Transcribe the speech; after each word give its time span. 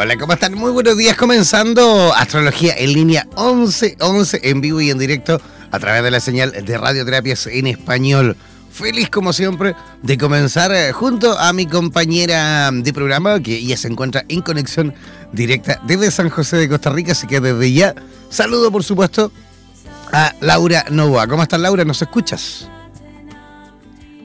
Hola, 0.00 0.16
¿cómo 0.16 0.32
están? 0.32 0.54
Muy 0.54 0.70
buenos 0.70 0.96
días. 0.96 1.16
Comenzando 1.16 2.14
Astrología 2.14 2.72
en 2.78 2.92
línea 2.92 3.26
1111 3.36 4.42
en 4.44 4.60
vivo 4.60 4.80
y 4.80 4.90
en 4.90 4.98
directo 4.98 5.40
a 5.72 5.78
través 5.80 6.04
de 6.04 6.12
la 6.12 6.20
señal 6.20 6.52
de 6.52 6.78
Radioterapias 6.78 7.48
en 7.48 7.66
español. 7.66 8.36
Feliz 8.70 9.10
como 9.10 9.32
siempre 9.32 9.74
de 10.04 10.16
comenzar 10.16 10.70
eh, 10.70 10.92
junto 10.92 11.36
a 11.36 11.52
mi 11.52 11.66
compañera 11.66 12.70
de 12.72 12.92
programa 12.92 13.40
que 13.40 13.60
ya 13.64 13.76
se 13.76 13.88
encuentra 13.88 14.24
en 14.28 14.40
conexión 14.40 14.94
directa 15.32 15.80
desde 15.84 16.12
San 16.12 16.30
José 16.30 16.58
de 16.58 16.68
Costa 16.68 16.90
Rica, 16.90 17.10
así 17.10 17.26
que 17.26 17.40
desde 17.40 17.72
ya 17.72 17.92
saludo 18.30 18.70
por 18.70 18.84
supuesto 18.84 19.32
a 20.12 20.32
Laura 20.40 20.84
Novoa. 20.90 21.26
¿Cómo 21.26 21.42
estás 21.42 21.58
Laura? 21.58 21.84
¿Nos 21.84 22.00
escuchas? 22.00 22.68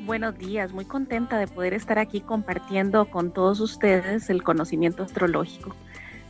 Buenos 0.06 0.38
días, 0.38 0.74
muy 0.74 0.84
contenta 0.84 1.38
de 1.38 1.48
poder 1.48 1.74
estar 1.74 1.98
aquí 1.98 2.20
compartiendo 2.20 3.06
con 3.10 3.32
todos 3.32 3.62
ustedes 3.62 4.30
el 4.30 4.44
conocimiento 4.44 5.02
astrológico. 5.02 5.74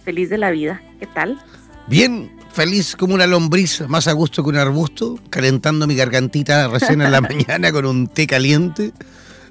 Feliz 0.06 0.30
de 0.30 0.38
la 0.38 0.52
vida, 0.52 0.80
¿qué 1.00 1.08
tal? 1.08 1.40
Bien, 1.88 2.32
feliz 2.52 2.96
como 2.96 3.16
una 3.16 3.26
lombriz, 3.26 3.82
más 3.88 4.08
a 4.08 4.12
gusto 4.12 4.44
que 4.44 4.50
un 4.50 4.58
arbusto, 4.58 5.18
calentando 5.32 5.88
mi 5.88 5.96
gargantita 5.96 6.68
recién 6.68 7.02
en 7.02 7.12
la 7.12 7.22
mañana 7.22 7.72
con 7.72 7.88
un 7.88 8.06
té 8.06 8.28
caliente. 8.28 8.92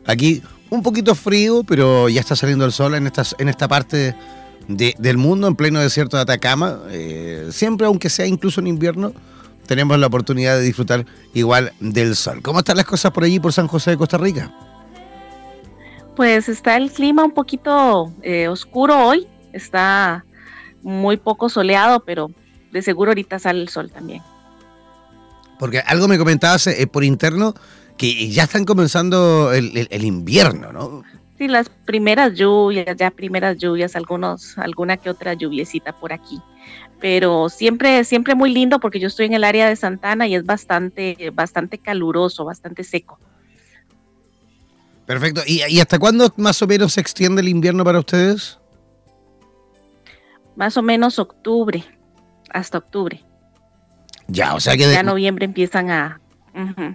Aquí 0.06 0.40
un 0.70 0.84
poquito 0.84 1.16
frío, 1.16 1.64
pero 1.64 2.08
ya 2.08 2.20
está 2.20 2.36
saliendo 2.36 2.64
el 2.64 2.70
sol 2.70 2.94
en, 2.94 3.08
estas, 3.08 3.34
en 3.40 3.48
esta 3.48 3.66
parte 3.66 4.14
del 4.68 5.16
mundo, 5.16 5.48
en 5.48 5.56
pleno 5.56 5.80
desierto 5.80 6.16
de 6.16 6.22
Atacama. 6.22 6.78
Eh, 6.90 7.48
siempre, 7.50 7.88
aunque 7.88 8.08
sea 8.08 8.26
incluso 8.26 8.60
en 8.60 8.68
invierno, 8.68 9.14
tenemos 9.66 9.98
la 9.98 10.06
oportunidad 10.06 10.56
de 10.56 10.62
disfrutar 10.62 11.06
igual 11.34 11.72
del 11.80 12.16
sol. 12.16 12.42
¿Cómo 12.42 12.60
están 12.60 12.76
las 12.76 12.86
cosas 12.86 13.12
por 13.12 13.24
allí, 13.24 13.40
por 13.40 13.52
San 13.52 13.68
José 13.68 13.92
de 13.92 13.96
Costa 13.96 14.18
Rica? 14.18 14.52
Pues 16.16 16.48
está 16.48 16.76
el 16.76 16.90
clima 16.90 17.24
un 17.24 17.32
poquito 17.32 18.12
eh, 18.22 18.48
oscuro 18.48 19.06
hoy, 19.06 19.26
está 19.52 20.24
muy 20.82 21.16
poco 21.16 21.48
soleado, 21.48 22.00
pero 22.04 22.30
de 22.70 22.82
seguro 22.82 23.10
ahorita 23.10 23.38
sale 23.38 23.62
el 23.62 23.68
sol 23.68 23.90
también. 23.90 24.22
Porque 25.58 25.78
algo 25.78 26.08
me 26.08 26.18
comentabas 26.18 26.66
eh, 26.66 26.86
por 26.86 27.04
interno 27.04 27.54
que 27.96 28.28
ya 28.28 28.44
están 28.44 28.64
comenzando 28.64 29.52
el, 29.52 29.86
el, 29.90 30.04
invierno, 30.04 30.72
¿no? 30.72 31.02
Sí, 31.38 31.46
las 31.46 31.68
primeras 31.68 32.34
lluvias, 32.34 32.96
ya 32.96 33.10
primeras 33.10 33.58
lluvias, 33.58 33.94
algunos, 33.94 34.58
alguna 34.58 34.96
que 34.96 35.08
otra 35.08 35.34
lluviecita 35.34 35.92
por 35.92 36.12
aquí 36.12 36.40
pero 37.00 37.48
siempre, 37.48 38.04
siempre 38.04 38.34
muy 38.34 38.52
lindo 38.52 38.78
porque 38.78 39.00
yo 39.00 39.08
estoy 39.08 39.26
en 39.26 39.34
el 39.34 39.44
área 39.44 39.68
de 39.68 39.74
Santana 39.74 40.26
y 40.26 40.36
es 40.36 40.44
bastante, 40.44 41.30
bastante 41.34 41.78
caluroso, 41.78 42.44
bastante 42.44 42.84
seco. 42.84 43.18
Perfecto. 45.06 45.42
¿Y, 45.46 45.80
hasta 45.80 45.98
cuándo 45.98 46.32
más 46.36 46.62
o 46.62 46.66
menos 46.66 46.92
se 46.92 47.00
extiende 47.00 47.42
el 47.42 47.48
invierno 47.48 47.84
para 47.84 47.98
ustedes? 47.98 48.58
Más 50.54 50.76
o 50.76 50.82
menos 50.82 51.18
octubre, 51.18 51.84
hasta 52.50 52.78
octubre. 52.78 53.24
Ya, 54.28 54.54
o 54.54 54.60
sea 54.60 54.76
que... 54.76 54.86
De, 54.86 54.94
ya 54.94 55.02
noviembre 55.02 55.44
empiezan 55.44 55.90
a... 55.90 56.20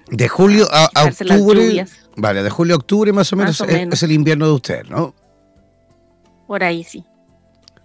de 0.10 0.28
julio 0.30 0.68
a, 0.72 0.90
octubre... 1.04 1.86
Vale, 2.16 2.44
de 2.44 2.50
julio 2.50 2.76
a 2.76 2.78
octubre 2.78 3.12
más 3.12 3.32
o 3.34 3.36
menos, 3.36 3.62
es, 3.62 4.04
el 4.04 4.12
invierno 4.12 4.48
de 4.48 4.54
ustedes, 4.54 4.90
¿no? 4.90 5.14
Por 6.48 6.64
ahí 6.64 6.84
sí. 6.84 7.04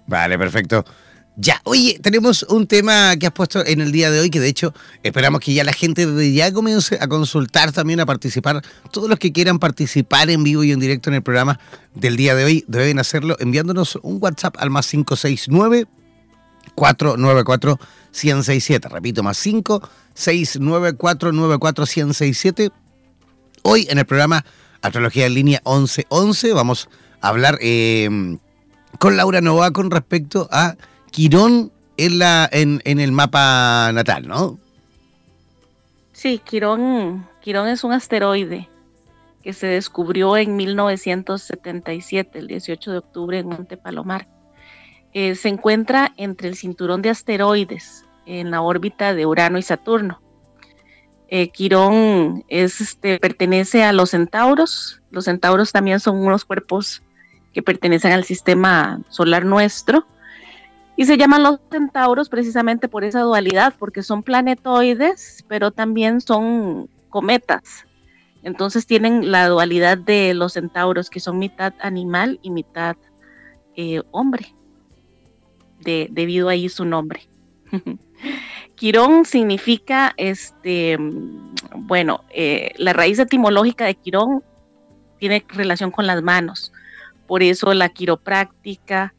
Vale, 0.06 0.39
perfecto. 0.39 0.85
Ya, 1.37 1.62
oye, 1.65 1.98
tenemos 2.03 2.43
un 2.43 2.66
tema 2.66 3.16
que 3.16 3.26
has 3.26 3.32
puesto 3.32 3.65
en 3.65 3.81
el 3.81 3.91
día 3.91 4.10
de 4.10 4.20
hoy 4.20 4.28
que 4.28 4.38
de 4.38 4.48
hecho 4.48 4.75
esperamos 5.03 5.41
que 5.41 5.54
ya 5.54 5.65
la 5.65 5.72
gente 5.72 6.06
ya 6.34 6.53
comience 6.53 6.98
a 7.00 7.09
consultar 7.09 7.72
también, 7.72 8.00
a 8.00 8.06
participar. 8.06 8.62
Todos 8.91 9.09
los 9.09 9.19
que 9.19 9.32
quieran 9.32 9.59
participar 9.59 10.28
en 10.28 10.44
vivo 10.44 10.62
y 10.62 10.72
en 10.72 10.81
directo 10.81 11.09
en 11.09 11.15
el 11.15 11.22
programa 11.22 11.59
del 11.94 12.16
día 12.16 12.34
de 12.34 12.44
hoy 12.44 12.65
deben 12.69 12.98
hacerlo 12.98 13.37
enviándonos 13.41 13.98
un 14.03 14.19
WhatsApp 14.20 14.56
al 14.59 14.69
más 14.69 14.87
569 14.88 15.87
494 16.75 17.81
167. 18.10 18.88
Repito, 18.91 19.22
más 19.22 19.41
569 19.41 20.93
494 20.99 21.87
167. 21.87 22.70
Hoy 23.62 23.87
en 23.88 23.99
el 23.99 24.04
programa 24.04 24.44
Astrología 24.82 25.26
en 25.26 25.34
línea 25.34 25.62
1111 25.64 26.53
vamos 26.53 26.91
a 27.22 27.28
hablar 27.28 27.56
eh, 27.62 28.37
con 28.99 29.16
Laura 29.16 29.41
Nova 29.41 29.70
con 29.70 29.91
respecto 29.91 30.49
a 30.50 30.76
Quirón 31.12 31.71
en, 31.99 32.19
la, 32.19 32.49
en, 32.50 32.81
el 32.84 33.12
mapa 33.12 33.93
natal, 33.93 34.27
¿no? 34.27 34.59
Sí, 36.12 36.39
Quirón, 36.39 37.28
Quirón 37.41 37.69
es 37.69 37.84
un 37.84 37.93
asteroide 37.93 38.69
que 39.43 39.53
se 39.53 39.67
descubrió 39.67 40.37
en 40.37 40.56
1977, 40.56 42.39
el 42.39 42.47
18 42.49 42.93
de 42.93 42.99
octubre 42.99 43.39
en 43.39 43.49
Monte 43.49 43.77
Palomar. 43.77 44.27
Eh, 45.12 45.34
se 45.34 45.49
encuentra 45.49 46.12
entre 46.17 46.49
el 46.49 46.56
cinturón 46.56 47.03
de 47.03 47.11
asteroides 47.11 48.06
en 48.25 48.50
la 48.50 48.62
órbita 48.62 49.15
de 49.15 49.27
Urano 49.27 49.59
y 49.59 49.62
Saturno. 49.62 50.21
Eh, 51.29 51.49
Quirón 51.49 52.44
es, 52.49 52.81
este, 52.81 53.19
pertenece 53.19 53.84
a 53.84 53.93
los 53.93 54.11
centauros. 54.11 55.03
Los 55.11 55.25
centauros 55.25 55.73
también 55.73 56.00
son 56.00 56.19
unos 56.19 56.44
cuerpos 56.44 57.03
que 57.53 57.62
pertenecen 57.62 58.12
al 58.12 58.25
sistema 58.25 59.00
solar 59.11 59.44
nuestro. 59.44 60.06
Y 60.97 61.07
se 61.07 61.17
llaman 61.17 61.43
los 61.43 61.61
centauros 61.71 62.29
precisamente 62.29 62.89
por 62.89 63.05
esa 63.05 63.21
dualidad, 63.21 63.75
porque 63.79 64.03
son 64.03 64.23
planetoides, 64.23 65.45
pero 65.49 65.71
también 65.71 66.21
son 66.21 66.89
cometas. 67.09 67.87
Entonces 68.43 68.87
tienen 68.87 69.31
la 69.31 69.49
dualidad 69.49 69.97
de 69.97 70.35
los 70.35 70.55
centauros, 70.55 71.09
que 71.09 71.21
son 71.21 71.39
mitad 71.39 71.73
animal 71.81 72.39
y 72.43 72.51
mitad 72.51 72.97
eh, 73.77 74.03
hombre, 74.11 74.55
de, 75.81 76.09
debido 76.11 76.49
ahí 76.49 76.69
su 76.69 76.85
nombre. 76.85 77.27
Quirón 78.75 79.25
significa, 79.25 80.13
este, 80.17 80.99
bueno, 81.77 82.25
eh, 82.31 82.73
la 82.77 82.93
raíz 82.93 83.19
etimológica 83.19 83.85
de 83.87 83.95
Quirón 83.95 84.43
tiene 85.19 85.45
relación 85.49 85.91
con 85.91 86.07
las 86.07 86.23
manos, 86.23 86.73
por 87.27 87.43
eso 87.43 87.73
la 87.75 87.89
quiropráctica, 87.89 89.15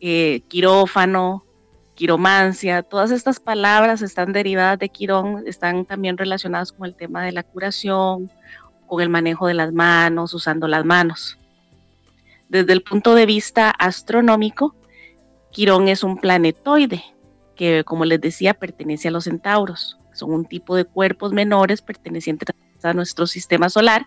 eh, 0.00 0.42
quirófano, 0.48 1.44
quiromancia, 1.94 2.82
todas 2.82 3.10
estas 3.10 3.40
palabras 3.40 4.02
están 4.02 4.32
derivadas 4.32 4.78
de 4.78 4.88
quirón, 4.88 5.44
están 5.46 5.84
también 5.84 6.16
relacionadas 6.16 6.72
con 6.72 6.86
el 6.86 6.94
tema 6.94 7.24
de 7.24 7.32
la 7.32 7.42
curación, 7.42 8.30
con 8.86 9.02
el 9.02 9.08
manejo 9.08 9.46
de 9.46 9.54
las 9.54 9.72
manos, 9.72 10.34
usando 10.34 10.66
las 10.66 10.84
manos. 10.84 11.38
Desde 12.48 12.72
el 12.72 12.82
punto 12.82 13.14
de 13.14 13.26
vista 13.26 13.70
astronómico, 13.70 14.74
Quirón 15.52 15.88
es 15.88 16.02
un 16.02 16.16
planetoide 16.16 17.02
que, 17.54 17.84
como 17.84 18.04
les 18.04 18.20
decía, 18.20 18.54
pertenece 18.54 19.08
a 19.08 19.10
los 19.10 19.24
centauros. 19.24 19.98
Son 20.12 20.32
un 20.32 20.44
tipo 20.44 20.74
de 20.74 20.84
cuerpos 20.84 21.32
menores 21.32 21.82
pertenecientes 21.82 22.48
a 22.82 22.92
nuestro 22.92 23.26
sistema 23.26 23.68
solar 23.68 24.06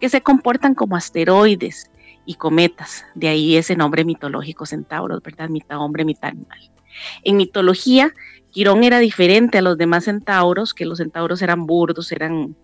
que 0.00 0.08
se 0.08 0.20
comportan 0.20 0.74
como 0.74 0.96
asteroides 0.96 1.89
y 2.30 2.34
cometas. 2.34 3.04
De 3.16 3.26
ahí 3.26 3.56
ese 3.56 3.74
nombre 3.74 4.04
mitológico 4.04 4.64
centauros, 4.64 5.20
¿verdad? 5.20 5.48
Mitad 5.48 5.78
hombre, 5.78 6.04
mitad 6.04 6.30
animal. 6.30 6.60
En 7.24 7.36
mitología, 7.36 8.14
Quirón 8.52 8.84
era 8.84 9.00
diferente 9.00 9.58
a 9.58 9.62
los 9.62 9.76
demás 9.76 10.04
centauros, 10.04 10.72
que 10.72 10.86
los 10.86 10.98
centauros 10.98 11.42
eran 11.42 11.66
burdos, 11.66 12.12
eran 12.12 12.54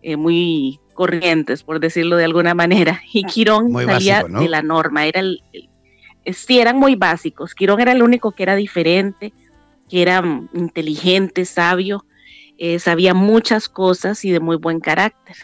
eh, 0.00 0.16
muy 0.16 0.80
corrientes, 0.94 1.62
por 1.62 1.80
decirlo 1.80 2.16
de 2.16 2.24
alguna 2.24 2.54
manera, 2.54 3.02
y 3.12 3.24
Quirón 3.24 3.70
salía 3.84 4.24
de 4.24 4.48
la 4.48 4.62
norma, 4.62 5.04
era 5.04 5.20
el, 5.20 5.42
sí, 6.32 6.58
eran 6.58 6.78
muy 6.78 6.94
básicos. 6.94 7.54
Quirón 7.54 7.82
era 7.82 7.92
el 7.92 8.02
único 8.02 8.32
que 8.32 8.44
era 8.44 8.56
diferente, 8.56 9.34
que 9.90 10.00
era 10.00 10.22
inteligente, 10.54 11.44
sabio, 11.44 12.06
eh, 12.56 12.78
sabía 12.78 13.12
muchas 13.12 13.68
cosas 13.68 14.24
y 14.24 14.30
de 14.30 14.40
muy 14.40 14.56
buen 14.56 14.80
carácter. 14.80 15.36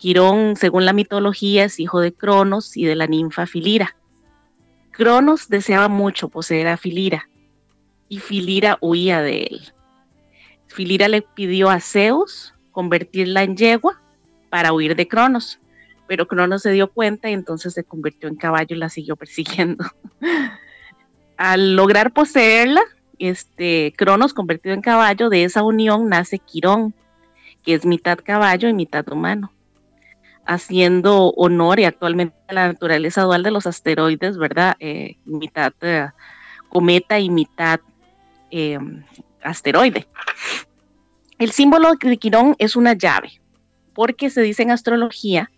Quirón, 0.00 0.56
según 0.56 0.86
la 0.86 0.94
mitología, 0.94 1.64
es 1.64 1.78
hijo 1.78 2.00
de 2.00 2.14
Cronos 2.14 2.74
y 2.74 2.86
de 2.86 2.96
la 2.96 3.06
ninfa 3.06 3.44
Filira. 3.44 3.96
Cronos 4.92 5.50
deseaba 5.50 5.88
mucho 5.88 6.30
poseer 6.30 6.68
a 6.68 6.78
Filira 6.78 7.28
y 8.08 8.18
Filira 8.18 8.78
huía 8.80 9.20
de 9.20 9.42
él. 9.42 9.60
Filira 10.68 11.06
le 11.06 11.20
pidió 11.20 11.68
a 11.68 11.80
Zeus 11.80 12.54
convertirla 12.70 13.42
en 13.42 13.58
yegua 13.58 14.00
para 14.48 14.72
huir 14.72 14.96
de 14.96 15.06
Cronos, 15.06 15.60
pero 16.08 16.26
Cronos 16.26 16.62
se 16.62 16.70
dio 16.70 16.90
cuenta 16.90 17.28
y 17.28 17.34
entonces 17.34 17.74
se 17.74 17.84
convirtió 17.84 18.30
en 18.30 18.36
caballo 18.36 18.76
y 18.76 18.78
la 18.78 18.88
siguió 18.88 19.16
persiguiendo. 19.16 19.84
Al 21.36 21.76
lograr 21.76 22.14
poseerla, 22.14 22.80
este 23.18 23.92
Cronos 23.98 24.32
convertido 24.32 24.74
en 24.74 24.80
caballo, 24.80 25.28
de 25.28 25.44
esa 25.44 25.62
unión 25.62 26.08
nace 26.08 26.38
Quirón, 26.38 26.94
que 27.62 27.74
es 27.74 27.84
mitad 27.84 28.18
caballo 28.24 28.66
y 28.66 28.72
mitad 28.72 29.06
humano 29.12 29.52
haciendo 30.50 31.32
honor 31.36 31.78
y 31.78 31.84
actualmente 31.84 32.34
a 32.48 32.54
la 32.54 32.66
naturaleza 32.66 33.22
dual 33.22 33.44
de 33.44 33.52
los 33.52 33.68
asteroides, 33.68 34.36
¿verdad? 34.36 34.74
Eh, 34.80 35.16
mitad 35.24 35.72
eh, 35.80 36.08
cometa 36.68 37.20
y 37.20 37.30
mitad 37.30 37.78
em, 38.50 39.04
asteroide. 39.44 40.08
El 41.38 41.52
símbolo 41.52 41.92
de 41.94 42.16
Quirón 42.16 42.56
es 42.58 42.74
una 42.74 42.94
llave, 42.94 43.40
porque 43.94 44.28
se 44.28 44.42
dice 44.42 44.64
en 44.64 44.72
astrología 44.72 45.52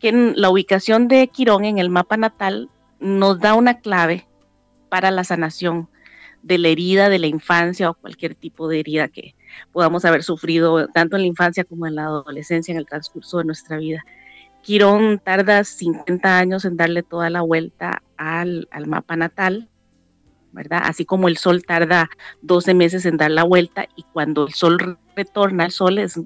que 0.00 0.12
la 0.12 0.48
ubicación 0.48 1.08
de 1.08 1.28
Quirón 1.28 1.66
en 1.66 1.76
el 1.76 1.90
mapa 1.90 2.16
natal 2.16 2.70
nos 3.00 3.38
da 3.40 3.52
una 3.52 3.80
clave 3.80 4.26
para 4.88 5.10
la 5.10 5.24
sanación 5.24 5.90
de 6.42 6.56
la 6.56 6.68
herida 6.68 7.10
de 7.10 7.18
la 7.18 7.26
infancia 7.26 7.90
o 7.90 7.94
cualquier 7.94 8.34
tipo 8.34 8.66
de 8.66 8.80
herida 8.80 9.08
que 9.08 9.34
podamos 9.72 10.06
haber 10.06 10.22
sufrido 10.22 10.88
tanto 10.88 11.16
en 11.16 11.22
la 11.22 11.28
infancia 11.28 11.64
como 11.64 11.86
en 11.86 11.96
la 11.96 12.04
adolescencia 12.04 12.72
en 12.72 12.78
el 12.78 12.86
transcurso 12.86 13.36
de 13.36 13.44
nuestra 13.44 13.76
vida. 13.76 14.02
Quirón 14.62 15.18
tarda 15.18 15.64
50 15.64 16.38
años 16.38 16.64
en 16.64 16.76
darle 16.76 17.02
toda 17.02 17.30
la 17.30 17.40
vuelta 17.40 18.02
al, 18.16 18.68
al 18.70 18.86
mapa 18.86 19.16
natal, 19.16 19.68
¿verdad? 20.52 20.82
Así 20.84 21.04
como 21.04 21.28
el 21.28 21.36
sol 21.36 21.64
tarda 21.64 22.10
12 22.42 22.74
meses 22.74 23.06
en 23.06 23.16
dar 23.16 23.30
la 23.30 23.44
vuelta 23.44 23.86
y 23.96 24.02
cuando 24.02 24.46
el 24.46 24.54
sol 24.54 24.98
retorna, 25.14 25.64
el 25.64 25.72
sol 25.72 25.98
es, 25.98 26.20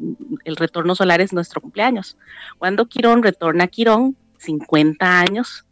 el 0.45 0.57
retorno 0.57 0.95
solar 0.95 1.21
es 1.21 1.33
nuestro 1.33 1.61
cumpleaños. 1.61 2.17
Cuando 2.59 2.87
Quirón 2.87 3.23
retorna 3.23 3.65
a 3.65 3.69
Quirón, 3.69 4.17
50 4.39 5.21
años, 5.21 5.67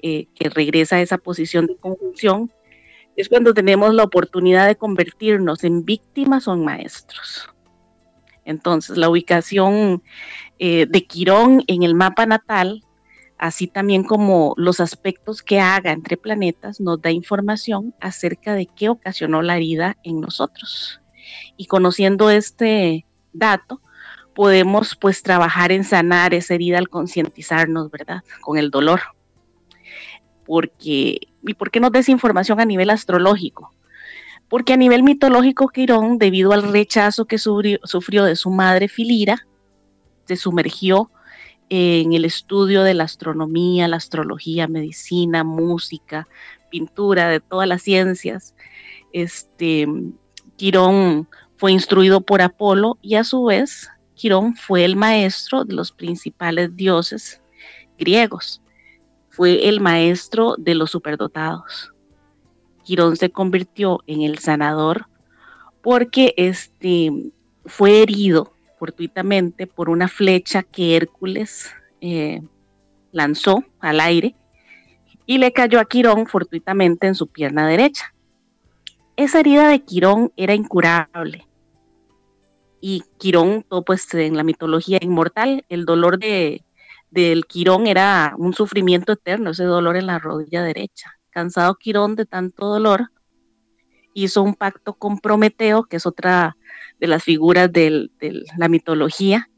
eh, 0.00 0.26
que 0.34 0.48
regresa 0.48 0.96
a 0.96 1.00
esa 1.00 1.18
posición 1.18 1.66
de 1.66 1.76
conjunción, 1.76 2.52
es 3.16 3.28
cuando 3.28 3.52
tenemos 3.52 3.92
la 3.94 4.04
oportunidad 4.04 4.66
de 4.66 4.76
convertirnos 4.76 5.64
en 5.64 5.84
víctimas 5.84 6.46
o 6.46 6.54
en 6.54 6.64
maestros. 6.64 7.48
Entonces, 8.48 8.96
la 8.96 9.08
ubicación 9.08 10.02
eh, 10.58 10.86
de 10.88 11.06
Quirón 11.06 11.62
en 11.66 11.82
el 11.82 11.94
mapa 11.94 12.26
natal 12.26 12.82
así 13.38 13.68
también 13.68 14.02
como 14.02 14.52
los 14.56 14.80
aspectos 14.80 15.42
que 15.42 15.60
haga 15.60 15.92
entre 15.92 16.16
planetas, 16.16 16.80
nos 16.80 17.00
da 17.00 17.10
información 17.10 17.94
acerca 18.00 18.54
de 18.54 18.66
qué 18.66 18.88
ocasionó 18.88 19.42
la 19.42 19.56
herida 19.56 19.96
en 20.02 20.20
nosotros. 20.20 21.00
Y 21.56 21.66
conociendo 21.66 22.30
este 22.30 23.06
dato, 23.32 23.80
podemos 24.34 24.96
pues 24.96 25.22
trabajar 25.22 25.72
en 25.72 25.84
sanar 25.84 26.34
esa 26.34 26.54
herida 26.54 26.78
al 26.78 26.88
concientizarnos, 26.88 27.90
¿verdad? 27.90 28.22
Con 28.40 28.58
el 28.58 28.70
dolor. 28.70 29.00
Porque, 30.44 31.28
¿y 31.42 31.54
por 31.54 31.70
qué 31.70 31.80
nos 31.80 31.92
da 31.92 32.00
esa 32.00 32.10
información 32.10 32.60
a 32.60 32.64
nivel 32.64 32.90
astrológico? 32.90 33.72
Porque 34.48 34.72
a 34.72 34.76
nivel 34.76 35.02
mitológico, 35.02 35.68
Quirón, 35.68 36.18
debido 36.18 36.52
al 36.52 36.72
rechazo 36.72 37.26
que 37.26 37.38
sufrió, 37.38 38.24
de 38.24 38.36
su 38.36 38.50
madre 38.50 38.88
Filira, 38.88 39.46
se 40.26 40.36
sumergió 40.36 41.10
en 41.68 42.14
el 42.14 42.24
estudio 42.24 42.82
de 42.82 42.94
la 42.94 43.04
astronomía, 43.04 43.88
la 43.88 43.96
astrología, 43.96 44.68
medicina, 44.68 45.44
música, 45.44 46.28
pintura, 46.70 47.28
de 47.28 47.40
todas 47.40 47.68
las 47.68 47.82
ciencias. 47.82 48.54
Este, 49.12 49.86
Quirón 50.56 51.28
fue 51.56 51.72
instruido 51.72 52.22
por 52.22 52.40
Apolo 52.40 52.98
y 53.02 53.16
a 53.16 53.24
su 53.24 53.44
vez 53.44 53.90
Quirón 54.14 54.56
fue 54.56 54.84
el 54.84 54.96
maestro 54.96 55.64
de 55.64 55.74
los 55.74 55.92
principales 55.92 56.74
dioses 56.74 57.40
griegos. 57.98 58.62
Fue 59.28 59.68
el 59.68 59.80
maestro 59.80 60.56
de 60.58 60.74
los 60.74 60.90
superdotados. 60.90 61.92
Quirón 62.88 63.18
se 63.18 63.28
convirtió 63.28 64.00
en 64.06 64.22
el 64.22 64.38
sanador 64.38 65.08
porque 65.82 66.32
este, 66.38 67.12
fue 67.66 68.00
herido 68.00 68.54
fortuitamente 68.78 69.66
por 69.66 69.90
una 69.90 70.08
flecha 70.08 70.62
que 70.62 70.96
Hércules 70.96 71.70
eh, 72.00 72.40
lanzó 73.12 73.62
al 73.78 74.00
aire 74.00 74.34
y 75.26 75.36
le 75.36 75.52
cayó 75.52 75.80
a 75.80 75.84
Quirón 75.84 76.26
fortuitamente 76.26 77.06
en 77.06 77.14
su 77.14 77.26
pierna 77.26 77.68
derecha. 77.68 78.14
Esa 79.16 79.40
herida 79.40 79.68
de 79.68 79.84
Quirón 79.84 80.32
era 80.38 80.54
incurable. 80.54 81.46
Y 82.80 83.02
Quirón, 83.18 83.66
todo 83.68 83.84
pues 83.84 84.14
en 84.14 84.34
la 84.34 84.44
mitología 84.44 84.98
inmortal, 85.02 85.66
el 85.68 85.84
dolor 85.84 86.18
de, 86.18 86.64
del 87.10 87.44
Quirón 87.44 87.86
era 87.86 88.32
un 88.38 88.54
sufrimiento 88.54 89.12
eterno, 89.12 89.50
ese 89.50 89.64
dolor 89.64 89.98
en 89.98 90.06
la 90.06 90.18
rodilla 90.18 90.62
derecha. 90.62 91.17
Cansado 91.38 91.76
Quirón 91.76 92.16
de 92.16 92.26
tanto 92.26 92.66
dolor, 92.66 93.12
hizo 94.12 94.42
un 94.42 94.54
pacto 94.54 94.94
con 94.94 95.20
Prometeo, 95.20 95.84
que 95.84 95.94
es 95.94 96.04
otra 96.04 96.56
de 96.98 97.06
las 97.06 97.22
figuras 97.22 97.72
de 97.72 98.10
la 98.56 98.68
mitología. 98.68 99.48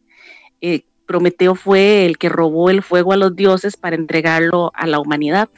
Eh, 0.60 0.84
Prometeo 1.06 1.54
fue 1.54 2.04
el 2.04 2.18
que 2.18 2.28
robó 2.28 2.68
el 2.68 2.82
fuego 2.82 3.14
a 3.14 3.16
los 3.16 3.34
dioses 3.34 3.78
para 3.78 3.96
entregarlo 3.96 4.72
a 4.74 4.86
la 4.86 4.98
humanidad, 4.98 5.48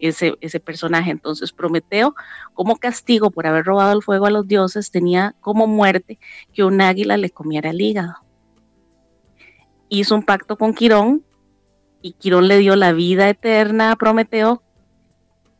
ese, 0.00 0.34
ese 0.40 0.58
personaje. 0.58 1.12
Entonces 1.12 1.52
Prometeo, 1.52 2.16
como 2.52 2.74
castigo 2.74 3.30
por 3.30 3.46
haber 3.46 3.64
robado 3.64 3.92
el 3.92 4.02
fuego 4.02 4.26
a 4.26 4.30
los 4.30 4.48
dioses, 4.48 4.90
tenía 4.90 5.36
como 5.38 5.68
muerte 5.68 6.18
que 6.52 6.64
un 6.64 6.80
águila 6.80 7.16
le 7.16 7.30
comiera 7.30 7.70
el 7.70 7.80
hígado. 7.80 8.16
Hizo 9.88 10.16
un 10.16 10.24
pacto 10.24 10.58
con 10.58 10.74
Quirón 10.74 11.24
y 12.02 12.14
Quirón 12.14 12.48
le 12.48 12.58
dio 12.58 12.74
la 12.74 12.92
vida 12.92 13.28
eterna 13.28 13.92
a 13.92 13.96
Prometeo 13.96 14.64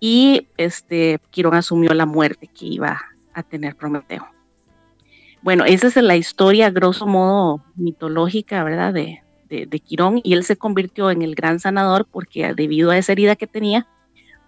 y 0.01 0.49
este 0.57 1.21
Quirón 1.31 1.55
asumió 1.55 1.93
la 1.93 2.07
muerte 2.07 2.49
que 2.49 2.67
iba 2.67 3.01
a 3.35 3.43
tener 3.43 3.77
Prometeo. 3.77 4.27
Bueno, 5.43 5.65
esa 5.65 5.87
es 5.87 5.97
la 5.97 6.17
historia, 6.17 6.71
grosso 6.71 7.07
modo, 7.07 7.63
mitológica, 7.77 8.65
¿verdad? 8.65 8.93
De, 8.93 9.23
Quirón, 9.81 10.21
y 10.23 10.35
él 10.35 10.45
se 10.45 10.57
convirtió 10.57 11.11
en 11.11 11.23
el 11.23 11.35
gran 11.35 11.61
sanador 11.61 12.07
porque 12.11 12.55
debido 12.55 12.91
a 12.91 12.99
esa 12.99 13.13
herida 13.13 13.37
que 13.37 13.47
tenía, 13.47 13.87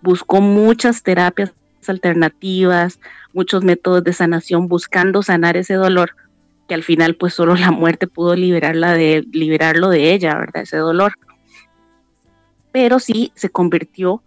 buscó 0.00 0.40
muchas 0.40 1.02
terapias 1.02 1.52
alternativas, 1.88 3.00
muchos 3.32 3.64
métodos 3.64 4.04
de 4.04 4.12
sanación, 4.12 4.69
buscando 4.69 5.22
sanar 5.22 5.56
ese 5.56 5.75
dolor, 5.75 6.14
que 6.69 6.75
al 6.75 6.84
final 6.84 7.16
pues 7.16 7.34
solo 7.34 7.56
la 7.56 7.72
muerte 7.72 8.06
pudo 8.06 8.37
liberarla 8.37 8.93
de, 8.93 9.26
liberarlo 9.32 9.88
de 9.88 10.12
ella, 10.12 10.37
¿verdad? 10.38 10.62
Ese 10.62 10.76
dolor. 10.76 11.14
Pero 12.70 13.00
sí 13.00 13.32
se 13.34 13.50
convirtió 13.50 14.23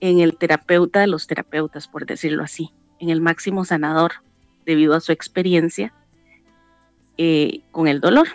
en 0.00 0.20
el 0.20 0.36
terapeuta 0.36 1.00
de 1.00 1.06
los 1.06 1.26
terapeutas, 1.26 1.88
por 1.88 2.06
decirlo 2.06 2.42
así, 2.42 2.72
en 2.98 3.10
el 3.10 3.20
máximo 3.20 3.64
sanador, 3.64 4.12
debido 4.64 4.94
a 4.94 5.00
su 5.00 5.12
experiencia 5.12 5.92
eh, 7.16 7.62
con 7.70 7.88
el 7.88 8.00
dolor. 8.00 8.28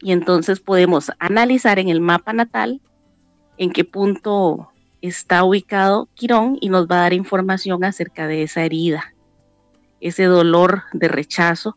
Y 0.00 0.12
entonces 0.12 0.60
podemos 0.60 1.10
analizar 1.18 1.78
en 1.78 1.88
el 1.88 2.00
mapa 2.00 2.32
natal 2.32 2.80
en 3.58 3.72
qué 3.72 3.84
punto 3.84 4.70
está 5.00 5.44
ubicado 5.44 6.08
Quirón 6.14 6.58
y 6.60 6.68
nos 6.68 6.86
va 6.86 6.96
a 6.96 7.02
dar 7.02 7.12
información 7.12 7.84
acerca 7.84 8.26
de 8.26 8.42
esa 8.42 8.64
herida. 8.64 9.14
Ese 10.00 10.24
dolor 10.24 10.82
de 10.92 11.08
rechazo 11.08 11.76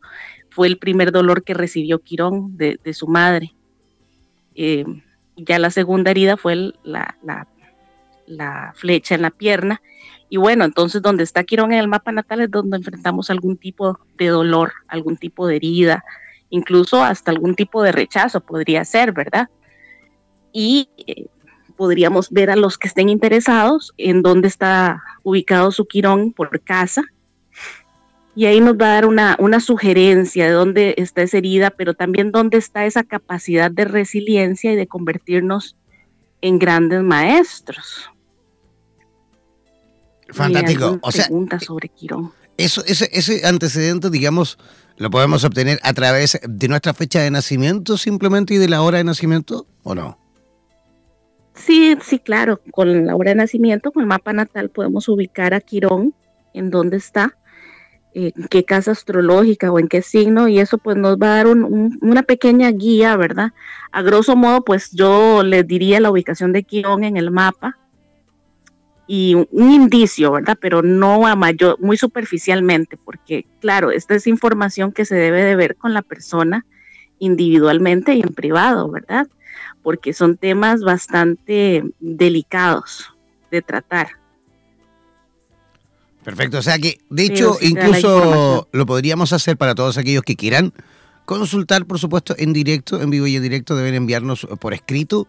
fue 0.50 0.68
el 0.68 0.78
primer 0.78 1.12
dolor 1.12 1.44
que 1.44 1.54
recibió 1.54 2.00
Quirón 2.00 2.58
de, 2.58 2.80
su 2.94 3.08
madre. 3.08 3.54
Eh, 4.56 4.86
ya 5.38 5.60
la 5.60 5.70
segunda 5.70 6.12
herida 6.12 6.36
fue 6.36 6.74
la, 6.84 7.18
la 7.24 7.48
flecha 8.76 9.16
en 9.16 9.22
la 9.22 9.32
pierna 9.32 9.82
y 10.30 10.38
bueno, 10.38 10.64
entonces 10.64 11.02
donde 11.02 11.24
está 11.24 11.44
Quirón 11.44 11.74
en 11.74 11.80
el 11.80 11.88
mapa 11.88 12.12
natal 12.12 12.42
es 12.42 12.52
donde 12.52 12.78
enfrentamos 12.78 13.32
algún 13.32 13.58
tipo 13.58 14.00
de 14.18 14.28
dolor, 14.28 14.72
algún 14.88 15.18
tipo 15.18 15.48
de 15.48 15.56
herida, 15.56 16.06
incluso 16.52 17.04
hasta 17.04 17.32
algún 17.32 17.56
tipo 17.56 17.82
de 17.82 17.92
rechazo 17.92 18.40
podría 18.40 18.86
ser, 18.86 19.12
¿verdad? 19.12 19.50
Y 20.54 20.90
eh, 21.08 21.26
podríamos 21.76 22.30
ver 22.30 22.52
a 22.52 22.56
los 22.56 22.78
que 22.78 22.88
estén 22.88 23.10
interesados 23.10 23.92
en 23.98 24.22
dónde 24.22 24.48
está 24.48 25.02
ubicado 25.24 25.72
su 25.72 25.88
Quirón 25.88 26.32
por 26.32 26.62
casa. 26.62 27.04
Y 28.36 28.46
ahí 28.46 28.62
nos 28.62 28.76
va 28.76 28.92
a 28.92 28.94
dar 28.94 29.06
una, 29.08 29.36
una 29.40 29.60
sugerencia 29.60 30.46
de 30.46 30.52
dónde 30.52 30.94
está 30.98 31.24
esa 31.24 31.40
herida, 31.40 31.72
pero 31.72 31.96
también 31.96 32.32
dónde 32.32 32.58
está 32.58 32.86
esa 32.86 33.04
capacidad 33.04 33.72
de 33.72 33.86
resiliencia 33.86 34.72
y 34.72 34.76
de 34.76 34.88
convertirnos 34.88 35.76
en 36.42 36.60
grandes 36.60 37.02
maestros. 37.02 38.10
Fantástico. 40.32 41.00
O 41.02 41.12
sea, 41.12 41.28
sobre 41.60 41.90
Quirón. 41.90 42.32
Eso, 42.58 42.84
ese, 42.86 43.10
ese 43.14 43.46
antecedente, 43.48 44.10
digamos, 44.10 44.58
lo 44.98 45.10
podemos 45.10 45.44
obtener 45.46 45.80
a 45.84 45.94
través 45.94 46.40
de 46.44 46.68
nuestra 46.68 46.94
fecha 46.94 47.22
de 47.22 47.32
nacimiento 47.32 47.98
simplemente 47.98 48.54
y 48.56 48.58
de 48.58 48.68
la 48.68 48.82
hora 48.82 48.98
de 48.98 49.06
nacimiento, 49.06 49.66
¿o 49.84 49.96
no? 49.96 50.20
Sí, 51.56 51.98
sí, 52.02 52.20
claro. 52.20 52.62
Con 52.72 53.06
la 53.06 53.16
hora 53.16 53.32
de 53.32 53.36
nacimiento, 53.36 53.92
con 53.92 54.02
el 54.02 54.08
mapa 54.08 54.34
natal, 54.34 54.70
podemos 54.70 55.08
ubicar 55.08 55.54
a 55.54 55.62
Quirón, 55.62 56.14
en 56.54 56.70
dónde 56.70 56.98
está, 56.98 57.38
en 58.14 58.32
qué 58.50 58.66
casa 58.66 58.92
astrológica 58.92 59.72
o 59.72 59.80
en 59.80 59.88
qué 59.88 60.02
signo, 60.02 60.48
y 60.48 60.60
eso 60.60 60.78
pues 60.78 60.98
nos 60.98 61.18
va 61.18 61.34
a 61.34 61.36
dar 61.38 61.48
una 61.48 62.24
pequeña 62.24 62.72
guía, 62.72 63.16
¿verdad? 63.18 63.54
A 63.92 64.02
grosso 64.02 64.36
modo, 64.36 64.64
pues 64.64 64.92
yo 64.92 65.44
les 65.44 65.68
diría 65.68 66.00
la 66.00 66.12
ubicación 66.12 66.52
de 66.52 66.64
Quirón 66.64 67.04
en 67.04 67.18
el 67.18 67.32
mapa, 67.32 67.78
y 69.12 69.34
un 69.34 69.72
indicio, 69.72 70.32
¿verdad? 70.32 70.56
Pero 70.62 70.84
no 70.84 71.26
a 71.26 71.36
mayor, 71.36 71.80
muy 71.80 71.98
superficialmente, 71.98 72.96
porque 72.96 73.48
claro, 73.60 73.90
esta 73.90 74.14
es 74.14 74.28
información 74.28 74.92
que 74.92 75.04
se 75.04 75.16
debe 75.16 75.44
de 75.44 75.56
ver 75.56 75.78
con 75.78 75.96
la 75.96 76.04
persona 76.04 76.64
individualmente 77.18 78.14
y 78.14 78.22
en 78.22 78.36
privado, 78.36 78.88
¿verdad? 78.92 79.28
Porque 79.82 80.14
son 80.14 80.38
temas 80.38 80.82
bastante 80.82 81.84
delicados 82.00 83.12
de 83.50 83.64
tratar. 83.64 84.10
Perfecto, 86.24 86.60
o 86.60 86.62
sea 86.62 86.78
que 86.78 87.00
de 87.10 87.26
hecho 87.26 87.58
incluso 87.62 88.68
lo 88.72 88.86
podríamos 88.86 89.34
hacer 89.34 89.58
para 89.58 89.74
todos 89.74 89.98
aquellos 89.98 90.22
que 90.22 90.36
quieran 90.36 90.72
consultar, 91.26 91.88
por 91.88 91.98
supuesto, 91.98 92.36
en 92.38 92.54
directo, 92.54 93.02
en 93.02 93.10
vivo 93.10 93.26
y 93.26 93.38
en 93.38 93.42
directo, 93.42 93.76
deben 93.76 93.96
enviarnos 93.96 94.48
por 94.60 94.76
escrito 94.76 95.28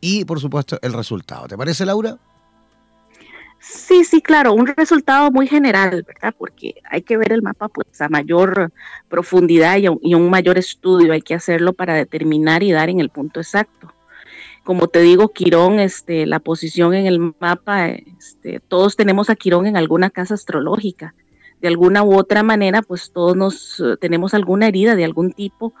y 0.00 0.24
por 0.24 0.40
supuesto 0.40 0.78
el 0.82 0.94
resultado. 0.94 1.48
¿Te 1.48 1.58
parece, 1.58 1.84
Laura? 1.84 2.16
Sí, 3.60 4.04
sí, 4.04 4.22
claro, 4.22 4.52
un 4.52 4.66
resultado 4.66 5.30
muy 5.30 5.46
general, 5.46 6.04
¿verdad? 6.06 6.34
Porque 6.38 6.76
hay 6.84 7.02
que 7.02 7.16
ver 7.16 7.32
el 7.32 7.42
mapa 7.42 7.68
pues 7.68 8.00
a 8.00 8.08
mayor 8.08 8.72
profundidad 9.08 9.76
y, 9.78 9.86
y 10.02 10.14
un 10.14 10.30
mayor 10.30 10.58
estudio, 10.58 11.12
hay 11.12 11.22
que 11.22 11.34
hacerlo 11.34 11.72
para 11.72 11.94
determinar 11.94 12.62
y 12.62 12.72
dar 12.72 12.88
en 12.88 13.00
el 13.00 13.10
punto 13.10 13.40
exacto. 13.40 13.92
Como 14.64 14.88
te 14.88 15.00
digo, 15.00 15.30
Quirón, 15.30 15.80
este, 15.80 16.26
la 16.26 16.40
posición 16.40 16.94
en 16.94 17.06
el 17.06 17.34
mapa, 17.40 17.88
este, 17.88 18.60
todos 18.60 18.96
tenemos 18.96 19.30
a 19.30 19.34
Quirón 19.34 19.66
en 19.66 19.76
alguna 19.76 20.10
casa 20.10 20.34
astrológica. 20.34 21.14
De 21.60 21.68
alguna 21.68 22.04
u 22.04 22.14
otra 22.14 22.42
manera, 22.42 22.82
pues 22.82 23.10
todos 23.12 23.34
nos 23.34 23.82
tenemos 24.00 24.34
alguna 24.34 24.68
herida 24.68 24.94
de 24.94 25.04
algún 25.04 25.32
tipo, 25.32 25.72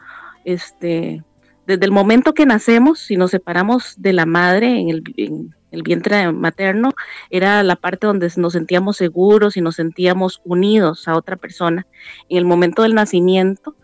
este, 0.44 1.22
desde 1.66 1.84
el 1.84 1.92
momento 1.92 2.32
que 2.32 2.46
nacemos, 2.46 2.98
si 2.98 3.16
nos 3.16 3.30
separamos 3.30 3.94
de 3.98 4.14
la 4.14 4.24
madre 4.24 4.80
en 4.80 4.88
el, 4.88 5.50
vientre 5.70 6.32
materno, 6.32 6.92
era 7.30 7.62
la 7.62 7.76
parte 7.76 8.06
donde 8.06 8.30
nos 8.36 8.52
sentíamos 8.52 8.96
seguros 8.96 9.56
y 9.56 9.60
nos 9.60 9.76
sentíamos 9.76 10.40
unidos 10.44 11.08
a 11.08 11.16
otra 11.16 11.36
persona. 11.36 11.86
En 12.28 12.38
el 12.38 12.44
momento 12.44 12.82
del 12.82 12.94
nacimiento 12.94 13.76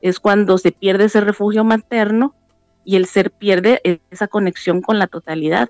es 0.00 0.20
cuando 0.20 0.58
se 0.58 0.72
pierde 0.72 1.04
ese 1.04 1.20
refugio 1.20 1.64
materno 1.64 2.34
y 2.84 2.96
el 2.96 3.06
ser 3.06 3.30
pierde 3.30 3.80
esa 4.10 4.28
conexión 4.28 4.80
con 4.80 4.98
la 4.98 5.06
totalidad. 5.06 5.68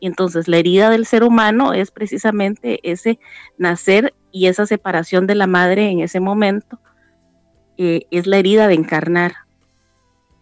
Y 0.00 0.06
entonces 0.06 0.48
la 0.48 0.56
herida 0.56 0.90
del 0.90 1.06
ser 1.06 1.24
humano 1.24 1.72
es 1.72 1.90
precisamente 1.90 2.80
ese 2.82 3.18
nacer 3.58 4.14
y 4.32 4.46
esa 4.46 4.66
separación 4.66 5.26
de 5.26 5.34
la 5.34 5.46
madre 5.46 5.90
en 5.90 6.00
ese 6.00 6.20
momento. 6.20 6.80
Eh, 7.76 8.06
es 8.10 8.26
la 8.26 8.38
herida 8.38 8.68
de 8.68 8.74
encarnar. 8.74 9.32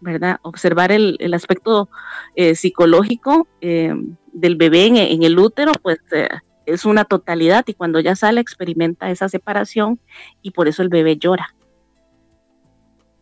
¿Verdad? 0.01 0.39
Observar 0.41 0.91
el, 0.91 1.33
aspecto 1.33 1.89
eh, 2.35 2.55
psicológico 2.55 3.47
eh, 3.61 3.93
del 4.33 4.55
bebé 4.55 4.87
en, 4.87 5.23
el 5.23 5.39
útero, 5.39 5.71
pues 5.81 5.99
eh, 6.11 6.27
es 6.65 6.85
una 6.85 7.05
totalidad 7.05 7.63
y 7.67 7.73
cuando 7.73 7.99
ya 7.99 8.15
sale 8.15 8.41
experimenta 8.41 9.09
esa 9.09 9.29
separación 9.29 9.99
y 10.41 10.51
por 10.51 10.67
eso 10.67 10.81
el 10.81 10.89
bebé 10.89 11.17
llora. 11.17 11.55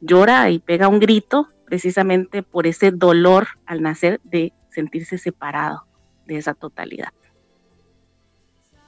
Llora 0.01 0.49
y 0.49 0.59
pega 0.59 0.87
un 0.87 0.99
grito 0.99 1.49
precisamente 1.65 2.41
por 2.41 2.65
ese 2.65 2.91
dolor 2.91 3.47
al 3.65 3.81
nacer 3.81 4.21
de 4.23 4.53
sentirse 4.69 5.17
separado 5.17 5.85
de 6.25 6.37
esa 6.37 6.53
totalidad. 6.53 7.13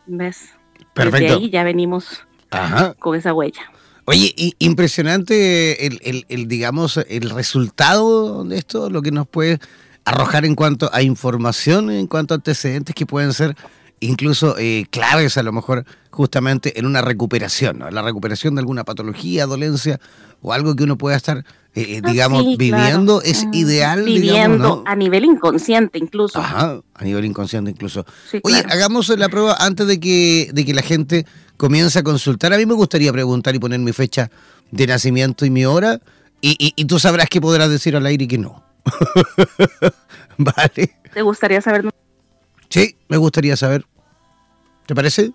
¿Ves? 0.07 0.55
Perfecto. 0.93 1.19
Desde 1.19 1.35
ahí 1.35 1.49
ya 1.49 1.63
venimos 1.63 2.25
con 2.99 3.15
esa 3.15 3.33
huella. 3.33 3.70
Oye, 4.05 4.33
impresionante 4.59 5.85
el, 5.85 6.47
digamos, 6.47 6.97
el 7.07 7.29
resultado 7.29 8.43
de 8.43 8.57
esto, 8.57 8.89
lo 8.89 9.01
que 9.01 9.11
nos 9.11 9.27
puede 9.27 9.59
arrojar 10.05 10.45
en 10.45 10.55
cuanto 10.55 10.89
a 10.93 11.03
información, 11.03 11.91
en 11.91 12.07
cuanto 12.07 12.33
a 12.33 12.37
antecedentes 12.37 12.95
que 12.95 13.05
pueden 13.05 13.33
ser 13.33 13.55
incluso 14.01 14.57
eh, 14.57 14.85
claves 14.89 15.37
a 15.37 15.43
lo 15.43 15.53
mejor 15.53 15.85
justamente 16.09 16.77
en 16.77 16.85
una 16.85 17.01
recuperación, 17.01 17.79
¿no? 17.79 17.89
la 17.89 18.01
recuperación 18.01 18.55
de 18.55 18.59
alguna 18.59 18.83
patología, 18.83 19.45
dolencia 19.45 19.99
o 20.41 20.51
algo 20.51 20.75
que 20.75 20.83
uno 20.83 20.97
pueda 20.97 21.15
estar, 21.15 21.45
eh, 21.75 22.01
digamos, 22.03 22.57
viviendo, 22.57 23.21
es 23.21 23.47
ideal. 23.53 24.03
Viviendo 24.03 24.83
a 24.85 24.95
nivel 24.95 25.23
inconsciente 25.23 25.99
incluso. 25.99 26.39
Ajá, 26.39 26.81
a 26.93 27.03
nivel 27.03 27.25
inconsciente 27.25 27.71
incluso. 27.71 28.05
Oye, 28.43 28.63
hagamos 28.69 29.07
la 29.09 29.29
prueba 29.29 29.55
antes 29.59 29.87
de 29.87 29.99
que, 29.99 30.49
de 30.51 30.65
que 30.65 30.73
la 30.73 30.81
gente 30.81 31.25
comience 31.57 31.99
a 31.99 32.03
consultar. 32.03 32.51
A 32.53 32.57
mí 32.57 32.65
me 32.65 32.73
gustaría 32.73 33.13
preguntar 33.13 33.55
y 33.55 33.59
poner 33.59 33.79
mi 33.79 33.93
fecha 33.93 34.31
de 34.71 34.87
nacimiento 34.87 35.45
y 35.45 35.51
mi 35.51 35.65
hora, 35.65 36.01
y, 36.41 36.73
y, 36.75 36.85
tú 36.85 36.97
sabrás 36.97 37.29
que 37.29 37.39
podrás 37.39 37.69
decir 37.69 37.95
al 37.95 38.05
aire 38.07 38.27
que 38.27 38.39
no. 38.39 38.63
vale. 40.37 40.95
¿Te 41.13 41.21
gustaría 41.21 41.61
saber? 41.61 41.87
Sí, 42.69 42.95
me 43.09 43.17
gustaría 43.17 43.55
saber. 43.55 43.85
¿Te 44.91 44.95
parece? 44.95 45.31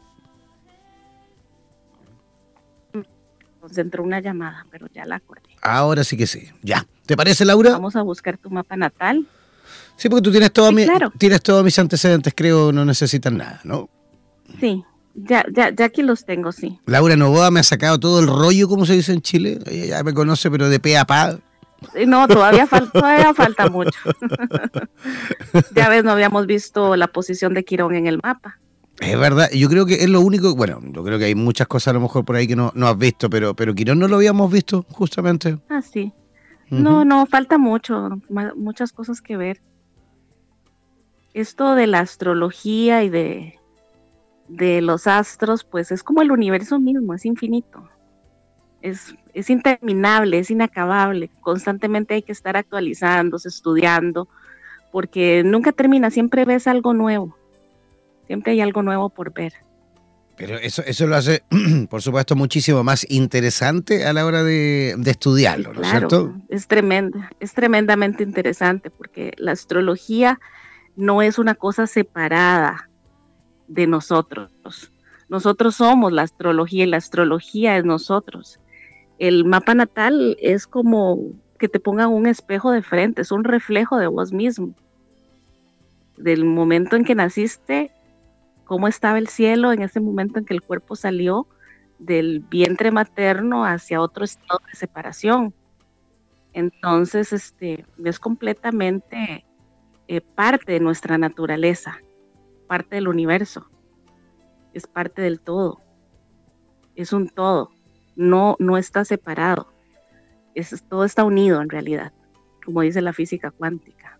entró 3.78 4.02
una 4.02 4.20
llamada, 4.20 4.66
pero 4.70 4.86
ya 4.94 5.06
la 5.06 5.16
acordé. 5.16 5.48
Ahora 5.62 6.04
sí 6.04 6.14
que 6.14 6.26
sí. 6.26 6.50
Ya. 6.60 6.86
¿Te 7.06 7.16
parece, 7.16 7.46
Laura? 7.46 7.70
Vamos 7.70 7.96
a 7.96 8.02
buscar 8.02 8.36
tu 8.36 8.50
mapa 8.50 8.76
natal. 8.76 9.26
Sí, 9.96 10.10
porque 10.10 10.24
tú 10.24 10.30
tienes, 10.30 10.52
todo 10.52 10.72
mi, 10.72 10.86
tienes 11.16 11.40
todos 11.40 11.64
mis 11.64 11.78
antecedentes, 11.78 12.34
creo, 12.36 12.70
no 12.70 12.84
necesitan 12.84 13.38
nada, 13.38 13.62
¿no? 13.64 13.88
Sí, 14.60 14.84
ya, 15.14 15.46
ya, 15.50 15.70
ya 15.70 15.86
aquí 15.86 16.02
los 16.02 16.26
tengo, 16.26 16.52
sí. 16.52 16.78
Laura 16.84 17.16
Novoa 17.16 17.50
me 17.50 17.60
ha 17.60 17.62
sacado 17.62 17.98
todo 17.98 18.20
el 18.20 18.26
rollo, 18.26 18.68
como 18.68 18.84
se 18.84 18.92
dice 18.92 19.14
en 19.14 19.22
Chile. 19.22 19.58
Ella 19.64 19.86
ya 19.86 20.02
me 20.04 20.12
conoce, 20.12 20.50
pero 20.50 20.68
de 20.68 20.80
pe 20.80 20.98
a 20.98 21.06
pa. 21.06 21.38
No, 22.06 22.28
todavía, 22.28 22.68
todavía 22.92 23.32
falta 23.32 23.70
mucho. 23.70 23.98
ya 25.74 25.88
ves, 25.88 26.04
no 26.04 26.10
habíamos 26.10 26.46
visto 26.46 26.94
la 26.94 27.06
posición 27.06 27.54
de 27.54 27.64
Quirón 27.64 27.94
en 27.94 28.06
el 28.06 28.20
mapa. 28.22 28.58
Es 29.00 29.18
verdad, 29.18 29.50
yo 29.52 29.68
creo 29.68 29.84
que 29.84 29.94
es 29.94 30.08
lo 30.08 30.20
único, 30.20 30.54
bueno, 30.54 30.80
yo 30.82 31.04
creo 31.04 31.18
que 31.18 31.26
hay 31.26 31.34
muchas 31.34 31.66
cosas 31.66 31.88
a 31.88 31.92
lo 31.94 32.00
mejor 32.00 32.24
por 32.24 32.36
ahí 32.36 32.46
que 32.46 32.56
no, 32.56 32.72
no 32.74 32.88
has 32.88 32.96
visto, 32.96 33.28
pero, 33.28 33.54
pero 33.54 33.74
Quirón 33.74 33.98
no 33.98 34.08
lo 34.08 34.16
habíamos 34.16 34.50
visto 34.50 34.86
justamente. 34.90 35.58
Ah, 35.68 35.82
sí. 35.82 36.12
No, 36.70 37.04
no, 37.04 37.26
falta 37.26 37.58
mucho, 37.58 38.20
muchas 38.56 38.92
cosas 38.92 39.20
que 39.20 39.36
ver. 39.36 39.60
Esto 41.34 41.74
de 41.74 41.86
la 41.86 42.00
astrología 42.00 43.04
y 43.04 43.10
de, 43.10 43.58
de 44.48 44.80
los 44.80 45.06
astros, 45.06 45.62
pues 45.62 45.92
es 45.92 46.02
como 46.02 46.22
el 46.22 46.32
universo 46.32 46.80
mismo, 46.80 47.14
es 47.14 47.24
infinito. 47.24 47.88
Es, 48.82 49.14
es 49.34 49.50
interminable, 49.50 50.38
es 50.38 50.50
inacabable. 50.50 51.30
Constantemente 51.40 52.14
hay 52.14 52.22
que 52.22 52.32
estar 52.32 52.56
actualizándose, 52.56 53.48
estudiando, 53.48 54.28
porque 54.90 55.42
nunca 55.44 55.70
termina, 55.70 56.10
siempre 56.10 56.44
ves 56.44 56.66
algo 56.66 56.94
nuevo 56.94 57.36
Siempre 58.26 58.52
hay 58.52 58.60
algo 58.60 58.82
nuevo 58.82 59.08
por 59.08 59.32
ver. 59.32 59.52
Pero 60.36 60.58
eso, 60.58 60.82
eso 60.86 61.06
lo 61.06 61.16
hace, 61.16 61.42
por 61.90 62.02
supuesto, 62.02 62.36
muchísimo 62.36 62.84
más 62.84 63.06
interesante 63.10 64.04
a 64.04 64.12
la 64.12 64.26
hora 64.26 64.42
de, 64.42 64.94
estudiarlo, 65.06 65.72
¿no 65.72 65.80
es 65.80 65.88
cierto? 65.88 66.34
Es 66.48 66.66
tremenda, 66.68 67.30
es 67.40 67.54
tremendamente 67.54 68.22
interesante 68.22 68.90
porque 68.90 69.32
la 69.38 69.52
astrología 69.52 70.38
no 70.94 71.22
es 71.22 71.38
una 71.38 71.54
cosa 71.54 71.86
separada 71.86 72.90
de 73.66 73.86
nosotros. 73.86 74.50
Nosotros 75.28 75.76
somos 75.76 76.12
la 76.12 76.22
astrología 76.22 76.84
y 76.84 76.88
la 76.88 76.98
astrología 76.98 77.76
es 77.78 77.84
nosotros. 77.84 78.60
El 79.18 79.44
mapa 79.44 79.74
natal 79.74 80.36
es 80.40 80.66
como 80.66 81.18
que 81.58 81.68
te 81.68 81.80
pongan 81.80 82.10
un 82.10 82.26
espejo 82.26 82.70
de 82.70 82.82
frente, 82.82 83.22
es 83.22 83.32
un 83.32 83.44
reflejo 83.44 83.96
de 83.96 84.06
vos 84.06 84.32
mismo. 84.32 84.74
Del 86.18 86.44
momento 86.44 86.96
en 86.96 87.04
que 87.04 87.14
naciste 87.14 87.90
cómo 88.66 88.88
estaba 88.88 89.18
el 89.18 89.28
cielo 89.28 89.72
en 89.72 89.82
ese 89.82 90.00
momento 90.00 90.38
en 90.38 90.44
que 90.44 90.52
el 90.52 90.62
cuerpo 90.62 90.96
salió 90.96 91.46
del 91.98 92.40
vientre 92.40 92.90
materno 92.90 93.64
hacia 93.64 94.02
otro 94.02 94.24
estado 94.24 94.60
de 94.70 94.76
separación. 94.76 95.54
Entonces, 96.52 97.32
este, 97.32 97.86
es 98.04 98.18
completamente 98.18 99.46
eh, 100.08 100.20
parte 100.20 100.72
de 100.72 100.80
nuestra 100.80 101.16
naturaleza, 101.16 101.98
parte 102.66 102.96
del 102.96 103.08
universo, 103.08 103.70
es 104.74 104.86
parte 104.86 105.22
del 105.22 105.40
todo, 105.40 105.80
es 106.94 107.12
un 107.12 107.28
todo, 107.28 107.70
no, 108.14 108.56
no 108.58 108.76
está 108.76 109.04
separado, 109.04 109.72
es, 110.54 110.84
todo 110.88 111.04
está 111.04 111.24
unido 111.24 111.60
en 111.60 111.70
realidad, 111.70 112.12
como 112.64 112.80
dice 112.82 113.00
la 113.00 113.12
física 113.12 113.50
cuántica. 113.50 114.18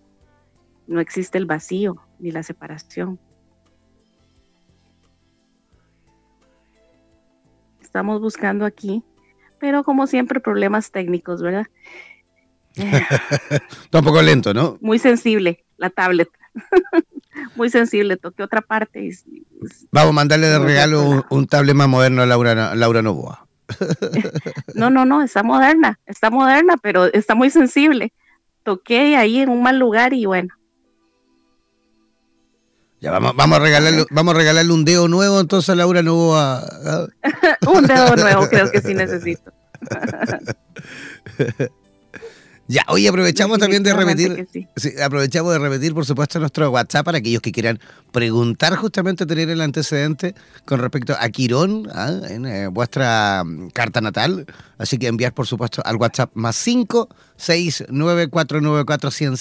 No 0.87 1.01
existe 1.01 1.37
el 1.39 1.47
vacío 1.47 1.97
ni 2.21 2.31
la 2.31 2.43
separación. 2.43 3.19
Estamos 7.97 8.21
buscando 8.21 8.67
aquí, 8.67 9.03
pero 9.59 9.83
como 9.83 10.07
siempre 10.07 10.39
problemas 10.39 10.91
técnicos, 10.91 11.41
¿verdad? 11.41 11.67
Está 12.75 14.01
un 14.01 14.05
poco 14.05 14.21
lento, 14.21 14.53
¿no? 14.53 14.77
Muy 14.83 14.99
sensible 14.99 15.65
la 15.79 15.89
tablet. 15.89 16.29
Muy 17.57 17.71
sensible, 17.71 18.19
toqué 18.19 18.43
otra 18.43 18.61
parte. 18.61 19.11
Vamos 19.91 20.11
a 20.11 20.13
mandarle 20.13 20.49
de 20.49 20.59
regalo 20.59 21.25
un, 21.31 21.47
tablet 21.47 21.75
más 21.75 21.89
moderno 21.89 22.21
a 22.21 22.27
Laura, 22.27 22.75
Laura 22.75 23.01
Novoa. 23.01 23.47
no, 24.75 24.91
no, 24.91 25.07
no, 25.07 25.23
está 25.23 25.43
moderna, 25.43 25.99
está 26.05 26.29
moderna, 26.29 26.77
pero 26.77 27.07
está 27.07 27.35
muy 27.35 27.49
sensible. 27.49 28.13
Toqué 28.63 29.17
ahí 29.17 29.39
en 29.39 29.49
un 29.49 29.63
mal 29.63 29.79
lugar 29.79 30.13
y 30.13 30.27
bueno, 30.27 30.55
ya 33.01 33.11
vamos, 33.11 33.35
vamos 33.37 33.59
a 33.59 33.63
regalarle, 33.63 34.05
vamos 34.11 34.35
a 34.35 34.39
regalarle 34.39 34.73
un 34.73 34.85
dedo 34.85 35.09
nuevo 35.09 35.41
entonces 35.41 35.71
a 35.71 35.75
Laura 35.75 36.03
Novoa. 36.03 36.65
un 37.67 37.87
dedo 37.87 38.17
nuevo 38.17 38.49
creo 38.49 38.71
que 38.71 38.81
sí 38.81 38.95
necesito. 38.95 39.53
Ya, 42.69 42.85
hoy 42.89 43.07
aprovechamos 43.07 43.61
también 43.61 43.85
de 43.85 43.95
repetir, 43.95 44.49
aprovechamos 45.01 45.53
de 45.53 45.61
repetir, 45.61 45.95
por 45.95 46.05
supuesto, 46.05 46.41
nuestro 46.41 46.69
WhatsApp 46.71 47.05
para 47.05 47.19
aquellos 47.19 47.41
que 47.41 47.53
quieran 47.53 47.79
preguntar, 48.11 48.75
justamente 48.75 49.25
tener 49.25 49.51
el 49.51 49.61
antecedente 49.61 50.35
con 50.65 50.81
respecto 50.81 51.15
a 51.17 51.29
Quirón 51.29 51.89
¿ah? 51.95 52.11
en 52.29 52.45
eh, 52.45 52.67
vuestra 52.67 53.45
mm, 53.45 53.69
carta 53.69 54.01
natal. 54.01 54.47
Así 54.79 54.99
que 54.99 55.07
enviar, 55.07 55.33
por 55.33 55.47
supuesto, 55.47 55.81
al 55.85 55.95
WhatsApp 55.95 56.33
más 56.35 56.57
5 56.57 57.09
6 57.37 57.85
9 57.89 58.29
4 58.31 58.61
9 58.61 58.85
4 58.85 59.11
100 59.13 59.37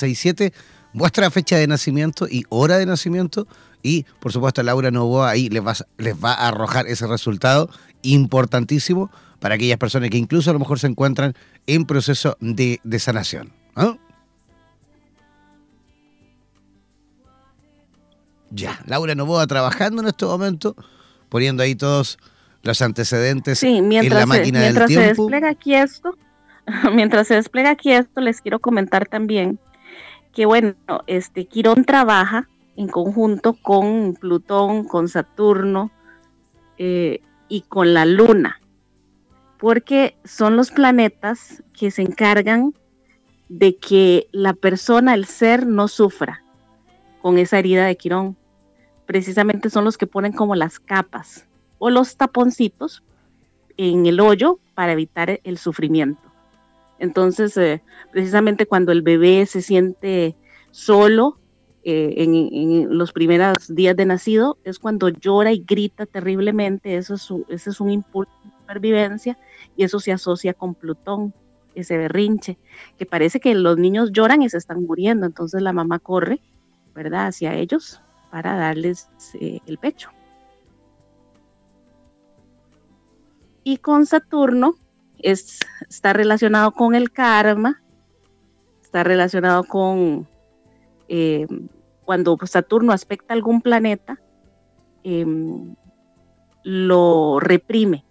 vuestra 0.95 1.29
fecha 1.29 1.57
de 1.57 1.67
nacimiento 1.67 2.25
y 2.27 2.45
hora 2.49 2.77
de 2.77 2.85
nacimiento. 2.85 3.47
Y, 3.83 4.05
por 4.19 4.31
supuesto, 4.31 4.63
Laura 4.63 4.89
Novoa 4.89 5.29
ahí 5.29 5.49
les 5.49 5.63
va, 5.63 5.73
les 5.97 6.15
va 6.15 6.33
a 6.33 6.47
arrojar 6.47 6.87
ese 6.87 7.05
resultado 7.05 7.69
importantísimo 8.01 9.11
para 9.39 9.55
aquellas 9.55 9.77
personas 9.77 10.09
que 10.09 10.17
incluso 10.17 10.49
a 10.49 10.53
lo 10.53 10.59
mejor 10.59 10.79
se 10.79 10.87
encuentran 10.87 11.33
en 11.67 11.85
proceso 11.85 12.37
de, 12.39 12.79
sanación. 12.97 13.51
Ya, 18.49 18.79
Laura 18.85 19.13
Novoa 19.15 19.45
trabajando 19.47 20.01
en 20.01 20.07
este 20.07 20.25
momento, 20.25 20.75
poniendo 21.29 21.61
ahí 21.61 21.75
todos 21.75 22.17
los 22.63 22.81
antecedentes 22.81 23.61
en 23.61 24.09
la 24.09 24.25
máquina 24.25 24.61
del 24.61 24.85
tiempo. 24.85 25.01
Se 25.01 25.07
despliega 25.09 25.49
aquí 25.49 25.75
esto, 25.75 26.17
mientras 26.93 27.27
se 27.27 27.35
despliega 27.35 27.71
aquí 27.71 27.91
esto, 27.91 28.21
les 28.21 28.39
quiero 28.39 28.59
comentar 28.59 29.07
también 29.07 29.59
que 30.35 30.45
bueno, 30.45 30.75
este 31.07 31.45
Quirón 31.45 31.85
trabaja 31.85 32.47
en 32.75 32.87
conjunto 32.87 33.53
con 33.53 34.13
Plutón, 34.13 34.83
con 34.87 35.07
Saturno 35.07 35.89
eh, 36.77 37.21
y 37.49 37.61
con 37.61 37.95
la 37.95 38.05
Luna 38.05 38.59
porque 39.57 40.15
son 40.23 40.57
los 40.57 40.71
planetas 40.71 41.63
que 41.73 41.91
se 41.91 42.01
encargan 42.01 42.73
de 43.49 43.77
que 43.77 44.27
la 44.31 44.53
persona, 44.53 45.13
el 45.13 45.25
ser, 45.25 45.65
no 45.65 45.87
sufra 45.87 46.43
con 47.21 47.37
esa 47.37 47.59
herida 47.59 47.85
de 47.85 47.95
Quirón. 47.95 48.37
Precisamente 49.05 49.69
son 49.69 49.85
los 49.85 49.97
que 49.97 50.07
ponen 50.07 50.33
como 50.33 50.55
las 50.55 50.79
capas 50.79 51.47
o 51.77 51.89
los 51.89 52.17
taponcitos 52.17 53.03
en 53.77 54.05
el 54.05 54.19
hoyo 54.19 54.59
para 54.73 54.91
evitar 54.91 55.39
el 55.43 55.57
sufrimiento. 55.57 56.24
Entonces, 56.99 57.55
eh, 57.57 57.83
precisamente 58.11 58.65
cuando 58.65 58.91
el 58.91 59.01
bebé 59.01 59.45
se 59.45 59.61
siente 59.61 60.35
solo 60.71 61.39
eh, 61.83 62.15
en, 62.17 62.97
los 62.97 63.13
primeros 63.13 63.73
días 63.73 63.95
de 63.95 64.05
nacido, 64.05 64.57
es 64.63 64.79
cuando 64.79 65.09
llora 65.09 65.51
y 65.51 65.63
grita 65.65 66.05
terriblemente, 66.05 66.95
eso 66.97 67.15
es, 67.15 67.27
ese 67.49 67.69
es 67.69 67.79
un 67.79 67.91
impulso 67.91 68.31
supervivencia 68.65 69.37
y 69.77 69.83
eso 69.83 69.99
se 69.99 70.11
asocia 70.11 70.53
con 70.55 70.73
Plutón, 70.73 71.33
ese 71.75 71.97
berrinche, 71.97 72.57
que 72.97 73.05
parece 73.05 73.39
que 73.39 73.53
los 73.53 73.77
niños 73.77 74.11
lloran 74.11 74.41
y 74.41 74.49
se 74.49 74.57
están 74.57 74.83
muriendo, 74.83 75.25
entonces 75.25 75.61
la 75.61 75.73
mamá 75.73 75.99
corre, 75.99 76.41
¿verdad?, 76.95 77.27
hacia 77.27 77.53
ellos 77.53 78.01
para 78.31 78.55
darles 78.55 79.09
eh, 79.39 79.59
el 79.67 79.77
pecho. 79.77 80.09
Y 83.63 83.77
con 83.77 84.05
Saturno 84.05 84.75
es, 85.25 85.59
está 85.89 86.13
relacionado 86.13 86.71
con 86.71 86.93
el 86.93 87.11
karma, 87.11 87.81
está 88.83 89.03
relacionado 89.03 89.63
con 89.63 90.27
eh, 91.07 91.47
cuando 92.03 92.37
Saturno 92.45 92.93
aspecta 92.93 93.33
algún 93.33 93.61
planeta, 93.61 94.21
em, 95.03 95.75
lo 96.63 97.39
reprime, 97.39 98.05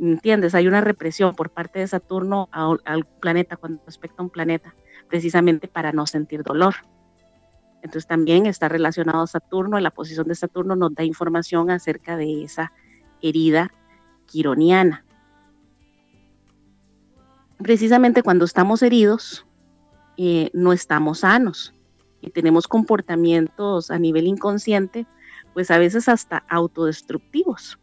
¿entiendes? 0.00 0.54
Hay 0.54 0.66
una 0.66 0.80
represión 0.80 1.34
por 1.34 1.50
parte 1.50 1.80
de 1.80 1.86
Saturno 1.86 2.48
al 2.52 3.04
planeta 3.20 3.56
cuando 3.56 3.82
respecta 3.84 4.22
a 4.22 4.24
un 4.24 4.30
planeta, 4.30 4.74
precisamente 5.08 5.68
para 5.68 5.92
no 5.92 6.06
sentir 6.06 6.42
dolor. 6.42 6.74
Entonces 7.82 8.06
también 8.06 8.46
está 8.46 8.68
relacionado 8.68 9.22
a 9.22 9.26
Saturno, 9.26 9.78
la 9.78 9.90
posición 9.90 10.26
de 10.26 10.36
Saturno 10.36 10.74
nos 10.74 10.94
da 10.94 11.04
información 11.04 11.70
acerca 11.70 12.16
de 12.16 12.44
esa 12.44 12.72
herida 13.20 13.72
quironiana. 14.26 15.04
Precisamente 17.62 18.22
cuando 18.22 18.44
estamos 18.44 18.82
heridos, 18.82 19.46
eh, 20.16 20.50
no 20.52 20.72
estamos 20.72 21.20
sanos 21.20 21.72
y 22.20 22.30
tenemos 22.30 22.66
comportamientos 22.68 23.90
a 23.90 23.98
nivel 23.98 24.26
inconsciente, 24.26 25.06
pues 25.54 25.70
a 25.70 25.78
veces 25.78 26.08
hasta 26.08 26.44
autodestructivos. 26.48 27.78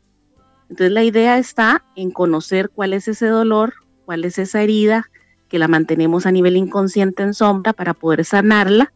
Entonces 0.70 0.92
la 0.92 1.04
idea 1.04 1.38
está 1.38 1.84
en 1.96 2.12
conocer 2.12 2.70
cuál 2.70 2.94
es 2.94 3.08
ese 3.08 3.28
dolor, 3.28 3.74
cuál 4.06 4.26
es 4.26 4.38
esa 4.38 4.62
herida 4.62 5.10
que 5.48 5.60
la 5.60 5.68
mantenemos 5.68 6.26
a 6.26 6.32
nivel 6.32 6.58
inconsciente 6.58 7.24
en 7.24 7.34
sombra 7.34 7.74
para 7.74 7.94
poder 7.94 8.24
sanarla, 8.26 8.94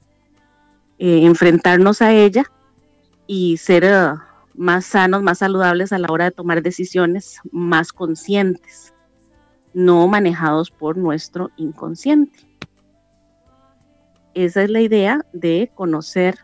eh, 0.99 1.25
enfrentarnos 1.25 2.01
a 2.01 2.13
ella 2.13 2.45
y 3.25 3.57
ser 3.57 3.83
eh, 3.85 4.13
más 4.53 4.85
sanos, 4.85 5.23
más 5.23 5.39
saludables 5.39 5.91
a 5.91 5.97
la 5.97 6.11
hora 6.11 6.25
de 6.25 6.31
tomar 6.31 6.61
decisiones 6.61 7.39
más 7.51 7.91
conscientes, 7.91 8.92
no 9.73 10.07
manejados 10.07 10.71
por 10.71 10.97
nuestro 10.97 11.49
inconsciente. 11.57 12.39
Esa 14.33 14.63
es 14.63 14.69
la 14.69 14.81
idea 14.81 15.25
de 15.33 15.71
conocer 15.75 16.39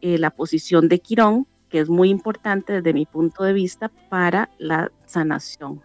eh, 0.00 0.18
la 0.18 0.30
posición 0.30 0.88
de 0.88 1.00
Quirón 1.00 1.46
que 1.68 1.80
es 1.80 1.88
muy 1.88 2.10
importante 2.10 2.74
desde 2.74 2.92
mi 2.92 3.06
punto 3.06 3.44
de 3.44 3.52
vista 3.52 3.90
para 4.08 4.48
la 4.58 4.90
sanación. 5.06 5.82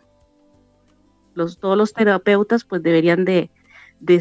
Los, 1.33 1.59
todos 1.59 1.77
los 1.77 1.93
terapeutas 1.93 2.65
pues 2.65 2.83
deberían 2.83 3.25
de, 3.25 3.49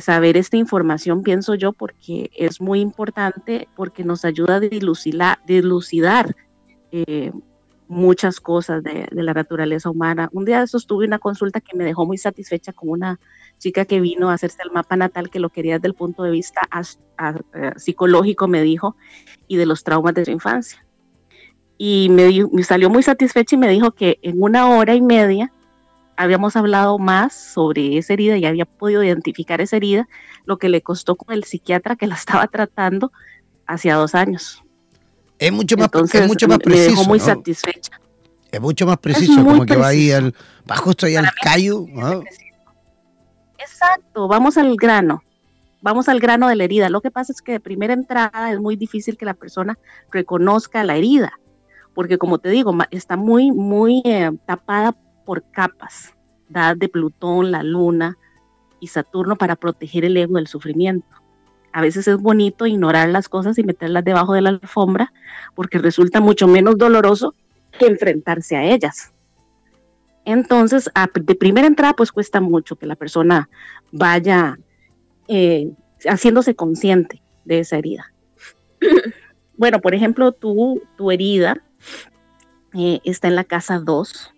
saber 0.00 0.36
esta 0.36 0.56
información, 0.56 1.22
pienso 1.22 1.54
yo, 1.54 1.72
porque 1.72 2.30
es 2.36 2.60
muy 2.60 2.80
importante, 2.80 3.68
porque 3.76 4.04
nos 4.04 4.24
ayuda 4.24 4.56
a 4.56 4.60
dilucidar, 4.60 6.36
eh, 6.92 7.32
muchas 7.90 8.40
cosas 8.40 8.82
de, 8.82 9.08
la 9.10 9.34
naturaleza 9.34 9.90
humana. 9.90 10.28
Un 10.32 10.44
día 10.44 10.58
de 10.58 10.64
esos 10.64 10.86
tuve 10.86 11.06
una 11.06 11.18
consulta 11.18 11.60
que 11.60 11.76
me 11.76 11.84
dejó 11.84 12.06
muy 12.06 12.18
satisfecha 12.18 12.72
con 12.72 12.90
una 12.90 13.20
chica 13.58 13.84
que 13.84 14.00
vino 14.00 14.30
a 14.30 14.34
hacerse 14.34 14.62
el 14.64 14.70
mapa 14.70 14.96
natal, 14.96 15.28
que 15.28 15.40
lo 15.40 15.50
quería 15.50 15.74
desde 15.74 15.88
el 15.88 15.94
punto 15.94 16.22
de 16.22 16.30
vista 16.30 16.62
eh, 17.54 17.72
psicológico, 17.76 18.48
me 18.48 18.62
dijo, 18.62 18.96
y 19.48 19.56
de 19.56 19.66
los 19.66 19.84
traumas 19.84 20.14
de 20.14 20.24
su 20.24 20.30
infancia 20.30 20.84
y 21.82 22.10
me, 22.10 22.62
salió 22.62 22.90
muy 22.90 23.02
satisfecha 23.02 23.56
y 23.56 23.58
me 23.58 23.68
dijo 23.70 23.92
que 23.92 24.18
en 24.20 24.42
una 24.42 24.68
hora 24.68 24.94
y 24.94 25.00
media 25.00 25.50
habíamos 26.14 26.54
hablado 26.54 26.98
más 26.98 27.32
sobre 27.32 27.96
esa 27.96 28.12
herida 28.12 28.36
y 28.36 28.44
había 28.44 28.66
podido 28.66 29.02
identificar 29.02 29.62
esa 29.62 29.76
herida, 29.76 30.06
lo 30.44 30.58
que 30.58 30.68
le 30.68 30.82
costó 30.82 31.16
con 31.16 31.34
el 31.34 31.44
psiquiatra 31.44 31.96
que 31.96 32.06
la 32.06 32.16
estaba 32.16 32.46
tratando 32.48 33.12
hacia 33.66 33.94
dos 33.94 34.14
años. 34.14 34.62
Es 35.40 35.52
mucho 35.52 35.76
más, 35.76 35.88
es 36.12 36.28
mucho 36.28 36.46
más 36.46 36.58
preciso. 36.58 36.90
Me 36.90 36.96
dejó 36.96 37.08
muy 37.08 37.18
satisfecha. 37.18 38.00
Es 38.52 38.60
mucho 38.60 38.86
más 38.86 38.98
preciso, 38.98 39.44
como 39.44 39.66
que 39.66 39.76
va 39.76 39.88
ahí 39.88 40.12
al, 40.12 40.34
va 40.70 40.76
justo 40.76 41.06
ahí 41.06 41.16
al 41.16 41.28
callo. 41.42 41.86
Exacto, 43.58 44.28
vamos 44.28 44.56
al 44.56 44.76
grano. 44.76 45.22
Vamos 45.82 46.08
al 46.08 46.20
grano 46.20 46.46
de 46.48 46.54
la 46.54 46.64
herida. 46.64 46.90
Lo 46.90 47.00
que 47.00 47.10
pasa 47.10 47.32
es 47.32 47.40
que 47.40 47.52
de 47.52 47.60
primera 47.60 47.94
entrada 47.94 48.52
es 48.52 48.60
muy 48.60 48.76
difícil 48.76 49.16
que 49.16 49.24
la 49.24 49.34
persona 49.34 49.78
reconozca 50.12 50.84
la 50.84 50.96
herida 50.96 51.32
porque 51.94 52.18
como 52.18 52.38
te 52.38 52.48
digo, 52.48 52.76
está 52.90 53.16
muy, 53.16 53.52
muy 53.52 54.02
eh, 54.04 54.30
tapada 54.46 54.96
por 55.24 55.42
capas, 55.50 56.14
dadas 56.48 56.78
de 56.78 56.88
Plutón, 56.88 57.50
la 57.50 57.62
Luna 57.62 58.16
y 58.80 58.86
Saturno 58.86 59.36
para 59.36 59.56
proteger 59.56 60.04
el 60.04 60.16
ego 60.16 60.36
del 60.36 60.46
sufrimiento. 60.46 61.06
A 61.72 61.80
veces 61.80 62.08
es 62.08 62.16
bonito 62.16 62.66
ignorar 62.66 63.08
las 63.08 63.28
cosas 63.28 63.58
y 63.58 63.62
meterlas 63.62 64.04
debajo 64.04 64.34
de 64.34 64.42
la 64.42 64.50
alfombra 64.50 65.12
porque 65.54 65.78
resulta 65.78 66.20
mucho 66.20 66.48
menos 66.48 66.76
doloroso 66.78 67.34
que 67.78 67.86
enfrentarse 67.86 68.56
a 68.56 68.64
ellas. 68.64 69.12
Entonces, 70.24 70.90
de 71.14 71.34
primera 71.34 71.66
entrada, 71.66 71.94
pues 71.94 72.12
cuesta 72.12 72.40
mucho 72.40 72.76
que 72.76 72.86
la 72.86 72.96
persona 72.96 73.48
vaya 73.90 74.58
eh, 75.28 75.70
haciéndose 76.04 76.54
consciente 76.54 77.22
de 77.44 77.60
esa 77.60 77.78
herida. 77.78 78.12
bueno, 79.56 79.80
por 79.80 79.94
ejemplo, 79.94 80.32
tu, 80.32 80.82
tu 80.96 81.10
herida 81.10 81.62
eh, 82.74 83.00
está 83.04 83.28
en 83.28 83.36
la 83.36 83.44
casa 83.44 83.78
2, 83.78 84.34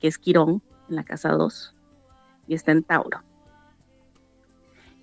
que 0.00 0.08
es 0.08 0.18
Quirón, 0.18 0.62
en 0.88 0.96
la 0.96 1.04
casa 1.04 1.30
2, 1.30 1.74
y 2.48 2.54
está 2.54 2.72
en 2.72 2.82
Tauro. 2.82 3.22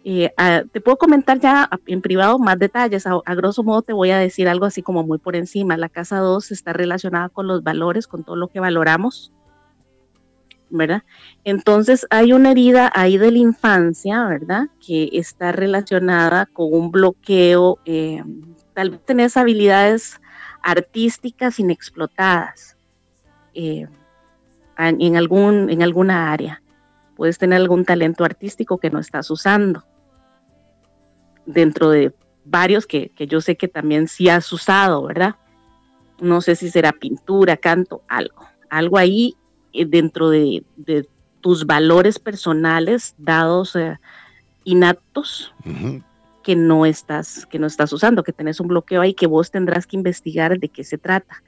Eh, 0.06 0.32
ah, 0.38 0.64
te 0.72 0.80
puedo 0.80 0.98
comentar 0.98 1.40
ya 1.40 1.70
en 1.86 2.02
privado 2.02 2.40
más 2.40 2.58
detalles. 2.58 3.06
A, 3.06 3.36
grosso 3.36 3.64
modo 3.64 3.82
te 3.82 3.94
voy 3.94 4.12
a 4.12 4.18
decir 4.18 4.48
algo 4.48 4.66
así 4.66 4.82
como 4.82 5.04
muy 5.04 5.18
por 5.18 5.36
encima. 5.36 5.78
La 5.78 5.90
casa 5.90 6.20
2 6.20 6.52
está 6.52 6.74
relacionada 6.74 7.30
con 7.30 7.48
los 7.48 7.64
valores, 7.64 8.08
con 8.08 8.24
todo 8.24 8.36
lo 8.36 8.48
que 8.48 8.60
valoramos, 8.60 9.32
¿verdad? 10.70 11.04
Entonces 11.44 12.08
hay 12.10 12.34
una 12.34 12.52
herida 12.52 12.92
ahí 12.96 13.18
de 13.18 13.32
la 13.32 13.40
infancia, 13.40 14.24
¿verdad? 14.26 14.68
Que 14.86 15.10
está 15.14 15.52
relacionada 15.52 16.46
con 16.46 16.74
un 16.74 16.92
bloqueo. 16.92 17.80
Eh, 17.86 18.24
tal 18.74 18.92
vez 18.92 19.06
tenés 19.06 19.36
habilidades 19.36 20.20
artísticas 20.62 21.60
inexplotadas 21.60 22.78
eh, 23.54 23.88
en, 24.78 25.18
algún, 25.18 25.70
en 25.70 25.84
alguna 25.84 26.32
área. 26.32 26.62
Puedes 27.20 27.38
tener 27.38 27.60
algún 27.60 27.84
talento 27.84 28.24
artístico 28.24 28.78
que 28.78 28.90
no 28.90 28.98
estás 28.98 29.30
usando. 29.30 29.84
dentro 31.46 31.90
de 31.90 32.14
varios 32.46 32.88
que, 32.88 33.12
yo 33.18 33.42
sé 33.42 33.58
que 33.58 33.68
también 33.68 34.08
sí 34.08 34.30
has 34.30 34.50
usado, 34.54 35.04
¿verdad? 35.04 35.36
No 36.22 36.40
sé 36.40 36.56
si 36.56 36.70
será 36.70 36.94
pintura, 36.94 37.58
canto, 37.58 38.04
algo. 38.08 38.46
Algo 38.70 38.98
ahí 38.98 39.36
eh, 39.74 39.86
dentro 39.86 40.30
de, 40.30 40.64
tus 41.42 41.66
valores 41.66 42.20
personales 42.20 43.16
dados 43.18 43.76
eh, 43.76 43.98
inaptos 44.64 45.54
que 46.42 46.56
no 46.56 46.86
estás 46.86 47.46
que 47.48 47.60
no 47.60 47.68
estás 47.68 47.92
usando, 47.92 48.24
que 48.24 48.32
tenés 48.32 48.62
un 48.62 48.70
bloqueo 48.70 49.02
ahí 49.02 49.14
que 49.14 49.28
vos 49.28 49.52
tendrás 49.52 49.86
que 49.86 49.98
investigar 49.98 50.58
de 50.58 50.70
qué 50.70 50.86
se 50.86 50.98
trata. 50.98 51.44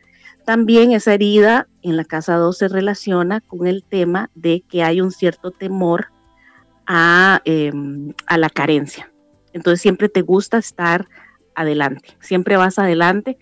También 0.46 0.92
esa 0.92 1.14
herida 1.14 1.68
en 1.82 1.98
la 1.98 2.06
casa 2.06 2.36
2 2.36 2.58
se 2.58 2.68
relaciona 2.68 3.42
con 3.42 3.68
el 3.68 3.84
tema 3.84 4.30
de 4.36 4.64
que 4.68 4.84
hay 4.84 5.02
un 5.02 5.12
cierto 5.12 5.52
temor 5.52 6.08
a, 6.88 7.42
em, 7.46 8.14
a 8.28 8.38
la 8.38 8.50
carencia. 8.50 9.12
Entonces 9.54 9.82
siempre 9.82 10.10
te 10.10 10.22
gusta 10.22 10.58
estar 10.58 11.08
adelante, 11.56 12.10
siempre 12.20 12.58
vas 12.58 12.80
adelante 12.80 13.38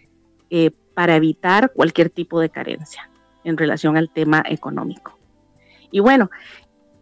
eh, 0.50 0.72
para 0.94 1.16
evitar 1.16 1.72
cualquier 1.74 2.10
tipo 2.10 2.40
de 2.40 2.50
carencia 2.50 3.10
en 3.44 3.58
relación 3.58 3.96
al 3.96 4.10
tema 4.12 4.44
económico. 4.46 5.18
Y 5.92 6.00
bueno, 6.00 6.30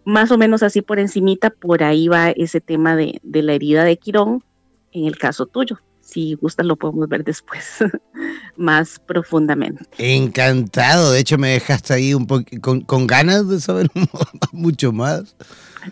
más 0.06 0.32
o 0.32 0.38
menos 0.38 0.64
así 0.64 0.82
por 0.82 1.00
encimita, 1.00 1.50
por 1.50 1.84
ahí 1.84 2.08
va 2.08 2.30
ese 2.30 2.62
tema 2.62 2.96
de, 2.96 3.20
de 3.24 3.42
la 3.42 3.54
herida 3.54 3.84
de 3.84 3.98
Quirón 3.98 4.44
en 4.92 5.06
el 5.06 5.18
caso 5.18 5.46
tuyo. 5.48 5.80
Si 6.08 6.36
gustas 6.36 6.66
lo 6.66 6.78
podemos 6.78 7.10
ver 7.10 7.26
después 7.26 7.80
más 8.56 8.98
profundamente. 8.98 9.84
Encantado, 9.98 11.12
de 11.12 11.20
hecho 11.20 11.38
me 11.38 11.50
dejaste 11.50 11.94
ahí 11.94 12.14
un 12.14 12.26
poco 12.26 12.46
con, 12.62 12.80
con 12.82 13.08
ganas 13.08 13.50
de 13.50 13.60
saber 13.60 13.90
mucho 14.54 14.94
más. 14.94 15.36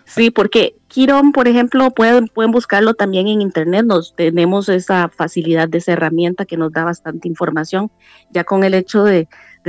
Sí, 0.06 0.30
porque 0.30 0.76
Quirón, 0.88 1.32
por 1.32 1.48
ejemplo, 1.48 1.90
pueden, 1.90 2.28
pueden 2.28 2.50
buscarlo 2.50 2.94
también 2.94 3.28
en 3.28 3.42
internet. 3.42 3.84
Nos 3.84 4.16
tenemos 4.16 4.70
esa 4.70 5.10
facilidad 5.10 5.68
de 5.68 5.78
esa 5.78 5.92
herramienta 5.92 6.46
que 6.46 6.56
nos 6.56 6.72
da 6.72 6.84
bastante 6.84 7.28
información. 7.28 7.90
Ya 8.30 8.44
con 8.44 8.64
el 8.64 8.72
hecho 8.72 9.04
de, 9.04 9.28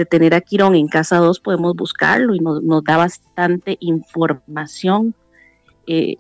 tener 0.10 0.34
a 0.34 0.42
Quirón 0.42 0.76
en 0.76 0.88
casa 0.88 1.18
2 1.18 1.42
podemos 1.42 1.76
buscarlo 1.76 2.36
y 2.36 2.40
nos, 2.40 2.62
da 2.86 2.96
bastante 2.96 3.76
información. 3.82 5.14
Eh, 5.88 6.16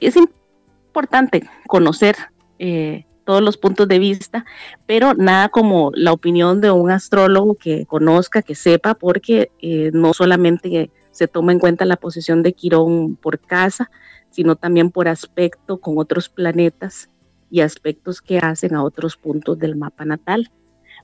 es 0.00 0.14
importante 0.16 1.48
conocer 1.66 2.14
eh, 2.60 3.04
todos 3.24 3.42
los 3.42 3.56
puntos 3.56 3.88
de 3.88 3.98
vista, 3.98 4.44
pero 4.86 5.14
nada 5.14 5.48
como 5.48 5.90
la 5.94 6.12
opinión 6.12 6.60
de 6.60 6.70
un 6.70 6.90
astrólogo 6.90 7.54
que 7.54 7.86
conozca, 7.86 8.42
que 8.42 8.54
sepa, 8.54 8.94
porque 8.94 9.50
eh, 9.60 9.90
no 9.92 10.12
solamente 10.14 10.90
se 11.10 11.28
toma 11.28 11.52
en 11.52 11.58
cuenta 11.58 11.84
la 11.84 11.96
posición 11.96 12.42
de 12.42 12.52
Quirón 12.52 13.16
por 13.16 13.38
casa, 13.38 13.90
sino 14.30 14.56
también 14.56 14.90
por 14.90 15.08
aspecto 15.08 15.78
con 15.78 15.98
otros 15.98 16.28
planetas 16.28 17.08
y 17.50 17.60
aspectos 17.60 18.20
que 18.20 18.38
hacen 18.38 18.74
a 18.74 18.82
otros 18.82 19.16
puntos 19.16 19.58
del 19.58 19.76
mapa 19.76 20.04
natal. 20.04 20.50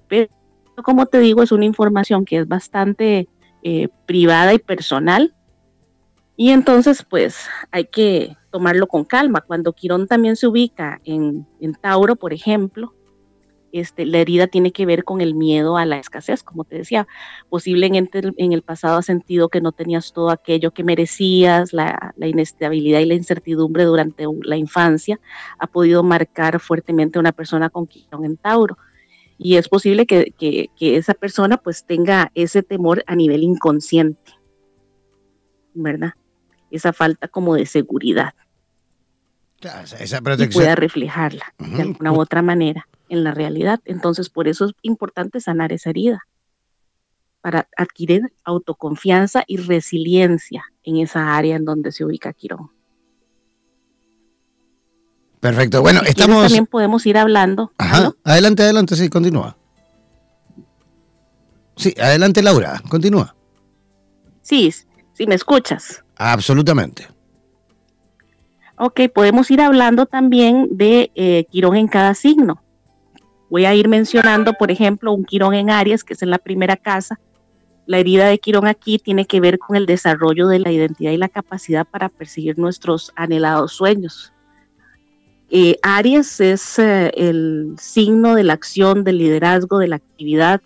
Pero 0.08 0.28
como 0.82 1.06
te 1.06 1.20
digo, 1.20 1.42
es 1.42 1.52
una 1.52 1.64
información 1.64 2.24
que 2.24 2.38
es 2.38 2.48
bastante 2.48 3.28
eh, 3.62 3.88
privada 4.06 4.52
y 4.52 4.58
personal. 4.58 5.34
Y 6.36 6.50
entonces, 6.50 7.04
pues 7.08 7.46
hay 7.70 7.84
que 7.84 8.36
tomarlo 8.50 8.86
con 8.86 9.04
calma. 9.04 9.40
Cuando 9.40 9.72
Quirón 9.72 10.06
también 10.06 10.36
se 10.36 10.46
ubica 10.46 11.00
en, 11.04 11.46
Tauro, 11.80 12.16
por 12.16 12.32
ejemplo, 12.32 12.94
este, 13.72 14.04
la 14.04 14.18
herida 14.18 14.48
tiene 14.48 14.72
que 14.72 14.84
ver 14.84 15.04
con 15.04 15.20
el 15.20 15.34
miedo 15.34 15.76
a 15.76 15.86
la 15.86 15.98
escasez, 15.98 16.42
como 16.42 16.64
te 16.64 16.76
decía. 16.76 17.06
Posiblemente 17.48 18.20
en 18.36 18.52
el 18.52 18.62
pasado 18.62 18.98
has 18.98 19.06
sentido 19.06 19.48
que 19.48 19.60
no 19.60 19.72
tenías 19.72 20.12
todo 20.12 20.30
aquello 20.30 20.72
que 20.72 20.84
merecías, 20.84 21.72
la, 21.72 22.12
inestabilidad 22.18 23.00
y 23.00 23.06
la 23.06 23.14
incertidumbre 23.14 23.84
durante 23.84 24.24
la 24.42 24.56
infancia 24.56 25.20
ha 25.58 25.66
podido 25.66 26.02
marcar 26.02 26.60
fuertemente 26.60 27.18
a 27.18 27.20
una 27.20 27.32
persona 27.32 27.70
con 27.70 27.86
Quirón 27.86 28.24
en 28.24 28.36
Tauro. 28.36 28.76
Y 29.38 29.56
es 29.56 29.68
posible 29.68 30.04
que, 30.04 30.70
esa 30.80 31.14
persona 31.14 31.56
pues 31.56 31.86
tenga 31.86 32.30
ese 32.34 32.62
temor 32.62 33.02
a 33.06 33.14
nivel 33.16 33.42
inconsciente, 33.42 34.32
¿verdad? 35.72 36.12
Esa 36.70 36.92
falta 36.92 37.28
como 37.28 37.54
de 37.54 37.66
seguridad. 37.66 38.34
esa 39.98 40.20
protección. 40.20 40.50
Y 40.50 40.64
pueda 40.64 40.74
reflejarla 40.74 41.54
de 41.58 41.82
alguna 41.82 42.12
u 42.12 42.20
otra 42.20 42.42
manera 42.42 42.86
en 43.08 43.24
la 43.24 43.32
realidad. 43.32 43.80
Entonces, 43.84 44.30
por 44.30 44.48
eso 44.48 44.66
es 44.66 44.72
importante 44.82 45.40
sanar 45.40 45.72
esa 45.72 45.90
herida, 45.90 46.26
para 47.40 47.68
adquirir 47.76 48.32
autoconfianza 48.44 49.44
y 49.46 49.56
resiliencia 49.56 50.64
en 50.82 50.98
esa 50.98 51.36
área 51.36 51.56
en 51.56 51.64
donde 51.64 51.92
se 51.92 52.04
ubica 52.04 52.32
Quirón. 52.32 52.70
Perfecto. 55.40 55.80
Bueno, 55.80 56.02
estamos. 56.04 56.42
También 56.44 56.66
podemos 56.66 57.06
ir 57.06 57.16
hablando. 57.16 57.72
Ajá. 57.78 58.12
Adelante, 58.24 58.62
adelante, 58.62 58.94
sí, 58.94 59.08
continúa. 59.08 59.56
Sí, 61.76 61.94
adelante, 61.98 62.42
Laura, 62.42 62.82
continúa. 62.90 63.34
Sí, 64.42 64.70
sí, 65.20 65.26
me 65.26 65.34
escuchas. 65.34 66.02
Absolutamente. 66.16 67.06
Ok, 68.78 69.00
podemos 69.14 69.50
ir 69.50 69.60
hablando 69.60 70.06
también 70.06 70.68
de 70.70 71.10
eh, 71.14 71.44
Quirón 71.50 71.76
en 71.76 71.88
cada 71.88 72.14
signo. 72.14 72.62
Voy 73.50 73.66
a 73.66 73.74
ir 73.74 73.88
mencionando, 73.88 74.54
por 74.54 74.70
ejemplo, 74.70 75.12
un 75.12 75.26
Quirón 75.26 75.52
en 75.52 75.68
Aries, 75.68 76.04
que 76.04 76.14
es 76.14 76.22
en 76.22 76.30
la 76.30 76.38
primera 76.38 76.76
casa. 76.76 77.20
La 77.84 77.98
herida 77.98 78.28
de 78.28 78.38
Quirón 78.38 78.66
aquí 78.66 78.98
tiene 78.98 79.26
que 79.26 79.40
ver 79.40 79.58
con 79.58 79.76
el 79.76 79.84
desarrollo 79.84 80.48
de 80.48 80.60
la 80.60 80.72
identidad 80.72 81.10
y 81.10 81.18
la 81.18 81.28
capacidad 81.28 81.86
para 81.86 82.08
perseguir 82.08 82.58
nuestros 82.58 83.12
anhelados 83.14 83.72
sueños. 83.72 84.32
Eh, 85.50 85.76
Aries 85.82 86.40
es 86.40 86.78
eh, 86.78 87.12
el 87.14 87.74
signo 87.78 88.36
de 88.36 88.44
la 88.44 88.54
acción, 88.54 89.04
del 89.04 89.18
liderazgo, 89.18 89.78
de 89.78 89.88
la 89.88 89.96
actividad, 89.96 90.62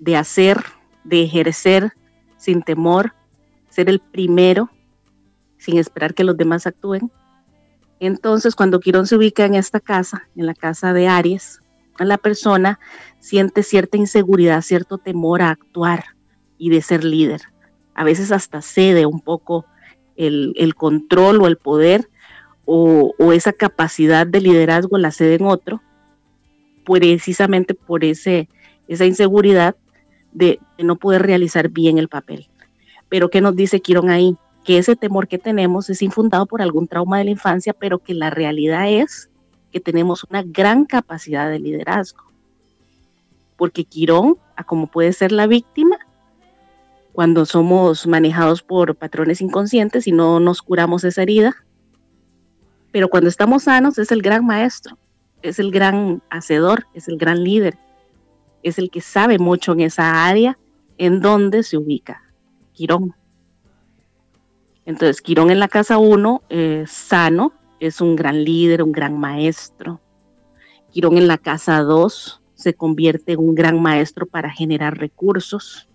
de 0.00 0.16
hacer, 0.16 0.58
de 1.04 1.22
ejercer 1.22 1.92
sin 2.38 2.62
temor, 2.62 3.14
ser 3.72 3.88
el 3.88 4.00
primero, 4.00 4.70
sin 5.56 5.78
esperar 5.78 6.14
que 6.14 6.24
los 6.24 6.36
demás 6.36 6.66
actúen. 6.66 7.10
Entonces, 8.00 8.54
cuando 8.54 8.80
Quirón 8.80 9.06
se 9.06 9.16
ubica 9.16 9.44
en 9.44 9.54
esta 9.54 9.80
casa, 9.80 10.28
en 10.36 10.46
la 10.46 10.54
casa 10.54 10.92
de 10.92 11.08
Aries, 11.08 11.62
la 11.98 12.18
persona 12.18 12.78
siente 13.18 13.62
cierta 13.62 13.96
inseguridad, 13.96 14.60
cierto 14.62 14.98
temor 14.98 15.42
a 15.42 15.50
actuar 15.50 16.04
y 16.58 16.70
de 16.70 16.82
ser 16.82 17.04
líder. 17.04 17.42
A 17.94 18.04
veces 18.04 18.32
hasta 18.32 18.60
cede 18.60 19.06
un 19.06 19.20
poco 19.20 19.66
el, 20.16 20.74
control 20.76 21.40
o 21.40 21.46
el 21.46 21.56
poder 21.56 22.08
o, 22.64 23.14
esa 23.32 23.52
capacidad 23.52 24.26
de 24.26 24.40
liderazgo 24.40 24.98
la 24.98 25.10
cede 25.10 25.36
en 25.36 25.46
otro, 25.46 25.82
precisamente 26.84 27.74
por 27.74 28.04
ese, 28.04 28.48
esa 28.88 29.04
inseguridad 29.06 29.76
de, 30.32 30.58
de 30.76 30.84
no 30.84 30.96
poder 30.96 31.22
realizar 31.22 31.68
bien 31.68 31.98
el 31.98 32.08
papel. 32.08 32.48
Pero 33.12 33.28
¿qué 33.28 33.42
nos 33.42 33.54
dice 33.54 33.82
Quirón 33.82 34.08
ahí? 34.08 34.38
Que 34.64 34.78
ese 34.78 34.96
temor 34.96 35.28
que 35.28 35.36
tenemos 35.36 35.90
es 35.90 36.00
infundado 36.00 36.46
por 36.46 36.62
algún 36.62 36.88
trauma 36.88 37.18
de 37.18 37.24
la 37.24 37.30
infancia, 37.32 37.74
pero 37.74 37.98
que 37.98 38.14
la 38.14 38.30
realidad 38.30 38.88
es 38.88 39.28
que 39.70 39.80
tenemos 39.80 40.24
una 40.30 40.42
gran 40.42 40.86
capacidad 40.86 41.50
de 41.50 41.58
liderazgo. 41.58 42.24
Porque 43.58 43.84
Quirón, 43.84 44.38
a 44.56 44.64
como 44.64 44.86
puede 44.86 45.12
ser 45.12 45.30
la 45.30 45.46
víctima, 45.46 45.98
cuando 47.12 47.44
somos 47.44 48.06
manejados 48.06 48.62
por 48.62 48.96
patrones 48.96 49.42
inconscientes 49.42 50.06
y 50.06 50.12
no 50.12 50.40
nos 50.40 50.62
curamos 50.62 51.04
esa 51.04 51.20
herida, 51.20 51.54
pero 52.92 53.08
cuando 53.08 53.28
estamos 53.28 53.64
sanos 53.64 53.98
es 53.98 54.10
el 54.10 54.22
gran 54.22 54.46
maestro, 54.46 54.96
es 55.42 55.58
el 55.58 55.70
gran 55.70 56.22
hacedor, 56.30 56.86
es 56.94 57.08
el 57.08 57.18
gran 57.18 57.44
líder, 57.44 57.76
es 58.62 58.78
el 58.78 58.90
que 58.90 59.02
sabe 59.02 59.38
mucho 59.38 59.72
en 59.72 59.80
esa 59.80 60.24
área 60.26 60.58
en 60.96 61.20
donde 61.20 61.62
se 61.62 61.76
ubica 61.76 62.31
Quirón. 62.82 63.14
Entonces, 64.84 65.22
Quirón 65.22 65.52
en 65.52 65.60
la 65.60 65.68
casa 65.68 65.98
1 65.98 66.42
es 66.48 66.90
sano, 66.90 67.52
es 67.78 68.00
un 68.00 68.16
gran 68.16 68.42
líder, 68.42 68.82
un 68.82 68.90
gran 68.90 69.16
maestro. 69.20 70.00
Quirón 70.90 71.16
en 71.16 71.28
la 71.28 71.38
casa 71.38 71.80
2 71.82 72.42
se 72.54 72.74
convierte 72.74 73.34
en 73.34 73.38
un 73.38 73.54
gran 73.54 73.80
maestro 73.80 74.26
para 74.26 74.50
generar 74.50 74.98
recursos. 74.98 75.88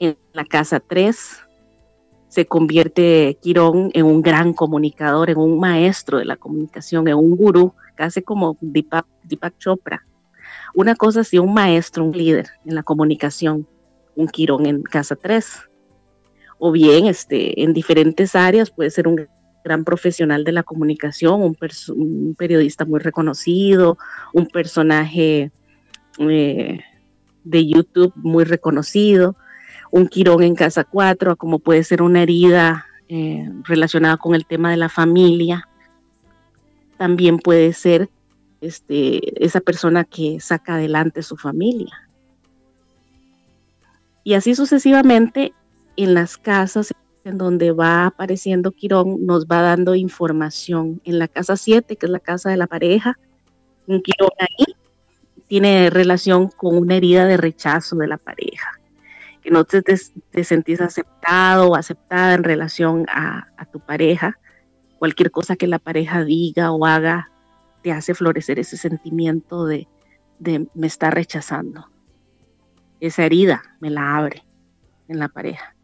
En 0.00 0.18
la 0.32 0.44
casa 0.44 0.80
3 0.80 1.44
se 2.26 2.44
convierte 2.44 3.38
Quirón 3.40 3.92
en 3.94 4.04
un 4.04 4.20
gran 4.20 4.54
comunicador, 4.54 5.30
en 5.30 5.38
un 5.38 5.60
maestro 5.60 6.18
de 6.18 6.24
la 6.24 6.34
comunicación, 6.34 7.06
en 7.06 7.14
un 7.14 7.36
gurú, 7.36 7.72
casi 7.94 8.20
como 8.20 8.58
Deepak, 8.60 9.06
Deepak 9.22 9.56
Chopra. 9.58 10.04
Una 10.74 10.96
cosa 10.96 11.20
así, 11.20 11.38
un 11.38 11.54
maestro, 11.54 12.02
un 12.02 12.10
líder 12.10 12.48
en 12.66 12.74
la 12.74 12.82
comunicación, 12.82 13.68
un 14.18 14.26
Quirón 14.26 14.66
en 14.66 14.82
casa 14.82 15.14
3. 15.14 15.67
O 16.58 16.72
bien 16.72 17.06
este, 17.06 17.62
en 17.62 17.72
diferentes 17.72 18.34
áreas 18.34 18.70
puede 18.70 18.90
ser 18.90 19.06
un 19.08 19.28
gran 19.64 19.84
profesional 19.84 20.44
de 20.44 20.52
la 20.52 20.62
comunicación, 20.62 21.42
un, 21.42 22.34
periodista 22.36 22.84
muy 22.84 23.00
reconocido, 23.00 23.98
un 24.32 24.46
personaje 24.46 25.50
eh, 26.18 26.80
de 27.44 27.66
YouTube 27.66 28.12
muy 28.16 28.44
reconocido, 28.44 29.36
un 29.90 30.08
quirón 30.08 30.42
en 30.42 30.54
casa 30.54 30.84
4, 30.84 31.36
como 31.36 31.58
puede 31.58 31.84
ser 31.84 32.02
una 32.02 32.22
herida 32.22 32.86
eh, 33.08 33.48
relacionada 33.64 34.16
con 34.16 34.34
el 34.34 34.46
tema 34.46 34.70
de 34.70 34.76
la 34.76 34.88
familia. 34.88 35.68
también 36.96 37.38
puede 37.38 37.72
ser 37.72 38.10
este, 38.60 39.44
esa 39.44 39.60
persona 39.60 40.04
que 40.04 40.40
saca 40.40 40.74
adelante 40.74 41.22
su 41.22 41.36
familia. 41.36 42.08
Y 44.24 44.34
así 44.34 44.54
sucesivamente 44.54 45.54
en 45.98 46.14
las 46.14 46.36
casas 46.36 46.94
en 47.24 47.38
donde 47.38 47.72
va 47.72 48.06
apareciendo 48.06 48.70
Quirón, 48.70 49.26
nos 49.26 49.46
va 49.46 49.62
dando 49.62 49.96
información. 49.96 51.00
En 51.04 51.18
la 51.18 51.26
casa 51.26 51.56
7, 51.56 51.96
que 51.96 52.06
es 52.06 52.10
la 52.10 52.20
casa 52.20 52.50
de 52.50 52.56
la 52.56 52.68
pareja, 52.68 53.18
un 53.88 54.00
Quirón 54.00 54.30
ahí 54.38 54.76
tiene 55.48 55.90
relación 55.90 56.48
con 56.48 56.76
una 56.76 56.94
herida 56.94 57.26
de 57.26 57.36
rechazo 57.36 57.96
de 57.96 58.06
la 58.06 58.16
pareja, 58.16 58.80
que 59.42 59.50
no 59.50 59.64
te, 59.64 59.82
te, 59.82 60.44
sentís 60.44 60.80
aceptado 60.80 61.70
o 61.70 61.74
aceptada 61.74 62.34
en 62.34 62.44
relación 62.44 63.06
a, 63.08 63.48
a 63.56 63.64
tu 63.64 63.80
pareja. 63.80 64.38
Cualquier 65.00 65.32
cosa 65.32 65.56
que 65.56 65.66
la 65.66 65.80
pareja 65.80 66.24
diga 66.24 66.70
o 66.70 66.86
haga 66.86 67.30
te 67.82 67.90
hace 67.90 68.14
florecer 68.14 68.60
ese 68.60 68.76
sentimiento 68.76 69.66
de, 69.66 69.88
de 70.38 70.68
me 70.74 70.86
está 70.86 71.10
rechazando. 71.10 71.88
Esa 73.00 73.24
herida 73.24 73.62
me 73.80 73.90
la 73.90 74.16
abre 74.16 74.44
en 75.08 75.18
la 75.18 75.28
pareja. 75.28 75.74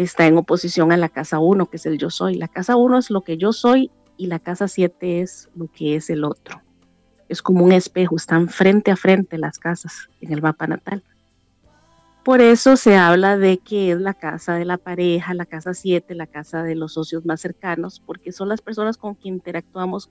Está 0.00 0.26
en 0.26 0.38
oposición 0.38 0.92
a 0.92 0.96
la 0.96 1.10
casa 1.10 1.40
1, 1.40 1.66
que 1.66 1.76
es 1.76 1.84
el 1.84 1.98
yo 1.98 2.08
soy. 2.08 2.36
La 2.36 2.48
casa 2.48 2.74
1 2.74 2.96
es 2.96 3.10
lo 3.10 3.20
que 3.20 3.36
yo 3.36 3.52
soy 3.52 3.90
y 4.16 4.28
la 4.28 4.38
casa 4.38 4.66
7 4.66 5.20
es 5.20 5.50
lo 5.54 5.66
que 5.70 5.94
es 5.94 6.08
el 6.08 6.24
otro. 6.24 6.62
Es 7.28 7.42
como 7.42 7.62
un 7.66 7.72
espejo, 7.72 8.16
están 8.16 8.48
frente 8.48 8.90
a 8.90 8.96
frente 8.96 9.36
las 9.36 9.58
casas 9.58 10.08
en 10.22 10.32
el 10.32 10.40
mapa 10.40 10.66
natal. 10.66 11.04
Por 12.24 12.40
eso 12.40 12.78
se 12.78 12.96
habla 12.96 13.36
de 13.36 13.58
que 13.58 13.92
es 13.92 14.00
la 14.00 14.14
casa 14.14 14.54
de 14.54 14.64
la 14.64 14.78
pareja, 14.78 15.34
la 15.34 15.44
casa 15.44 15.74
7, 15.74 16.14
la 16.14 16.26
casa 16.26 16.62
de 16.62 16.76
los 16.76 16.94
socios 16.94 17.26
más 17.26 17.42
cercanos, 17.42 18.00
porque 18.00 18.32
son 18.32 18.48
las 18.48 18.62
personas 18.62 18.96
con 18.96 19.14
quien 19.14 19.34
interactuamos 19.34 20.08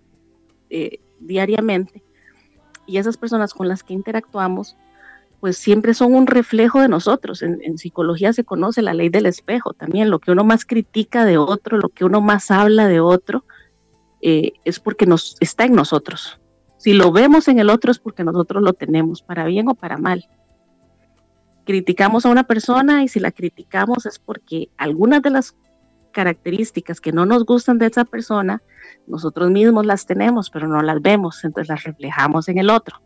eh, 0.69 0.99
diariamente. 1.19 2.03
Y 2.85 2.99
esas 2.99 3.17
personas 3.17 3.55
con 3.55 3.67
las 3.67 3.81
que 3.81 3.95
interactuamos, 3.95 4.77
pues 5.39 5.57
siempre 5.57 5.93
son 5.93 6.13
un 6.13 6.27
reflejo 6.27 6.81
de 6.81 6.89
nosotros. 6.89 7.41
En, 7.41 7.77
psicología 7.77 8.33
se 8.33 8.43
conoce 8.43 8.81
la 8.81 8.93
ley 8.93 9.09
del 9.09 9.25
espejo 9.25 9.73
también. 9.73 10.09
Lo 10.09 10.19
que 10.19 10.31
uno 10.31 10.43
más 10.43 10.65
critica 10.65 11.25
de 11.25 11.37
otro, 11.37 11.77
lo 11.77 11.89
que 11.89 12.05
uno 12.05 12.21
más 12.21 12.51
habla 12.51 12.87
de 12.87 12.99
otro, 12.99 13.45
eh, 14.21 14.53
es 14.65 14.79
porque 14.79 15.05
nos, 15.05 15.37
está 15.39 15.65
en 15.65 15.73
nosotros. 15.73 16.39
Si 16.77 16.93
lo 16.93 17.11
vemos 17.11 17.47
en 17.47 17.59
el 17.59 17.69
otro 17.69 17.91
es 17.91 17.99
porque 17.99 18.23
nosotros 18.23 18.63
lo 18.63 18.73
tenemos, 18.73 19.21
para 19.21 19.45
bien 19.45 19.69
o 19.69 19.75
para 19.75 19.97
mal. 19.97 20.27
Criticamos 21.65 22.25
a 22.25 22.29
una 22.29 22.43
persona 22.43 23.03
y 23.03 23.07
si 23.07 23.19
la 23.19 23.31
criticamos 23.31 24.05
es 24.05 24.19
porque 24.19 24.69
algunas 24.77 25.21
de 25.21 25.29
las 25.29 25.55
características 26.11 26.99
que 26.99 27.11
no 27.11 27.25
nos 27.25 27.45
gustan 27.45 27.77
de 27.77 27.85
esa 27.85 28.05
persona, 28.05 28.61
nosotros 29.07 29.51
mismos 29.51 29.85
las 29.85 30.05
tenemos, 30.05 30.49
pero 30.49 30.67
no 30.67 30.81
las 30.81 31.01
vemos, 31.01 31.43
entonces 31.43 31.69
las 31.69 31.83
reflejamos 31.83 32.49
en 32.49 32.57
el 32.57 32.69
otro. 32.69 33.01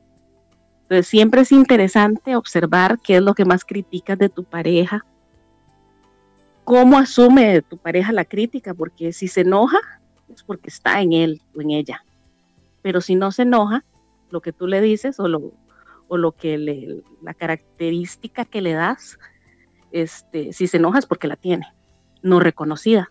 Entonces 0.93 1.09
siempre 1.09 1.41
es 1.41 1.51
interesante 1.51 2.35
observar 2.35 2.99
qué 2.99 3.15
es 3.15 3.21
lo 3.23 3.33
que 3.33 3.45
más 3.45 3.65
criticas 3.65 4.15
de 4.15 4.29
tu 4.29 4.43
pareja, 4.43 5.03
cómo 6.65 6.99
asume 6.99 7.63
tu 7.63 7.79
pareja 7.79 8.11
la 8.11 8.25
crítica, 8.25 8.75
porque 8.75 9.11
si 9.11 9.27
se 9.27 9.41
enoja 9.41 9.79
es 10.31 10.43
porque 10.43 10.69
está 10.69 11.01
en 11.01 11.13
él 11.13 11.41
o 11.57 11.61
en 11.61 11.71
ella. 11.71 12.05
Pero 12.83 13.01
si 13.01 13.15
no 13.15 13.31
se 13.31 13.41
enoja, 13.41 13.83
lo 14.29 14.41
que 14.41 14.53
tú 14.53 14.67
le 14.67 14.81
dices 14.81 15.19
o 15.19 15.27
lo, 15.27 15.53
o 16.09 16.17
lo 16.17 16.33
que 16.33 16.59
le, 16.59 17.01
la 17.23 17.33
característica 17.33 18.45
que 18.45 18.61
le 18.61 18.73
das, 18.73 19.17
este, 19.91 20.53
si 20.53 20.67
se 20.67 20.77
enoja 20.77 20.99
es 20.99 21.07
porque 21.07 21.27
la 21.27 21.37
tiene, 21.37 21.65
no 22.21 22.39
reconocida. 22.39 23.09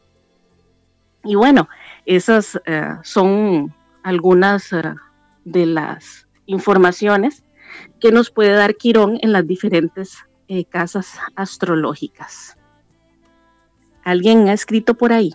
Y 1.25 1.35
bueno, 1.35 1.69
esas 2.07 2.61
eh, 2.65 2.91
son 3.03 3.75
algunas 4.05 4.73
eh, 4.73 4.85
de 5.45 5.67
las 5.67 6.29
informaciones 6.47 7.43
que 8.01 8.13
nos 8.13 8.31
puede 8.31 8.53
dar 8.53 8.77
Quirón 8.77 9.19
en 9.23 9.33
las 9.33 9.47
diferentes 9.47 10.17
eh, 10.49 10.65
casas 10.65 11.09
astrológicas. 11.37 12.57
¿Alguien 14.05 14.49
ha 14.49 14.53
escrito 14.53 14.95
por 14.95 15.13
ahí? 15.13 15.33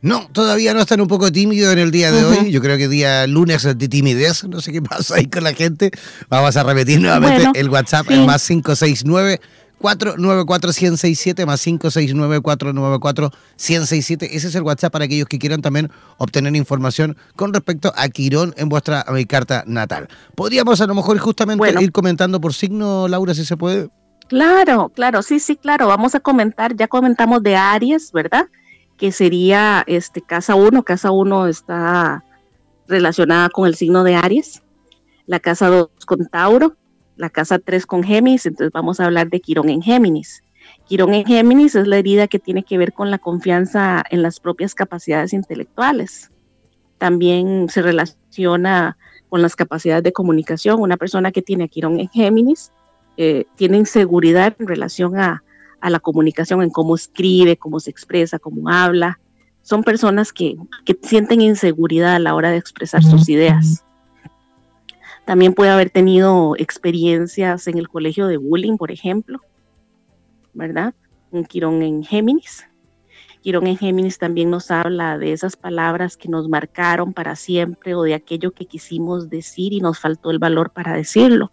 No, 0.00 0.28
todavía 0.32 0.74
no 0.74 0.80
están 0.80 1.00
un 1.00 1.08
poco 1.08 1.32
tímidos 1.32 1.72
en 1.72 1.78
el 1.78 1.90
día 1.90 2.12
de 2.12 2.24
hoy. 2.24 2.50
Yo 2.50 2.60
creo 2.60 2.76
que 2.76 2.88
día 2.88 3.26
lunes 3.26 3.62
de 3.62 3.88
timidez. 3.88 4.44
No 4.44 4.60
sé 4.60 4.70
qué 4.70 4.82
pasa 4.82 5.16
ahí 5.16 5.26
con 5.26 5.42
la 5.42 5.54
gente. 5.54 5.90
Vamos 6.28 6.56
a 6.58 6.62
repetir 6.62 7.00
nuevamente 7.00 7.58
el 7.58 7.70
WhatsApp, 7.70 8.10
el 8.10 8.26
más 8.26 8.46
569 8.46 9.40
494-167 9.84 11.44
más 11.44 11.66
569-494-167. 11.66 14.28
Ese 14.30 14.48
es 14.48 14.54
el 14.54 14.62
WhatsApp 14.62 14.92
para 14.92 15.04
aquellos 15.04 15.28
que 15.28 15.38
quieran 15.38 15.60
también 15.60 15.90
obtener 16.16 16.56
información 16.56 17.18
con 17.36 17.52
respecto 17.52 17.92
a 17.94 18.08
Quirón 18.08 18.54
en 18.56 18.70
vuestra 18.70 19.04
carta 19.28 19.62
natal. 19.66 20.08
Podríamos 20.34 20.80
a 20.80 20.86
lo 20.86 20.94
mejor 20.94 21.18
justamente 21.18 21.82
ir 21.82 21.92
comentando 21.92 22.40
por 22.40 22.54
signo, 22.54 23.08
Laura, 23.08 23.34
si 23.34 23.44
se 23.44 23.58
puede. 23.58 23.90
Claro, 24.28 24.88
claro, 24.88 25.20
sí, 25.20 25.38
sí, 25.38 25.56
claro. 25.56 25.86
Vamos 25.86 26.14
a 26.14 26.20
comentar, 26.20 26.74
ya 26.74 26.88
comentamos 26.88 27.42
de 27.42 27.56
Aries, 27.56 28.10
¿verdad? 28.10 28.46
Que 28.96 29.12
sería 29.12 29.84
este 29.86 30.22
casa 30.22 30.54
1. 30.54 30.82
Casa 30.82 31.10
1 31.10 31.48
está 31.48 32.24
relacionada 32.88 33.50
con 33.50 33.66
el 33.66 33.74
signo 33.74 34.02
de 34.02 34.16
Aries. 34.16 34.62
La 35.26 35.40
casa 35.40 35.68
2 35.68 35.90
con 36.06 36.26
Tauro 36.26 36.74
la 37.16 37.30
casa 37.30 37.58
3 37.58 37.86
con 37.86 38.02
Géminis, 38.02 38.46
entonces 38.46 38.72
vamos 38.72 39.00
a 39.00 39.06
hablar 39.06 39.28
de 39.28 39.40
Quirón 39.40 39.68
en 39.68 39.82
Géminis. 39.82 40.42
Quirón 40.86 41.14
en 41.14 41.24
Géminis 41.24 41.74
es 41.74 41.86
la 41.86 41.98
herida 41.98 42.28
que 42.28 42.38
tiene 42.38 42.62
que 42.62 42.78
ver 42.78 42.92
con 42.92 43.10
la 43.10 43.18
confianza 43.18 44.02
en 44.10 44.22
las 44.22 44.40
propias 44.40 44.74
capacidades 44.74 45.32
intelectuales. 45.32 46.30
También 46.98 47.68
se 47.68 47.82
relaciona 47.82 48.96
con 49.28 49.42
las 49.42 49.56
capacidades 49.56 50.04
de 50.04 50.12
comunicación. 50.12 50.80
Una 50.80 50.96
persona 50.96 51.32
que 51.32 51.42
tiene 51.42 51.64
a 51.64 51.68
Quirón 51.68 52.00
en 52.00 52.08
Géminis 52.08 52.72
eh, 53.16 53.46
tiene 53.56 53.78
inseguridad 53.78 54.54
en 54.58 54.66
relación 54.66 55.18
a, 55.18 55.42
la 55.82 56.00
comunicación, 56.00 56.62
en 56.62 56.70
cómo 56.70 56.94
escribe, 56.94 57.58
cómo 57.58 57.78
se 57.78 57.90
expresa, 57.90 58.38
cómo 58.38 58.70
habla. 58.70 59.20
Son 59.60 59.84
personas 59.84 60.32
que, 60.32 60.56
que 60.86 60.98
sienten 61.02 61.42
inseguridad 61.42 62.14
a 62.14 62.18
la 62.18 62.34
hora 62.34 62.50
de 62.50 62.56
expresar 62.56 63.02
sus 63.02 63.28
ideas. 63.28 63.83
También 65.24 65.54
puede 65.54 65.70
haber 65.70 65.90
tenido 65.90 66.54
experiencias 66.58 67.66
en 67.66 67.78
el 67.78 67.88
colegio 67.88 68.26
de 68.26 68.36
bullying, 68.36 68.76
por 68.76 68.90
ejemplo, 68.90 69.40
¿verdad? 70.52 70.94
Un 71.30 71.44
Quirón 71.44 71.82
en 71.82 72.04
Géminis. 72.04 72.68
Quirón 73.40 73.66
en 73.66 73.76
Géminis 73.76 74.18
también 74.18 74.50
nos 74.50 74.70
habla 74.70 75.18
de 75.18 75.32
esas 75.32 75.56
palabras 75.56 76.16
que 76.16 76.28
nos 76.28 76.48
marcaron 76.48 77.12
para 77.12 77.36
siempre 77.36 77.94
o 77.94 78.02
de 78.02 78.14
aquello 78.14 78.52
que 78.52 78.66
quisimos 78.66 79.30
decir 79.30 79.72
y 79.72 79.80
nos 79.80 79.98
faltó 79.98 80.30
el 80.30 80.38
valor 80.38 80.72
para 80.72 80.94
decirlo. 80.94 81.50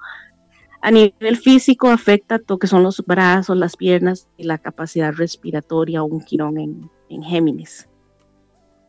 A 0.82 0.92
nivel 0.92 1.38
físico 1.38 1.90
afecta 1.90 2.40
todo 2.40 2.60
que 2.60 2.68
son 2.68 2.84
los 2.84 3.04
brazos, 3.06 3.56
las 3.56 3.78
piernas 3.78 4.28
y 4.36 4.44
la 4.44 4.58
capacidad 4.58 5.14
respiratoria, 5.14 6.04
un 6.04 6.22
Quirón 6.22 6.58
en, 6.58 6.90
en 7.10 7.24
Géminis. 7.24 7.88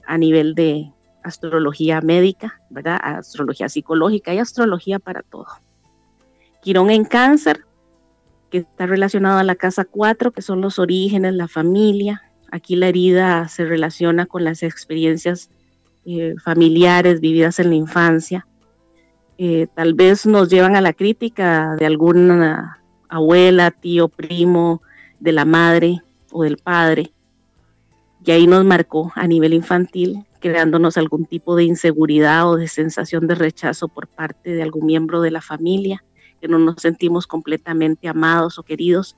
A 0.06 0.18
nivel 0.18 0.54
de, 0.54 0.92
astrología 1.22 2.00
médica, 2.00 2.60
¿verdad? 2.70 2.98
Astrología 3.02 3.68
psicológica 3.68 4.34
y 4.34 4.38
astrología 4.38 4.98
para 4.98 5.22
todo. 5.22 5.46
Quirón 6.62 6.90
en 6.90 7.04
cáncer, 7.04 7.64
que 8.50 8.58
está 8.58 8.86
relacionado 8.86 9.38
a 9.38 9.44
la 9.44 9.54
casa 9.54 9.84
4, 9.84 10.32
que 10.32 10.42
son 10.42 10.60
los 10.60 10.78
orígenes, 10.78 11.34
la 11.34 11.48
familia. 11.48 12.22
Aquí 12.50 12.76
la 12.76 12.88
herida 12.88 13.48
se 13.48 13.64
relaciona 13.64 14.26
con 14.26 14.44
las 14.44 14.62
experiencias 14.62 15.50
eh, 16.04 16.34
familiares 16.42 17.20
vividas 17.20 17.58
en 17.58 17.70
la 17.70 17.76
infancia. 17.76 18.46
Eh, 19.38 19.68
tal 19.74 19.94
vez 19.94 20.26
nos 20.26 20.50
llevan 20.50 20.76
a 20.76 20.80
la 20.80 20.92
crítica 20.92 21.74
de 21.76 21.86
alguna 21.86 22.82
abuela, 23.08 23.70
tío, 23.70 24.08
primo, 24.08 24.82
de 25.18 25.32
la 25.32 25.44
madre 25.44 26.02
o 26.30 26.42
del 26.42 26.58
padre. 26.58 27.12
Y 28.24 28.30
ahí 28.30 28.46
nos 28.46 28.64
marcó 28.64 29.12
a 29.14 29.26
nivel 29.26 29.52
infantil 29.52 30.24
creándonos 30.42 30.98
algún 30.98 31.24
tipo 31.24 31.56
de 31.56 31.64
inseguridad 31.64 32.50
o 32.50 32.56
de 32.56 32.68
sensación 32.68 33.26
de 33.26 33.36
rechazo 33.36 33.88
por 33.88 34.08
parte 34.08 34.52
de 34.52 34.62
algún 34.62 34.84
miembro 34.84 35.22
de 35.22 35.30
la 35.30 35.40
familia, 35.40 36.04
que 36.40 36.48
no 36.48 36.58
nos 36.58 36.82
sentimos 36.82 37.26
completamente 37.26 38.08
amados 38.08 38.58
o 38.58 38.64
queridos. 38.64 39.16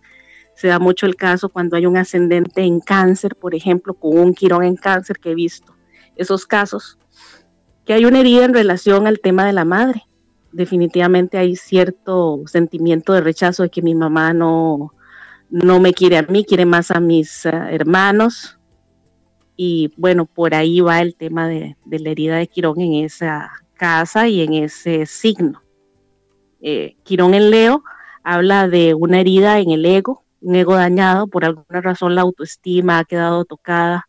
Se 0.55 0.69
da 0.69 0.79
mucho 0.79 1.07
el 1.07 1.17
caso 1.17 1.49
cuando 1.49 1.77
hay 1.77 1.87
un 1.87 1.97
ascendente 1.97 2.62
en 2.62 2.79
cáncer, 2.79 3.35
por 3.35 3.55
ejemplo, 3.55 3.95
con 3.95 4.19
un 4.19 4.35
quirón 4.35 4.62
en 4.62 4.77
cáncer 4.77 5.19
que 5.19 5.33
he 5.33 5.35
visto. 5.35 5.75
Esos 6.14 6.47
casos, 6.47 6.99
que 7.85 7.95
hay 7.95 8.05
una 8.05 8.21
herida 8.21 8.45
en 8.45 8.55
relación 8.55 9.07
al 9.07 9.19
tema 9.19 9.45
de 9.47 9.55
la 9.55 9.64
madre. 9.64 10.03
Definitivamente 10.53 11.38
hay 11.38 11.57
cierto 11.57 12.43
sentimiento 12.47 13.12
de 13.14 13.23
rechazo 13.23 13.64
de 13.64 13.71
que 13.71 13.83
mi 13.83 13.95
mamá 13.95 14.33
no, 14.33 14.93
no 15.51 15.81
me 15.81 15.93
quiere 15.95 16.19
a 16.19 16.23
mí, 16.23 16.45
quiere 16.45 16.67
más 16.67 16.90
a 16.90 17.01
mis 17.01 17.47
eh, 17.47 17.51
hermanos, 17.71 18.59
y 19.57 19.93
bueno, 19.97 20.27
por 20.27 20.55
ahí 20.55 20.81
va 20.81 21.01
el 21.01 21.14
tema 21.14 21.49
de, 21.49 21.77
la 21.87 22.11
herida 22.11 22.37
de 22.37 22.47
Quirón 22.47 22.81
en 22.81 23.05
esa 23.05 23.51
casa 23.75 24.29
y 24.29 24.43
en 24.43 24.55
ese 24.55 25.07
signo. 25.07 25.62
Eh, 26.61 26.97
Quirón 27.05 27.35
en 27.35 27.51
Leo 27.51 27.85
habla 28.23 28.69
de 28.69 28.95
una 28.95 29.21
herida 29.21 29.61
en 29.61 29.71
el 29.71 29.85
ego, 29.85 30.25
un 30.40 30.57
ego 30.57 30.75
dañado, 30.75 31.27
por 31.27 31.45
alguna 31.45 31.81
razón 31.81 32.14
la 32.14 32.23
autoestima 32.23 32.99
ha 32.99 33.05
quedado 33.05 33.45
tocada 33.45 34.07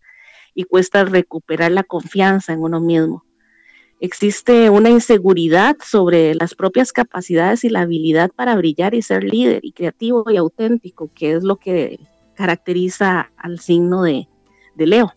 y 0.53 0.63
cuesta 0.63 1.03
recuperar 1.03 1.71
la 1.71 1.83
confianza 1.83 2.53
en 2.53 2.61
uno 2.61 2.79
mismo. 2.79 3.23
existe 4.01 4.69
una 4.69 4.89
inseguridad 4.89 5.77
sobre 5.83 6.35
las 6.35 6.53
propias 6.53 6.91
capacidades 6.91 7.63
y 7.63 7.69
la 7.69 7.81
habilidad 7.81 8.29
para 8.35 8.55
brillar 8.55 8.93
y 8.93 9.01
ser 9.01 9.23
líder 9.23 9.63
y 9.63 9.71
creativo 9.71 10.25
y 10.29 10.37
auténtico, 10.37 11.09
que 11.13 11.33
es 11.33 11.43
lo 11.43 11.55
que 11.57 11.99
caracteriza 12.35 13.31
al 13.37 13.59
signo 13.59 14.03
de, 14.03 14.27
Leo. 14.75 15.13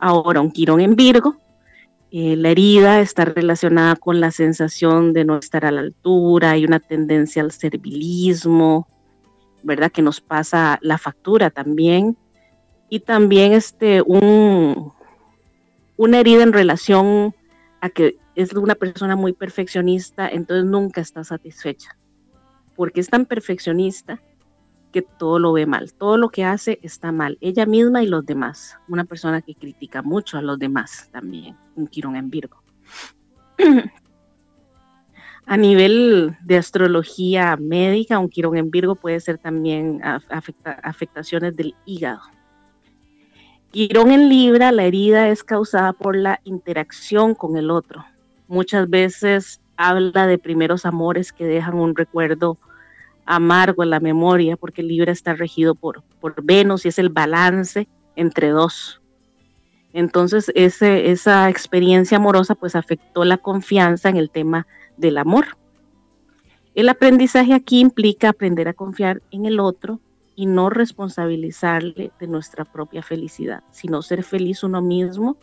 Ahora, 0.00 0.40
un 0.40 0.50
Quirón 0.50 0.80
en 0.80 0.96
Virgo, 0.96 1.36
eh, 2.10 2.34
la 2.34 2.48
herida 2.48 3.00
está 3.00 3.26
relacionada 3.26 3.96
con 3.96 4.18
la 4.18 4.30
sensación 4.30 5.12
de 5.12 5.24
no 5.26 5.38
estar 5.38 5.66
a 5.66 5.70
la 5.70 5.82
altura, 5.82 6.52
hay 6.52 6.64
una 6.64 6.80
tendencia 6.80 7.42
al 7.42 7.52
servilismo, 7.52 8.88
¿verdad? 9.62 9.92
Que 9.92 10.02
nos 10.02 10.20
pasa 10.20 10.78
la 10.80 10.96
factura 10.96 11.50
también. 11.50 12.16
Y 12.88 13.00
también 13.00 13.52
este, 13.52 14.02
un, 14.02 14.92
una 15.96 16.18
herida 16.18 16.42
en 16.42 16.54
relación 16.54 17.34
a 17.80 17.90
que 17.90 18.16
es 18.34 18.54
una 18.54 18.74
persona 18.74 19.16
muy 19.16 19.34
perfeccionista, 19.34 20.28
entonces 20.28 20.64
nunca 20.64 21.02
está 21.02 21.22
satisfecha, 21.24 21.96
porque 22.74 23.00
es 23.00 23.08
tan 23.08 23.26
perfeccionista 23.26 24.20
que 24.92 25.02
todo 25.02 25.38
lo 25.38 25.52
ve 25.52 25.66
mal, 25.66 25.92
todo 25.92 26.16
lo 26.16 26.28
que 26.30 26.44
hace 26.44 26.78
está 26.82 27.12
mal, 27.12 27.38
ella 27.40 27.66
misma 27.66 28.02
y 28.02 28.06
los 28.06 28.26
demás. 28.26 28.76
Una 28.88 29.04
persona 29.04 29.42
que 29.42 29.54
critica 29.54 30.02
mucho 30.02 30.38
a 30.38 30.42
los 30.42 30.58
demás 30.58 31.08
también, 31.12 31.56
un 31.76 31.86
Quirón 31.86 32.16
en 32.16 32.30
Virgo. 32.30 32.62
a 35.46 35.56
nivel 35.56 36.36
de 36.42 36.56
astrología 36.56 37.56
médica, 37.56 38.18
un 38.18 38.28
Quirón 38.28 38.56
en 38.56 38.70
Virgo 38.70 38.94
puede 38.94 39.20
ser 39.20 39.38
también 39.38 40.00
afectaciones 40.82 41.56
del 41.56 41.74
hígado. 41.86 42.20
Quirón 43.70 44.10
en 44.10 44.28
Libra, 44.28 44.72
la 44.72 44.84
herida 44.84 45.28
es 45.28 45.44
causada 45.44 45.92
por 45.92 46.16
la 46.16 46.40
interacción 46.44 47.34
con 47.34 47.56
el 47.56 47.70
otro. 47.70 48.04
Muchas 48.48 48.90
veces 48.90 49.60
habla 49.76 50.26
de 50.26 50.38
primeros 50.38 50.84
amores 50.84 51.32
que 51.32 51.44
dejan 51.46 51.74
un 51.74 51.94
recuerdo 51.94 52.58
amargo 53.30 53.82
en 53.82 53.90
la 53.90 54.00
memoria, 54.00 54.56
porque 54.56 54.82
Libra 54.82 55.12
está 55.12 55.34
regido 55.34 55.74
por, 55.74 56.02
por 56.20 56.42
Venus 56.42 56.84
y 56.84 56.88
es 56.88 56.98
el 56.98 57.10
balance 57.10 57.88
entre 58.16 58.48
dos. 58.48 59.00
Entonces, 59.92 60.50
esa 60.54 61.48
experiencia 61.48 62.16
amorosa 62.16 62.54
pues 62.54 62.74
afectó 62.74 63.24
la 63.24 63.38
confianza 63.38 64.08
en 64.08 64.16
el 64.16 64.30
tema 64.30 64.66
del 64.96 65.18
amor. 65.18 65.46
El 66.74 66.88
aprendizaje 66.88 67.54
aquí 67.54 67.80
implica 67.80 68.30
aprender 68.30 68.68
a 68.68 68.74
confiar 68.74 69.22
en 69.30 69.46
el 69.46 69.60
otro 69.60 70.00
y 70.34 70.46
no 70.46 70.70
responsabilizarle 70.70 72.12
de 72.18 72.26
nuestra 72.26 72.64
propia 72.64 73.02
felicidad, 73.02 73.62
sino 73.70 74.02
ser 74.02 74.22
feliz 74.22 74.64
uno 74.64 74.80
mismo, 74.82 75.36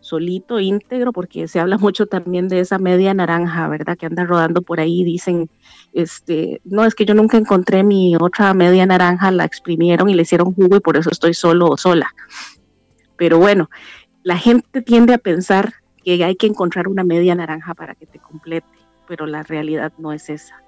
solito, 0.00 0.60
íntegro, 0.60 1.12
porque 1.12 1.48
se 1.48 1.58
habla 1.60 1.78
mucho 1.78 2.06
también 2.06 2.48
de 2.48 2.60
esa 2.60 2.78
media 2.78 3.12
naranja, 3.12 3.68
¿verdad? 3.68 3.96
Que 3.96 4.06
anda 4.06 4.24
rodando 4.24 4.62
por 4.62 4.80
ahí, 4.80 5.04
dicen, 5.04 5.50
este, 5.92 6.60
no, 6.64 6.84
es 6.84 6.94
que 6.94 7.04
yo 7.04 7.14
nunca 7.14 7.36
encontré 7.36 7.82
mi 7.82 8.16
otra 8.16 8.54
media 8.54 8.86
naranja, 8.86 9.30
la 9.30 9.44
exprimieron 9.44 10.08
y 10.08 10.14
le 10.14 10.22
hicieron 10.22 10.54
jugo 10.54 10.76
y 10.76 10.80
por 10.80 10.96
eso 10.96 11.10
estoy 11.10 11.34
solo 11.34 11.66
o 11.66 11.76
sola. 11.76 12.14
Pero 13.16 13.38
bueno, 13.38 13.68
la 14.22 14.36
gente 14.38 14.82
tiende 14.82 15.14
a 15.14 15.18
pensar 15.18 15.74
que 16.04 16.22
hay 16.22 16.36
que 16.36 16.46
encontrar 16.46 16.88
una 16.88 17.02
media 17.02 17.34
naranja 17.34 17.74
para 17.74 17.94
que 17.94 18.06
te 18.06 18.18
complete, 18.18 18.66
pero 19.08 19.26
la 19.26 19.42
realidad 19.42 19.92
no 19.98 20.12
es 20.12 20.30
esa. 20.30 20.62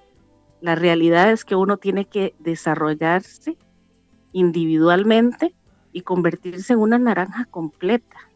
La 0.60 0.74
realidad 0.74 1.30
es 1.30 1.44
que 1.44 1.54
uno 1.54 1.76
tiene 1.76 2.06
que 2.06 2.34
desarrollarse 2.40 3.56
individualmente 4.32 5.54
y 5.92 6.02
convertirse 6.02 6.72
en 6.72 6.80
una 6.80 6.98
naranja 6.98 7.44
completa 7.44 8.27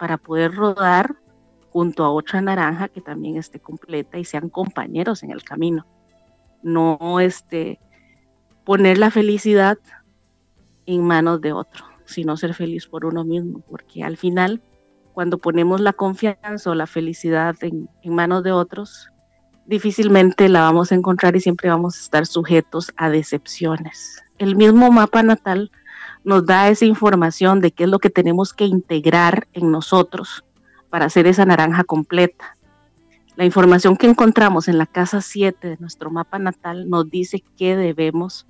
para 0.00 0.16
poder 0.16 0.54
rodar 0.54 1.14
junto 1.68 2.04
a 2.04 2.10
otra 2.10 2.40
naranja 2.40 2.88
que 2.88 3.02
también 3.02 3.36
esté 3.36 3.60
completa 3.60 4.18
y 4.18 4.24
sean 4.24 4.48
compañeros 4.48 5.22
en 5.22 5.30
el 5.30 5.44
camino. 5.44 5.86
No 6.62 7.20
este, 7.20 7.78
poner 8.64 8.96
la 8.96 9.10
felicidad 9.10 9.76
en 10.86 11.04
manos 11.04 11.42
de 11.42 11.52
otro, 11.52 11.84
sino 12.06 12.38
ser 12.38 12.54
feliz 12.54 12.86
por 12.86 13.04
uno 13.04 13.24
mismo, 13.24 13.60
porque 13.60 14.02
al 14.02 14.16
final, 14.16 14.62
cuando 15.12 15.36
ponemos 15.36 15.82
la 15.82 15.92
confianza 15.92 16.70
o 16.70 16.74
la 16.74 16.86
felicidad 16.86 17.54
en, 17.60 17.90
en 18.02 18.14
manos 18.14 18.42
de 18.42 18.52
otros, 18.52 19.10
difícilmente 19.66 20.48
la 20.48 20.62
vamos 20.62 20.92
a 20.92 20.94
encontrar 20.94 21.36
y 21.36 21.40
siempre 21.40 21.68
vamos 21.68 21.98
a 21.98 22.00
estar 22.00 22.24
sujetos 22.24 22.90
a 22.96 23.10
decepciones 23.10 24.24
el 24.40 24.56
mismo 24.56 24.90
mapa 24.90 25.22
natal 25.22 25.70
nos 26.24 26.44
da 26.44 26.68
esa 26.68 26.84
información 26.84 27.60
de 27.60 27.70
qué 27.70 27.84
es 27.84 27.90
lo 27.90 27.98
que 27.98 28.10
tenemos 28.10 28.52
que 28.52 28.64
integrar 28.64 29.48
en 29.52 29.70
nosotros 29.70 30.44
para 30.90 31.06
hacer 31.06 31.26
esa 31.26 31.44
naranja 31.44 31.84
completa. 31.84 32.56
La 33.36 33.44
información 33.44 33.96
que 33.96 34.06
encontramos 34.06 34.68
en 34.68 34.76
la 34.76 34.86
casa 34.86 35.20
7 35.20 35.68
de 35.68 35.76
nuestro 35.78 36.10
mapa 36.10 36.38
natal 36.38 36.90
nos 36.90 37.08
dice 37.08 37.42
qué 37.56 37.76
debemos 37.76 38.46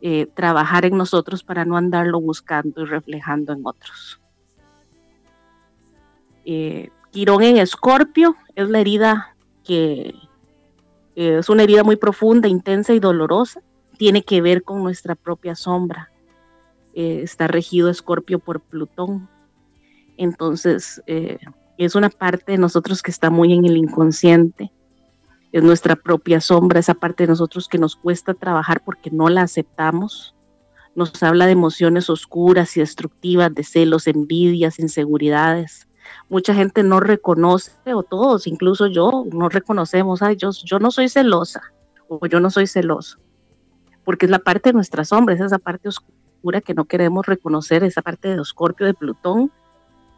eh, 0.00 0.26
trabajar 0.34 0.84
en 0.84 0.96
nosotros 0.96 1.42
para 1.42 1.64
no 1.64 1.76
andarlo 1.76 2.20
buscando 2.20 2.82
y 2.82 2.84
reflejando 2.86 3.52
en 3.52 3.60
otros. 3.64 4.20
Eh, 6.44 6.90
Quirón 7.10 7.42
en 7.42 7.58
Escorpio 7.58 8.36
es 8.54 8.68
la 8.70 8.80
herida 8.80 9.36
que 9.64 10.14
eh, 11.14 11.38
es 11.38 11.48
una 11.48 11.62
herida 11.64 11.84
muy 11.84 11.96
profunda, 11.96 12.48
intensa 12.48 12.94
y 12.94 13.00
dolorosa 13.00 13.60
tiene 13.98 14.22
que 14.22 14.40
ver 14.40 14.62
con 14.62 14.82
nuestra 14.82 15.14
propia 15.14 15.54
sombra. 15.54 16.11
Eh, 16.94 17.20
está 17.22 17.46
regido 17.46 17.88
Escorpio 17.88 18.38
por 18.38 18.60
Plutón. 18.60 19.28
Entonces, 20.16 21.02
eh, 21.06 21.38
es 21.78 21.94
una 21.94 22.10
parte 22.10 22.52
de 22.52 22.58
nosotros 22.58 23.02
que 23.02 23.10
está 23.10 23.30
muy 23.30 23.52
en 23.52 23.64
el 23.64 23.76
inconsciente. 23.76 24.72
Es 25.52 25.62
nuestra 25.62 25.96
propia 25.96 26.40
sombra, 26.40 26.80
esa 26.80 26.94
parte 26.94 27.24
de 27.24 27.28
nosotros 27.28 27.68
que 27.68 27.78
nos 27.78 27.96
cuesta 27.96 28.34
trabajar 28.34 28.82
porque 28.84 29.10
no 29.10 29.28
la 29.28 29.42
aceptamos. 29.42 30.34
Nos 30.94 31.22
habla 31.22 31.46
de 31.46 31.52
emociones 31.52 32.10
oscuras 32.10 32.76
y 32.76 32.80
destructivas, 32.80 33.54
de 33.54 33.64
celos, 33.64 34.06
envidias, 34.06 34.78
inseguridades. 34.78 35.88
Mucha 36.28 36.54
gente 36.54 36.82
no 36.82 37.00
reconoce, 37.00 37.72
o 37.94 38.02
todos, 38.02 38.46
incluso 38.46 38.86
yo, 38.86 39.24
no 39.32 39.48
reconocemos, 39.48 40.20
ay, 40.22 40.36
yo, 40.36 40.50
yo 40.64 40.78
no 40.78 40.90
soy 40.90 41.08
celosa, 41.08 41.62
o 42.08 42.26
yo 42.26 42.40
no 42.40 42.50
soy 42.50 42.66
celoso 42.66 43.18
porque 44.04 44.26
es 44.26 44.30
la 44.30 44.38
parte 44.40 44.70
de 44.70 44.74
nuestras 44.74 45.08
sombras, 45.08 45.40
esa 45.40 45.58
parte 45.58 45.88
oscura 45.88 46.16
que 46.64 46.74
no 46.74 46.84
queremos 46.84 47.26
reconocer, 47.26 47.84
esa 47.84 48.02
parte 48.02 48.28
de 48.28 48.40
Escorpio 48.40 48.86
de 48.86 48.94
Plutón 48.94 49.50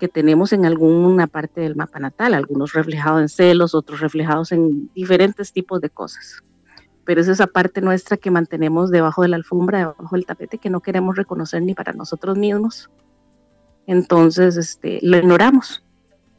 que 0.00 0.08
tenemos 0.08 0.52
en 0.52 0.66
alguna 0.66 1.26
parte 1.26 1.60
del 1.60 1.76
mapa 1.76 1.98
natal, 1.98 2.34
algunos 2.34 2.72
reflejados 2.72 3.20
en 3.20 3.28
celos, 3.28 3.74
otros 3.74 4.00
reflejados 4.00 4.50
en 4.52 4.90
diferentes 4.94 5.52
tipos 5.52 5.80
de 5.80 5.90
cosas. 5.90 6.42
Pero 7.04 7.20
es 7.20 7.28
esa 7.28 7.46
parte 7.46 7.80
nuestra 7.80 8.16
que 8.16 8.30
mantenemos 8.30 8.90
debajo 8.90 9.22
de 9.22 9.28
la 9.28 9.36
alfombra, 9.36 9.78
debajo 9.78 10.16
del 10.16 10.26
tapete, 10.26 10.58
que 10.58 10.70
no 10.70 10.80
queremos 10.80 11.16
reconocer 11.16 11.62
ni 11.62 11.74
para 11.74 11.92
nosotros 11.92 12.36
mismos. 12.36 12.90
Entonces, 13.86 14.56
este, 14.56 14.98
lo 15.02 15.18
ignoramos. 15.18 15.84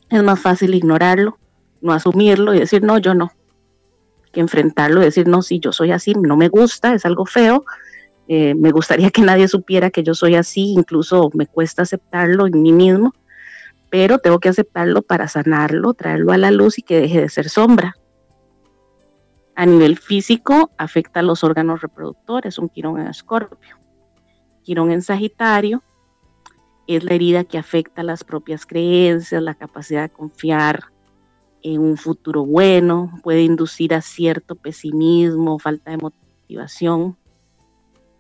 Es 0.10 0.24
más 0.24 0.40
fácil 0.40 0.74
ignorarlo, 0.74 1.38
no 1.82 1.94
asumirlo 1.94 2.54
y 2.54 2.60
decir, 2.60 2.84
no, 2.84 2.98
yo 2.98 3.14
no, 3.14 3.32
que 4.36 4.42
enfrentarlo 4.42 5.02
y 5.02 5.06
decir, 5.06 5.28
no, 5.28 5.42
si 5.42 5.60
yo 5.60 5.72
soy 5.72 5.92
así, 5.92 6.14
no 6.14 6.36
me 6.36 6.50
gusta, 6.50 6.94
es 6.94 7.06
algo 7.06 7.26
feo, 7.26 7.64
eh, 8.28 8.56
me 8.56 8.72
gustaría 8.72 9.12
que 9.12 9.22
nadie 9.22 9.48
supiera 9.48 9.92
que 9.92 10.04
yo 10.04 10.14
soy 10.14 10.36
así, 10.36 10.74
incluso 10.74 11.30
me 11.34 11.48
cuesta 11.48 11.84
aceptarlo 11.84 12.48
en 12.48 12.62
mí 12.62 12.72
mismo, 12.72 13.14
pero 13.90 14.20
tengo 14.20 14.40
que 14.40 14.50
aceptarlo 14.50 15.02
para 15.02 15.28
sanarlo, 15.28 15.94
traerlo 15.94 16.32
a 16.32 16.38
la 16.38 16.52
luz 16.52 16.80
y 16.80 16.82
que 16.82 17.00
deje 17.00 17.22
de 17.22 17.30
ser 17.30 17.50
sombra. 17.50 17.96
A 19.56 19.66
nivel 19.66 19.98
físico, 19.98 20.72
afecta 20.78 21.22
a 21.22 21.24
los 21.24 21.44
órganos 21.44 21.82
reproductores, 21.82 22.58
un 22.58 22.68
quirón 22.68 23.00
en 23.00 23.08
escorpio. 23.08 23.78
Quirón 24.64 24.92
en 24.92 25.02
Sagitario 25.02 25.84
es 26.88 27.04
la 27.04 27.14
herida 27.14 27.44
que 27.46 27.58
afecta 27.58 28.04
las 28.04 28.24
propias 28.24 28.66
creencias, 28.66 29.42
la 29.42 29.56
capacidad 29.56 30.02
de 30.04 30.10
confiar, 30.10 30.84
en 31.66 31.82
un 31.82 31.98
futuro 31.98 32.46
bueno, 32.46 33.12
puede 33.24 33.42
inducir 33.42 33.96
a 33.96 34.02
cierto 34.02 34.56
pesimismo, 34.56 35.58
falta 35.58 35.92
de 35.92 35.98
motivación. 35.98 37.18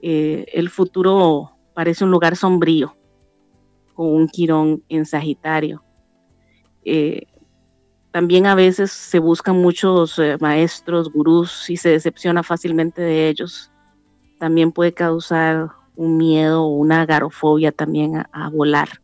Eh, 0.08 0.46
el 0.54 0.70
futuro 0.70 1.58
parece 1.74 2.04
un 2.04 2.12
lugar 2.12 2.36
sombrío, 2.36 2.96
con 3.96 4.06
un 4.06 4.28
quirón 4.28 4.84
en 4.88 5.04
Sagitario. 5.04 5.84
Eh, 6.84 7.26
también 8.12 8.46
a 8.46 8.54
veces 8.54 8.92
se 8.92 9.18
buscan 9.18 9.60
muchos 9.60 10.20
eh, 10.20 10.38
maestros, 10.40 11.12
gurús 11.12 11.72
y 11.72 11.78
se 11.78 11.90
decepciona 11.90 12.44
fácilmente 12.44 13.02
de 13.02 13.30
ellos. 13.30 13.72
También 14.38 14.72
puede 14.72 14.94
causar 14.94 15.70
un 15.96 16.18
miedo 16.18 16.66
o 16.66 16.76
una 16.76 17.02
agarofobia 17.02 17.72
también 17.72 18.28
a 18.32 18.50
volar 18.52 19.02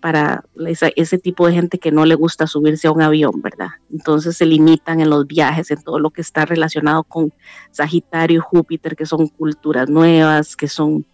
para 0.00 0.44
ese 0.66 1.18
tipo 1.18 1.46
de 1.46 1.54
gente 1.54 1.78
que 1.78 1.90
no 1.90 2.04
le 2.04 2.14
gusta 2.14 2.46
subirse 2.46 2.88
a 2.88 2.92
un 2.92 3.02
avión, 3.02 3.42
¿verdad? 3.42 3.70
Entonces 3.90 4.36
se 4.36 4.46
limitan 4.46 5.00
en 5.00 5.10
los 5.10 5.26
viajes, 5.26 5.70
en 5.70 5.82
todo 5.82 5.98
lo 5.98 6.10
que 6.10 6.20
está 6.20 6.44
relacionado 6.44 7.04
con 7.04 7.32
Sagitario 7.70 8.38
y 8.38 8.40
Júpiter, 8.40 8.96
que 8.96 9.06
son 9.06 9.28
culturas 9.28 9.88
nuevas, 9.88 10.56
que 10.56 10.68
son 10.68 11.04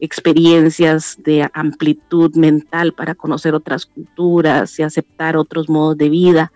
experiencias 0.00 1.16
de 1.22 1.48
amplitud 1.52 2.34
mental 2.34 2.92
para 2.92 3.14
conocer 3.14 3.54
otras 3.54 3.86
culturas 3.86 4.76
y 4.78 4.82
aceptar 4.82 5.36
otros 5.36 5.68
modos 5.68 5.96
de 5.96 6.08
vida. 6.08 6.52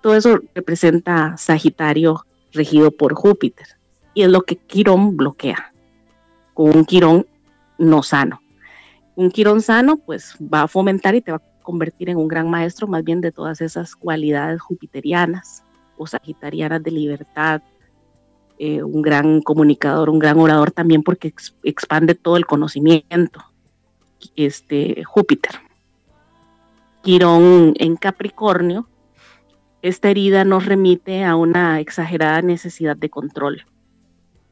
Todo 0.00 0.16
eso 0.16 0.40
representa 0.54 1.36
Sagitario 1.36 2.24
regido 2.52 2.90
por 2.90 3.14
Júpiter 3.14 3.66
y 4.14 4.22
es 4.22 4.30
lo 4.30 4.42
que 4.42 4.56
Quirón 4.56 5.16
bloquea 5.16 5.72
con 6.54 6.76
un 6.76 6.84
Quirón 6.84 7.26
no 7.78 8.02
sano. 8.02 8.40
Un 9.16 9.30
Quirón 9.30 9.60
sano 9.60 9.96
pues 9.96 10.36
va 10.40 10.62
a 10.62 10.68
fomentar 10.68 11.14
y 11.14 11.20
te 11.20 11.32
va 11.32 11.38
a 11.38 11.62
convertir 11.62 12.10
en 12.10 12.16
un 12.16 12.28
gran 12.28 12.48
maestro 12.48 12.86
más 12.86 13.04
bien 13.04 13.20
de 13.20 13.32
todas 13.32 13.60
esas 13.60 13.94
cualidades 13.94 14.60
jupiterianas 14.60 15.64
o 15.96 16.06
sagitarianas 16.06 16.82
de 16.82 16.90
libertad, 16.90 17.62
eh, 18.58 18.82
un 18.82 19.02
gran 19.02 19.40
comunicador, 19.42 20.10
un 20.10 20.18
gran 20.18 20.38
orador 20.38 20.70
también 20.70 21.02
porque 21.02 21.32
expande 21.62 22.14
todo 22.14 22.36
el 22.36 22.46
conocimiento. 22.46 23.42
Este 24.36 25.02
Júpiter. 25.04 25.52
Quirón 27.02 27.72
en 27.76 27.96
Capricornio, 27.96 28.86
esta 29.80 30.10
herida 30.10 30.44
nos 30.44 30.66
remite 30.66 31.24
a 31.24 31.36
una 31.36 31.80
exagerada 31.80 32.42
necesidad 32.42 32.96
de 32.96 33.08
control, 33.08 33.64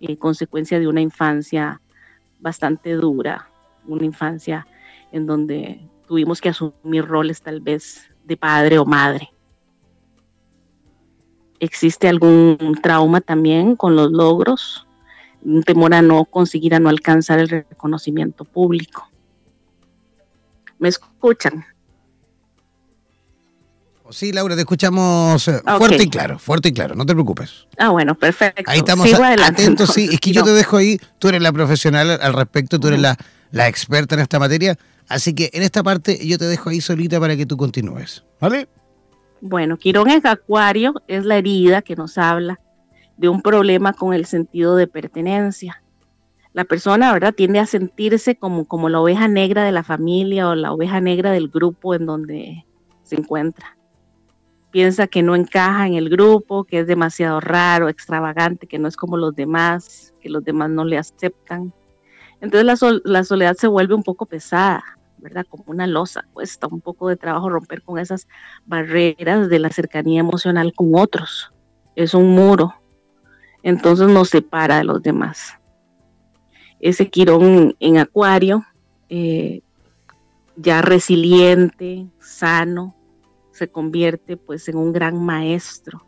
eh, 0.00 0.16
consecuencia 0.16 0.80
de 0.80 0.88
una 0.88 1.02
infancia 1.02 1.82
bastante 2.40 2.94
dura, 2.94 3.50
una 3.88 4.04
infancia 4.04 4.66
en 5.10 5.26
donde 5.26 5.80
tuvimos 6.06 6.40
que 6.40 6.50
asumir 6.50 7.04
roles 7.04 7.42
tal 7.42 7.60
vez 7.60 8.08
de 8.24 8.36
padre 8.36 8.78
o 8.78 8.84
madre 8.84 9.30
existe 11.60 12.08
algún 12.08 12.78
trauma 12.82 13.20
también 13.20 13.76
con 13.76 13.96
los 13.96 14.10
logros, 14.10 14.86
un 15.42 15.62
temor 15.62 15.94
a 15.94 16.02
no 16.02 16.24
conseguir, 16.24 16.74
a 16.74 16.80
no 16.80 16.88
alcanzar 16.88 17.38
el 17.38 17.48
reconocimiento 17.48 18.44
público. 18.44 19.08
¿Me 20.78 20.88
escuchan? 20.88 21.64
Oh, 24.04 24.12
sí, 24.12 24.32
Laura, 24.32 24.54
te 24.54 24.62
escuchamos 24.62 25.48
eh, 25.48 25.60
fuerte 25.76 26.02
y 26.02 26.08
claro, 26.08 26.38
fuerte 26.38 26.68
y 26.70 26.72
claro, 26.72 26.94
no 26.94 27.04
te 27.04 27.12
preocupes. 27.12 27.66
Ah, 27.76 27.90
bueno, 27.90 28.14
perfecto. 28.14 28.62
Ahí 28.66 28.78
estamos 28.78 29.12
atentos, 29.12 29.90
sí, 29.92 30.08
es 30.10 30.20
que 30.20 30.32
yo 30.32 30.44
te 30.44 30.52
dejo 30.52 30.78
ahí, 30.78 30.98
tú 31.18 31.28
eres 31.28 31.42
la 31.42 31.52
profesional 31.52 32.10
al 32.10 32.32
respecto, 32.32 32.80
tú 32.80 32.88
eres 32.88 33.00
la, 33.00 33.18
la 33.50 33.68
experta 33.68 34.14
en 34.14 34.22
esta 34.22 34.38
materia, 34.38 34.76
así 35.08 35.34
que 35.34 35.50
en 35.52 35.62
esta 35.62 35.82
parte 35.82 36.18
yo 36.26 36.38
te 36.38 36.46
dejo 36.46 36.70
ahí 36.70 36.80
solita 36.80 37.18
para 37.20 37.36
que 37.36 37.46
tú 37.46 37.56
continúes, 37.56 38.24
¿vale? 38.40 38.68
Bueno, 39.40 39.76
Quirón 39.76 40.10
en 40.10 40.26
Acuario 40.26 40.94
es 41.06 41.24
la 41.24 41.36
herida 41.36 41.82
que 41.82 41.96
nos 41.96 42.18
habla 42.18 42.58
de 43.16 43.28
un 43.28 43.42
problema 43.42 43.92
con 43.92 44.14
el 44.14 44.26
sentido 44.26 44.76
de 44.76 44.86
pertenencia. 44.86 45.82
La 46.52 46.64
persona, 46.64 47.12
¿verdad?, 47.12 47.34
tiende 47.34 47.58
a 47.58 47.66
sentirse 47.66 48.36
como, 48.36 48.64
como 48.64 48.88
la 48.88 49.00
oveja 49.00 49.28
negra 49.28 49.64
de 49.64 49.72
la 49.72 49.84
familia 49.84 50.48
o 50.48 50.54
la 50.54 50.72
oveja 50.72 51.00
negra 51.00 51.30
del 51.30 51.48
grupo 51.48 51.94
en 51.94 52.06
donde 52.06 52.64
se 53.02 53.16
encuentra. 53.16 53.76
Piensa 54.70 55.06
que 55.06 55.22
no 55.22 55.34
encaja 55.34 55.86
en 55.86 55.94
el 55.94 56.08
grupo, 56.10 56.64
que 56.64 56.80
es 56.80 56.86
demasiado 56.86 57.40
raro, 57.40 57.88
extravagante, 57.88 58.66
que 58.66 58.78
no 58.78 58.88
es 58.88 58.96
como 58.96 59.16
los 59.16 59.34
demás, 59.34 60.14
que 60.20 60.28
los 60.28 60.44
demás 60.44 60.70
no 60.70 60.84
le 60.84 60.98
aceptan. 60.98 61.72
Entonces 62.40 62.64
la, 62.64 63.00
la 63.04 63.24
soledad 63.24 63.56
se 63.56 63.66
vuelve 63.66 63.94
un 63.94 64.02
poco 64.02 64.26
pesada 64.26 64.84
¿verdad? 65.20 65.46
Como 65.48 65.64
una 65.66 65.86
losa, 65.86 66.24
cuesta 66.32 66.66
un 66.68 66.80
poco 66.80 67.08
de 67.08 67.16
trabajo 67.16 67.48
romper 67.48 67.82
con 67.82 67.98
esas 67.98 68.26
barreras 68.66 69.48
de 69.48 69.58
la 69.58 69.70
cercanía 69.70 70.20
emocional 70.20 70.72
con 70.74 70.94
otros. 70.94 71.52
Es 71.96 72.14
un 72.14 72.34
muro, 72.34 72.74
entonces 73.62 74.08
nos 74.08 74.30
separa 74.30 74.78
de 74.78 74.84
los 74.84 75.02
demás. 75.02 75.54
Ese 76.80 77.10
Quirón 77.10 77.74
en 77.80 77.98
Acuario, 77.98 78.64
eh, 79.08 79.62
ya 80.56 80.82
resiliente, 80.82 82.06
sano, 82.20 82.94
se 83.52 83.68
convierte 83.68 84.36
pues 84.36 84.68
en 84.68 84.76
un 84.76 84.92
gran 84.92 85.24
maestro. 85.24 86.06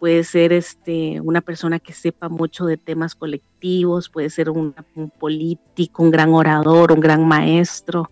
Puede 0.00 0.24
ser 0.24 0.52
este, 0.52 1.20
una 1.20 1.42
persona 1.42 1.78
que 1.78 1.92
sepa 1.92 2.28
mucho 2.28 2.64
de 2.64 2.76
temas 2.78 3.14
colectivos, 3.14 4.08
puede 4.08 4.30
ser 4.30 4.50
un 4.50 4.74
político, 5.20 6.02
un 6.02 6.10
gran 6.10 6.32
orador, 6.32 6.90
un 6.90 7.00
gran 7.00 7.28
maestro, 7.28 8.10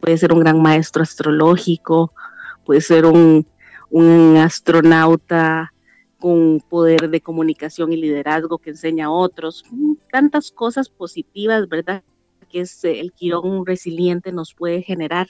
puede 0.00 0.18
ser 0.18 0.32
un 0.32 0.38
gran 0.38 0.62
maestro 0.62 1.02
astrológico, 1.02 2.12
puede 2.64 2.80
ser 2.80 3.06
un, 3.06 3.44
astronauta 4.38 5.72
con 6.18 6.60
poder 6.60 7.08
de 7.08 7.20
comunicación 7.20 7.92
y 7.92 7.96
liderazgo 7.96 8.58
que 8.58 8.70
enseña 8.70 9.06
a 9.06 9.10
otros, 9.10 9.64
tantas 10.12 10.50
cosas 10.50 10.88
positivas, 10.88 11.68
¿verdad? 11.68 12.02
Que 12.48 12.60
es 12.60 12.84
el 12.84 13.12
quirón 13.12 13.66
resiliente 13.66 14.32
nos 14.32 14.54
puede 14.54 14.82
generar 14.82 15.28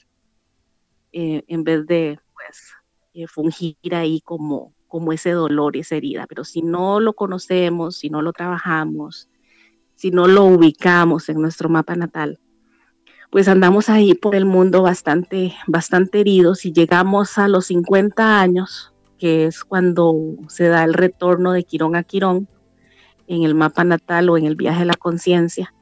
eh, 1.12 1.42
en 1.46 1.64
vez 1.64 1.86
de, 1.86 2.18
pues, 2.34 2.72
eh, 3.14 3.26
fungir 3.26 3.94
ahí 3.94 4.20
como, 4.20 4.74
como 4.96 5.12
ese 5.12 5.32
dolor 5.32 5.76
y 5.76 5.80
esa 5.80 5.96
herida. 5.96 6.24
Pero 6.26 6.42
si 6.42 6.62
no 6.62 7.00
lo 7.00 7.12
conocemos, 7.12 7.98
si 7.98 8.08
no 8.08 8.22
lo 8.22 8.32
trabajamos, 8.32 9.28
si 9.94 10.10
no 10.10 10.26
lo 10.26 10.44
ubicamos 10.46 11.28
en 11.28 11.42
nuestro 11.42 11.68
mapa 11.68 11.94
natal, 11.96 12.40
pues 13.30 13.46
andamos 13.46 13.90
ahí 13.90 14.14
por 14.14 14.34
el 14.34 14.46
mundo 14.46 14.80
bastante, 14.80 15.54
bastante 15.66 16.20
heridos 16.20 16.64
y 16.64 16.72
llegamos 16.72 17.36
a 17.36 17.46
los 17.46 17.66
50 17.66 18.40
años, 18.40 18.94
que 19.18 19.44
es 19.44 19.64
cuando 19.64 20.16
se 20.48 20.68
da 20.68 20.82
el 20.82 20.94
retorno 20.94 21.52
de 21.52 21.64
Quirón 21.64 21.94
a 21.94 22.02
Quirón 22.02 22.48
en 23.26 23.42
el 23.42 23.54
mapa 23.54 23.84
natal 23.84 24.30
o 24.30 24.38
en 24.38 24.46
el 24.46 24.56
viaje 24.56 24.78
de 24.78 24.86
la 24.86 24.94
conciencia 24.94 25.74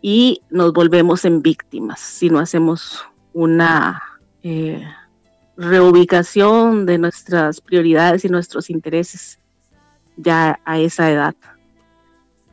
y 0.00 0.40
nos 0.48 0.72
volvemos 0.72 1.26
en 1.26 1.42
víctimas 1.42 2.00
si 2.00 2.30
no 2.30 2.38
hacemos 2.38 3.04
una 3.34 4.00
eh, 4.42 4.82
reubicación 5.60 6.86
de 6.86 6.96
nuestras 6.96 7.60
prioridades 7.60 8.24
y 8.24 8.28
nuestros 8.28 8.70
intereses 8.70 9.38
ya 10.16 10.58
a 10.64 10.78
esa 10.78 11.10
edad. 11.10 11.34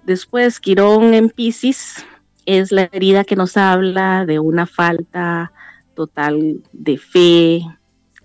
Después, 0.06 0.60
Quirón 0.60 1.14
en 1.14 1.30
Pisces 1.30 2.06
es 2.46 2.72
la 2.72 2.84
herida 2.92 3.24
que 3.24 3.36
nos 3.36 3.56
habla 3.56 4.26
de 4.26 4.40
una 4.40 4.66
falta 4.66 5.52
total 5.96 6.62
de 6.74 6.98
fe. 6.98 7.62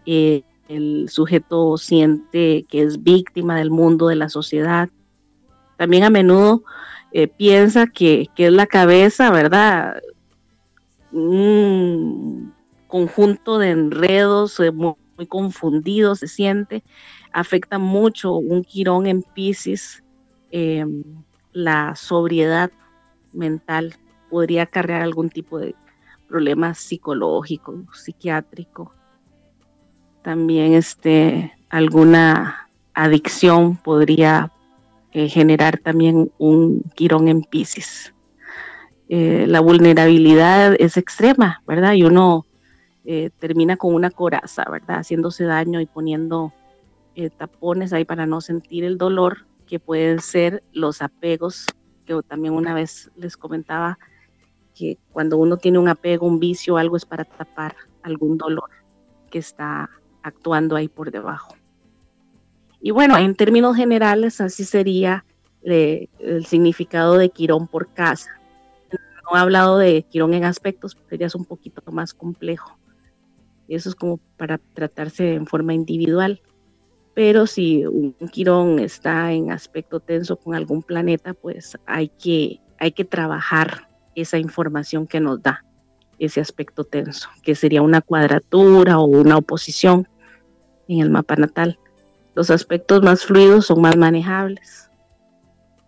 Eh, 0.04 0.42
el 0.68 1.08
sujeto 1.08 1.76
siente 1.76 2.64
que 2.68 2.82
es 2.82 3.02
víctima 3.02 3.56
del 3.56 3.70
mundo, 3.70 4.08
de 4.08 4.16
la 4.16 4.28
sociedad. 4.28 4.88
También 5.76 6.04
a 6.04 6.10
menudo 6.10 6.64
eh, 7.12 7.28
piensa 7.28 7.86
que, 7.86 8.28
es 8.36 8.52
la 8.52 8.66
cabeza, 8.66 9.30
¿verdad? 9.30 10.02
Un 11.12 12.51
conjunto 12.92 13.58
de 13.58 13.70
enredos 13.70 14.60
eh, 14.60 14.70
muy, 14.70 14.94
confundido 15.26 16.14
se 16.14 16.28
siente. 16.28 16.84
Afecta 17.32 17.78
mucho 17.78 18.34
un 18.34 18.62
quirón 18.64 19.06
en 19.06 19.22
Pisces, 19.22 20.02
la 21.52 21.96
sobriedad 21.96 22.70
mental 23.32 23.94
podría 24.28 24.64
acarrear 24.64 25.00
algún 25.00 25.30
tipo 25.30 25.58
de 25.58 25.74
problema 26.28 26.74
psicológico, 26.74 27.84
psiquiátrico. 27.94 28.92
También 30.22 30.74
este, 30.74 31.52
alguna 31.70 32.68
adicción 32.92 33.76
podría 33.76 34.52
eh, 35.12 35.28
generar 35.28 35.78
también 35.78 36.30
un 36.38 36.82
quirón 36.94 37.28
en 37.28 37.42
Pisces. 37.42 38.12
Eh, 39.08 39.46
la 39.46 39.60
vulnerabilidad 39.60 40.74
es 40.78 40.96
extrema, 40.96 41.62
¿verdad? 41.66 41.92
Y 41.92 42.02
uno 42.04 42.46
eh, 43.04 43.30
termina 43.38 43.76
con 43.76 43.94
una 43.94 44.10
coraza, 44.10 44.64
¿verdad? 44.70 44.98
Haciéndose 44.98 45.44
daño 45.44 45.80
y 45.80 45.86
poniendo 45.86 46.52
tapones 47.36 47.92
ahí 47.92 48.06
para 48.06 48.24
no 48.24 48.40
sentir 48.40 48.84
el 48.84 48.96
dolor 48.96 49.46
que 49.66 49.78
pueden 49.78 50.20
ser 50.20 50.62
los 50.72 51.02
apegos, 51.02 51.66
que 52.06 52.18
también 52.26 52.54
una 52.54 52.74
vez 52.74 53.10
les 53.16 53.36
comentaba, 53.36 53.98
que 54.74 54.98
cuando 55.12 55.36
uno 55.36 55.56
tiene 55.56 55.78
un 55.78 55.88
apego, 55.88 56.26
un 56.26 56.38
vicio, 56.38 56.76
algo 56.76 56.96
es 56.96 57.04
para 57.04 57.24
tapar 57.24 57.76
algún 58.02 58.38
dolor 58.38 58.70
que 59.30 59.38
está 59.38 59.90
actuando 60.22 60.76
ahí 60.76 60.88
por 60.88 61.10
debajo. 61.10 61.54
Y 62.80 62.90
bueno, 62.90 63.16
en 63.16 63.34
términos 63.34 63.76
generales, 63.76 64.40
así 64.40 64.64
sería 64.64 65.24
eh, 65.62 66.08
el 66.18 66.46
significado 66.46 67.16
de 67.16 67.30
Quirón 67.30 67.68
por 67.68 67.92
casa. 67.92 68.30
No 69.24 69.38
he 69.38 69.40
hablado 69.40 69.78
de 69.78 70.02
Quirón 70.02 70.34
en 70.34 70.44
aspectos, 70.44 70.94
porque 70.94 71.16
ya 71.16 71.26
es 71.26 71.34
un 71.34 71.44
poquito 71.44 71.80
más 71.92 72.12
complejo. 72.12 72.76
Eso 73.74 73.88
es 73.88 73.94
como 73.94 74.18
para 74.36 74.58
tratarse 74.74 75.34
en 75.34 75.46
forma 75.46 75.72
individual. 75.72 76.42
Pero 77.14 77.46
si 77.46 77.84
un 77.86 78.14
Quirón 78.30 78.78
está 78.78 79.32
en 79.32 79.50
aspecto 79.50 80.00
tenso 80.00 80.36
con 80.36 80.54
algún 80.54 80.82
planeta, 80.82 81.34
pues 81.34 81.76
hay 81.86 82.08
que, 82.08 82.60
hay 82.78 82.92
que 82.92 83.04
trabajar 83.04 83.88
esa 84.14 84.38
información 84.38 85.06
que 85.06 85.20
nos 85.20 85.42
da 85.42 85.64
ese 86.18 86.40
aspecto 86.40 86.84
tenso, 86.84 87.28
que 87.42 87.54
sería 87.54 87.82
una 87.82 88.00
cuadratura 88.00 88.98
o 88.98 89.04
una 89.04 89.38
oposición 89.38 90.06
en 90.86 91.00
el 91.00 91.10
mapa 91.10 91.36
natal. 91.36 91.78
Los 92.34 92.50
aspectos 92.50 93.02
más 93.02 93.24
fluidos 93.24 93.66
son 93.66 93.80
más 93.80 93.96
manejables. 93.96 94.90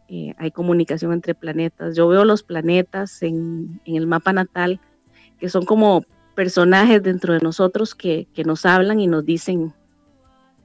eh, 0.09 0.35
hay 0.39 0.51
comunicación 0.51 1.13
entre 1.13 1.35
planetas. 1.35 1.97
Yo 1.97 2.09
veo 2.09 2.25
los 2.25 2.43
planetas 2.43 3.23
en, 3.23 3.81
el 3.85 4.07
mapa 4.07 4.33
natal 4.33 4.81
que 5.39 5.49
son 5.49 5.65
como 5.65 6.05
personajes 6.35 7.03
dentro 7.03 7.33
de 7.33 7.41
nosotros 7.41 7.95
que, 7.95 8.27
nos 8.45 8.67
hablan 8.67 9.01
y 9.01 9.07
nos 9.07 9.25
dicen 9.25 9.73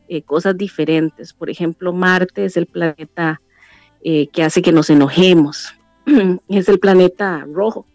eh, 0.07 0.21
cosas 0.23 0.57
diferentes. 0.57 1.33
Por 1.33 1.49
ejemplo, 1.49 1.93
Marte 1.93 2.45
es 2.45 2.57
el 2.57 2.65
planeta 2.65 3.41
eh, 4.03 4.27
que 4.27 4.43
hace 4.43 4.61
que 4.61 4.71
nos 4.71 4.89
enojemos. 4.89 5.73
es 6.47 6.67
el 6.69 6.79
planeta 6.79 7.45
rojo. 7.51 7.85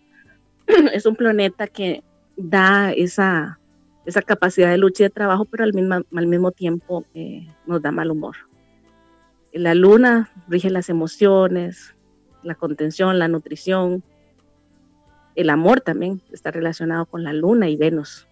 es 0.92 1.06
un 1.06 1.16
planeta 1.16 1.66
que 1.66 2.02
da 2.36 2.92
esa, 2.92 3.58
esa 4.06 4.22
capacidad 4.22 4.70
de 4.70 4.78
lucha 4.78 5.02
y 5.02 5.06
de 5.06 5.10
trabajo, 5.10 5.44
pero 5.44 5.64
al 5.64 5.74
mismo, 5.74 5.94
al 5.94 6.26
mismo 6.26 6.50
tiempo 6.52 7.04
nos 7.66 7.82
da 7.82 7.90
mal 7.90 8.10
humor. 8.10 8.36
La 9.52 9.74
luna 9.74 10.30
rige 10.48 10.68
las 10.68 10.88
emociones, 10.88 11.94
la 12.42 12.54
contención, 12.54 13.18
la 13.18 13.28
nutrición. 13.28 14.02
El 15.34 15.50
amor 15.50 15.80
también 15.80 16.22
está 16.32 16.50
relacionado 16.50 17.06
con 17.06 17.24
la 17.24 17.32
luna 17.32 17.68
y 17.68 17.76
Venus. 17.76 18.28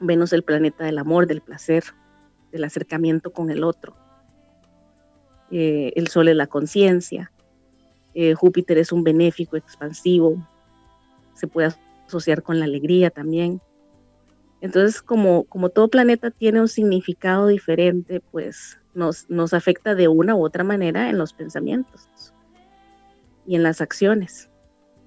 Venus 0.00 0.30
es 0.30 0.32
el 0.34 0.42
planeta 0.42 0.84
del 0.84 0.98
amor, 0.98 1.26
del 1.26 1.40
placer, 1.40 1.84
del 2.50 2.64
acercamiento 2.64 3.32
con 3.32 3.50
el 3.50 3.62
otro. 3.62 3.96
Eh, 5.50 5.92
el 5.94 6.08
sol 6.08 6.28
es 6.28 6.36
la 6.36 6.48
conciencia. 6.48 7.30
Eh, 8.14 8.34
Júpiter 8.34 8.78
es 8.78 8.92
un 8.92 9.04
benéfico, 9.04 9.56
expansivo. 9.56 10.44
Se 11.34 11.46
puede 11.46 11.72
asociar 12.06 12.42
con 12.42 12.58
la 12.58 12.64
alegría 12.64 13.10
también. 13.10 13.60
Entonces, 14.60 15.02
como, 15.02 15.44
como 15.44 15.68
todo 15.68 15.88
planeta 15.88 16.30
tiene 16.30 16.60
un 16.60 16.68
significado 16.68 17.48
diferente, 17.48 18.20
pues 18.32 18.80
nos, 18.94 19.54
afecta 19.54 19.94
de 19.94 20.08
una 20.08 20.34
u 20.34 20.44
otra 20.44 20.64
manera 20.64 21.10
en 21.10 21.18
los 21.18 21.32
pensamientos 21.32 22.08
y 23.46 23.56
en 23.56 23.62
las 23.62 23.80
acciones 23.80 24.48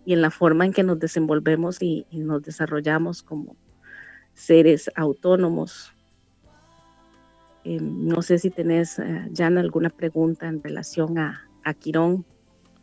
y 0.07 0.13
en 0.13 0.21
la 0.21 0.31
forma 0.31 0.65
en 0.65 0.71
que 0.71 0.83
nos 0.83 0.97
desenvolvemos 0.99 1.81
y, 1.81 2.05
nos 2.13 2.41
desarrollamos 2.41 3.21
como 3.23 3.57
seres 4.33 4.89
autónomos. 4.95 5.91
Eh, 7.65 7.77
no 7.81 8.21
sé 8.21 8.39
si 8.39 8.49
tenés, 8.49 8.99
eh, 8.99 9.29
Jan, 9.35 9.57
alguna 9.57 9.89
pregunta 9.89 10.47
en 10.47 10.63
relación 10.63 11.17
a, 11.17 11.45
a 11.65 11.73
Quirón. 11.73 12.25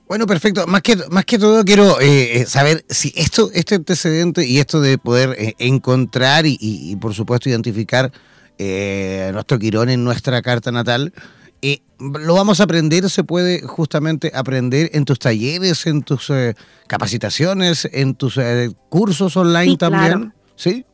Bueno, 0.07 0.27
perfecto. 0.27 0.67
Más 0.67 0.83
que, 0.83 0.99
más 1.11 1.25
que 1.25 1.39
todo 1.39 1.65
quiero 1.65 1.99
eh, 1.99 2.45
saber 2.47 2.85
si 2.91 3.15
esto, 3.17 3.49
este 3.55 3.77
antecedente 3.77 4.47
y 4.47 4.59
esto 4.59 4.83
de 4.83 4.99
poder 4.99 5.55
encontrar 5.59 6.45
y, 6.47 6.95
por 6.97 7.15
supuesto 7.15 7.49
identificar 7.49 8.13
eh, 8.59 9.31
nuestro 9.33 9.59
Quirón 9.59 9.89
en 9.89 10.05
nuestra 10.05 10.43
carta 10.43 10.71
natal. 10.71 11.15
Eh, 11.63 11.81
lo 11.99 12.35
vamos 12.35 12.61
a 12.61 12.65
aprender, 12.65 13.09
se 13.09 13.25
puede 13.25 13.63
justamente 13.63 14.31
aprender 14.35 14.91
en 14.93 15.05
tus 15.05 15.19
talleres, 15.19 15.87
en 15.87 16.03
tus 16.03 16.29
eh, 16.31 16.55
capacitaciones, 16.87 17.89
en 17.93 18.15
tus 18.15 18.37
eh, 18.39 18.71
cursos 18.89 19.37
online 19.37 19.77
también. 19.77 20.35
¿Sí? 20.57 20.85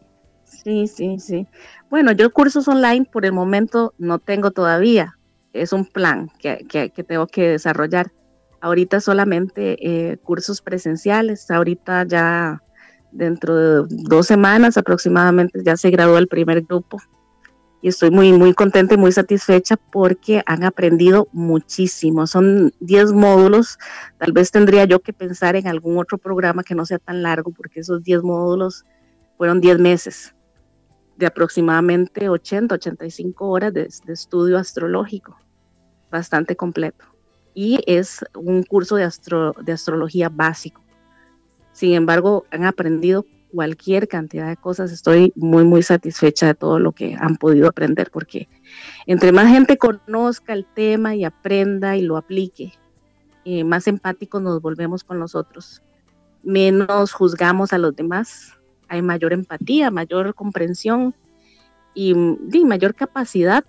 Sí, 0.45 0.87
sí, 0.87 1.19
sí. 1.19 1.47
Bueno, 1.91 2.13
yo 2.13 2.33
cursos 2.33 2.69
online 2.69 3.07
por 3.11 3.25
el 3.25 3.33
momento 3.33 3.95
no 3.99 4.19
tengo 4.19 4.51
todavía. 4.51 5.17
Es 5.53 5.73
un 5.73 5.85
plan 5.85 6.31
que, 6.39 6.65
que, 6.69 7.03
tengo 7.03 7.27
que 7.27 7.49
desarrollar. 7.49 8.13
Ahorita 8.61 9.01
solamente 9.01 10.19
cursos 10.23 10.61
presenciales. 10.61 11.51
Ahorita 11.51 12.05
ya 12.07 12.63
dentro 13.11 13.57
de 13.57 13.87
dos 13.89 14.27
semanas 14.27 14.77
aproximadamente 14.77 15.61
ya 15.65 15.77
se 15.77 15.91
graduó 15.91 16.19
el 16.19 16.29
primer 16.29 16.63
grupo 16.63 16.99
y 17.83 17.89
estoy 17.89 18.11
muy, 18.11 18.33
muy 18.33 18.53
contenta 18.53 18.95
y 18.95 18.99
muy 18.99 19.13
satisfecha 19.13 19.77
porque 19.77 20.43
han 20.47 20.65
aprendido 20.65 21.29
muchísimo. 21.33 22.27
Son 22.27 22.73
10 22.81 23.13
módulos. 23.13 23.79
Tal 24.19 24.33
vez 24.33 24.51
tendría 24.51 24.85
yo 24.85 25.01
que 25.01 25.13
pensar 25.13 25.57
en 25.57 25.67
algún 25.67 25.99
otro 25.99 26.19
programa 26.19 26.63
que 26.63 26.75
no 26.75 26.85
sea 26.85 26.99
tan 26.99 27.23
largo 27.23 27.53
porque 27.53 27.81
esos 27.81 28.03
10 28.03 28.23
módulos 28.23 28.85
fueron 29.39 29.61
10 29.61 29.79
meses 29.79 30.35
de 31.17 31.27
aproximadamente 31.27 32.29
80, 32.29 32.75
85 32.75 33.49
horas 33.49 33.73
de, 33.73 33.89
estudio 34.09 34.59
astrológico. 34.59 35.39
Bastante 36.11 36.57
completo. 36.57 37.05
Y 37.55 37.81
es 37.87 38.25
un 38.35 38.63
curso 38.63 38.97
de, 38.97 39.05
astro, 39.05 39.55
de 39.63 39.73
astrología 39.73 40.29
básico. 40.29 40.83
Sin 41.73 41.95
embargo, 41.95 42.45
han 42.51 42.65
aprendido 42.65 43.25
cualquier 43.53 44.09
cantidad 44.09 44.49
de 44.49 44.57
cosas. 44.57 44.93
Estoy 44.93 45.33
muy, 45.37 45.65
muy 45.65 45.83
satisfecha 45.83 46.47
de 46.47 46.55
todo 46.55 46.79
lo 46.79 46.93
que 46.93 47.17
han 47.19 47.37
podido 47.37 47.69
aprender, 47.69 48.11
porque 48.11 48.49
entre 49.07 49.33
más 49.33 49.49
gente 49.49 49.77
conozca 49.77 50.53
el 50.53 50.67
tema 50.67 51.15
y 51.15 51.25
aprenda 51.25 51.97
y 51.97 52.03
lo 52.03 52.17
aplique, 52.17 52.73
eh, 53.45 53.65
más 53.65 53.87
empáticos 53.87 54.43
nos 54.43 54.61
volvemos 54.61 55.03
con 55.03 55.19
nosotros, 55.19 55.83
menos 56.43 57.13
juzgamos 57.13 57.73
a 57.73 57.79
los 57.79 57.97
demás, 57.97 58.55
hay 58.89 59.03
mayor 59.03 59.33
empatía, 59.33 59.91
mayor 59.91 60.35
comprensión 60.35 61.15
y, 61.95 62.15
mayor 62.65 62.95
capacidad 62.95 63.65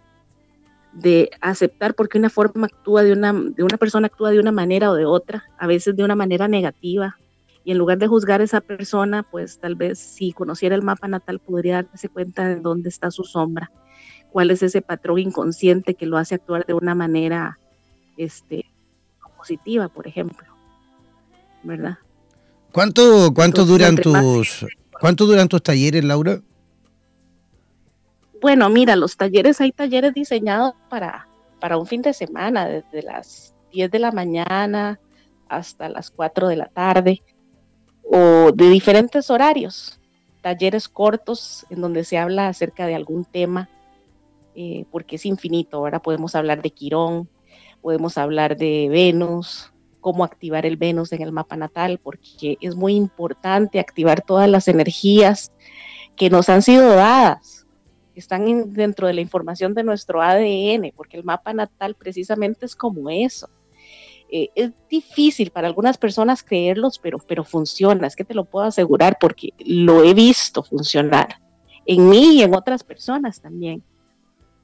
de 0.93 1.31
aceptar 1.39 1.95
porque 1.95 2.17
una 2.17 2.29
forma 2.29 2.67
actúa 2.67 3.03
de 3.03 3.13
una, 3.13 3.31
de 3.31 3.63
una 3.63 3.77
persona 3.77 4.07
actúa 4.07 4.31
de 4.31 4.39
una 4.39 4.51
manera 4.51 4.91
o 4.91 4.95
de 4.95 5.05
otra, 5.05 5.45
a 5.57 5.67
veces 5.67 5.95
de 5.95 6.03
una 6.03 6.15
manera 6.15 6.47
negativa, 6.47 7.17
y 7.63 7.71
en 7.71 7.77
lugar 7.77 7.97
de 7.97 8.07
juzgar 8.07 8.41
a 8.41 8.43
esa 8.43 8.61
persona, 8.61 9.23
pues 9.23 9.59
tal 9.59 9.75
vez 9.75 9.99
si 9.99 10.33
conociera 10.33 10.75
el 10.75 10.81
mapa 10.81 11.07
natal 11.07 11.39
podría 11.39 11.83
darse 11.83 12.09
cuenta 12.09 12.47
de 12.47 12.55
dónde 12.55 12.89
está 12.89 13.11
su 13.11 13.23
sombra, 13.23 13.71
cuál 14.31 14.51
es 14.51 14.63
ese 14.63 14.81
patrón 14.81 15.19
inconsciente 15.19 15.93
que 15.93 16.05
lo 16.05 16.17
hace 16.17 16.35
actuar 16.35 16.65
de 16.65 16.73
una 16.73 16.95
manera 16.95 17.59
este, 18.17 18.65
positiva, 19.37 19.89
por 19.89 20.07
ejemplo. 20.07 20.47
¿Verdad? 21.63 21.99
¿Cuánto, 22.71 23.31
cuánto 23.33 23.65
duran 23.65 23.95
tus 23.95 24.65
cuánto 24.99 25.25
duran 25.25 25.47
tus 25.47 25.61
talleres, 25.61 26.03
Laura? 26.03 26.41
Bueno, 28.41 28.69
mira, 28.69 28.95
los 28.95 29.17
talleres 29.17 29.61
hay 29.61 29.71
talleres 29.71 30.15
diseñados 30.15 30.73
para, 30.89 31.27
para 31.59 31.77
un 31.77 31.85
fin 31.85 32.01
de 32.01 32.13
semana, 32.13 32.65
desde 32.65 33.03
las 33.03 33.53
10 33.71 33.91
de 33.91 33.99
la 33.99 34.11
mañana 34.11 34.99
hasta 35.47 35.89
las 35.89 36.09
4 36.09 36.47
de 36.47 36.55
la 36.55 36.67
tarde 36.67 37.21
o 38.13 38.51
de 38.51 38.69
diferentes 38.69 39.29
horarios, 39.29 39.97
talleres 40.41 40.89
cortos 40.89 41.65
en 41.69 41.79
donde 41.79 42.03
se 42.03 42.17
habla 42.17 42.49
acerca 42.49 42.85
de 42.85 42.93
algún 42.93 43.23
tema, 43.23 43.69
eh, 44.53 44.83
porque 44.91 45.15
es 45.15 45.25
infinito. 45.25 45.77
Ahora 45.77 46.01
podemos 46.01 46.35
hablar 46.35 46.61
de 46.61 46.71
Quirón, 46.71 47.29
podemos 47.81 48.17
hablar 48.17 48.57
de 48.57 48.89
Venus, 48.89 49.71
cómo 50.01 50.25
activar 50.25 50.65
el 50.65 50.75
Venus 50.75 51.13
en 51.13 51.21
el 51.21 51.31
mapa 51.31 51.55
natal, 51.55 52.01
porque 52.03 52.57
es 52.59 52.75
muy 52.75 52.95
importante 52.95 53.79
activar 53.79 54.21
todas 54.21 54.49
las 54.49 54.67
energías 54.67 55.53
que 56.17 56.29
nos 56.29 56.49
han 56.49 56.63
sido 56.63 56.89
dadas, 56.89 57.65
están 58.13 58.73
dentro 58.73 59.07
de 59.07 59.13
la 59.13 59.21
información 59.21 59.73
de 59.73 59.83
nuestro 59.83 60.21
ADN, 60.21 60.91
porque 60.97 61.15
el 61.15 61.23
mapa 61.23 61.53
natal 61.53 61.95
precisamente 61.95 62.65
es 62.65 62.75
como 62.75 63.09
eso 63.09 63.47
eh, 64.33 64.49
es 64.55 64.71
difícil 64.89 65.51
para 65.51 65.67
algunas 65.67 65.97
personas 65.97 66.41
creerlos, 66.41 66.99
pero, 66.99 67.17
pero 67.19 67.43
funciona, 67.43 68.07
es 68.07 68.15
que 68.15 68.23
te 68.23 68.33
lo 68.33 68.45
puedo 68.45 68.65
asegurar 68.65 69.17
porque 69.19 69.49
lo 69.59 70.05
he 70.05 70.13
visto 70.13 70.63
funcionar 70.63 71.41
en 71.85 72.09
mí 72.09 72.37
y 72.37 72.41
en 72.41 72.55
otras 72.55 72.81
personas 72.85 73.41
también. 73.41 73.83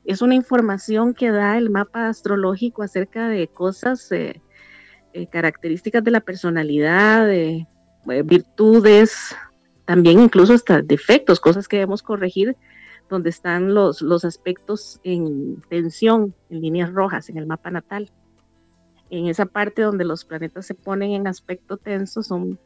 Es 0.05 0.22
una 0.22 0.36
información 0.36 1.13
que 1.13 1.32
da 1.32 1.57
el 1.57 1.70
mapa 1.70 2.07
astrológico 2.07 2.82
acerca 2.82 3.28
de 3.28 3.49
cosas, 3.49 4.09
eh, 4.13 4.41
eh, 5.11 5.28
características 5.28 6.01
de 6.01 6.11
la 6.11 6.22
personalidad, 6.22 7.28
de 7.28 7.68
virtudes, 8.24 9.36
también 9.84 10.22
incluso 10.22 10.53
hasta 10.53 10.82
defectos, 10.82 11.41
cosas 11.41 11.68
que 11.68 11.76
debemos 11.76 12.01
corregir, 12.01 12.55
donde 13.09 13.32
están 13.32 13.74
los, 13.74 14.01
los 14.01 14.24
aspectos 14.24 15.01
en 15.03 15.61
tensión, 15.70 16.34
en 16.49 16.61
líneas 16.61 16.93
rojas, 16.93 17.28
en 17.28 17.38
el 17.38 17.47
mapa 17.47 17.70
natal 17.70 18.09
en 19.09 19.27
esa 19.27 19.45
parte 19.45 19.81
donde 19.81 20.05
los 20.05 20.25
planetas 20.25 20.65
se 20.65 20.75
ponen 20.75 21.11
en 21.11 21.27
aspecto 21.27 21.77
tenso 21.77 22.23
son, 22.23 22.59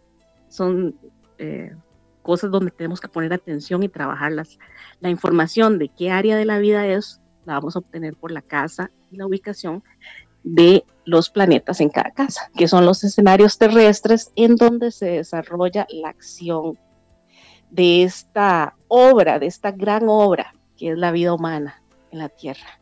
son 0.49 0.95
eh, 1.37 1.75
cosas 2.21 2.51
donde 2.51 2.71
tenemos 2.71 2.99
que 2.99 3.07
poner 3.07 3.33
atención 3.33 3.83
y 3.83 3.89
trabajarlas. 3.89 4.57
La 4.99 5.09
información 5.09 5.77
de 5.77 5.89
qué 5.89 6.11
área 6.11 6.37
de 6.37 6.45
la 6.45 6.59
vida 6.59 6.87
es, 6.87 7.21
la 7.45 7.53
vamos 7.53 7.75
a 7.75 7.79
obtener 7.79 8.15
por 8.15 8.31
la 8.31 8.41
casa 8.41 8.91
y 9.11 9.17
la 9.17 9.25
ubicación 9.25 9.83
de 10.43 10.83
los 11.05 11.29
planetas 11.29 11.81
en 11.81 11.89
cada 11.89 12.11
casa, 12.11 12.49
que 12.55 12.67
son 12.67 12.85
los 12.85 13.03
escenarios 13.03 13.57
terrestres 13.57 14.31
en 14.35 14.55
donde 14.55 14.91
se 14.91 15.05
desarrolla 15.07 15.85
la 15.89 16.09
acción 16.09 16.77
de 17.69 18.03
esta 18.03 18.75
obra, 18.87 19.39
de 19.39 19.45
esta 19.45 19.71
gran 19.71 20.03
obra 20.07 20.53
que 20.77 20.91
es 20.91 20.97
la 20.97 21.11
vida 21.11 21.33
humana 21.33 21.81
en 22.11 22.19
la 22.19 22.29
Tierra. 22.29 22.80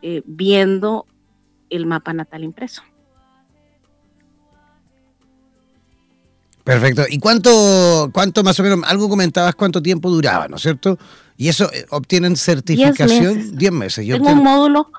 eh, 0.01 0.21
viendo 0.25 1.05
el 1.69 1.85
mapa 1.85 2.13
natal 2.13 2.43
impreso. 2.43 2.83
Perfecto. 6.63 7.03
¿Y 7.09 7.19
cuánto, 7.19 8.09
cuánto 8.11 8.43
más 8.43 8.59
o 8.59 8.63
menos, 8.63 8.79
algo 8.85 9.07
comentabas 9.07 9.55
cuánto 9.55 9.81
tiempo 9.81 10.09
duraba, 10.09 10.49
¿no 10.49 10.57
es 10.57 10.61
cierto? 10.61 10.99
¿Y 11.37 11.47
eso 11.47 11.71
eh, 11.71 11.85
obtienen 11.91 12.35
certificación? 12.35 13.55
Diez 13.55 13.71
meses. 13.71 14.05
Tengo 14.05 14.31
un 14.31 14.43
módulo. 14.43 14.91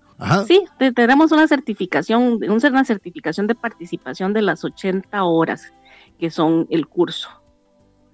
Sí, 0.46 0.64
tenemos 0.96 1.30
una 1.30 1.46
certificación, 1.46 2.40
una 2.42 2.84
certificación 2.84 3.46
de 3.46 3.54
participación 3.54 4.32
de 4.32 4.42
las 4.42 4.64
80 4.64 5.22
horas 5.22 5.72
que 6.18 6.30
son 6.30 6.66
el 6.70 6.88
curso. 6.88 7.28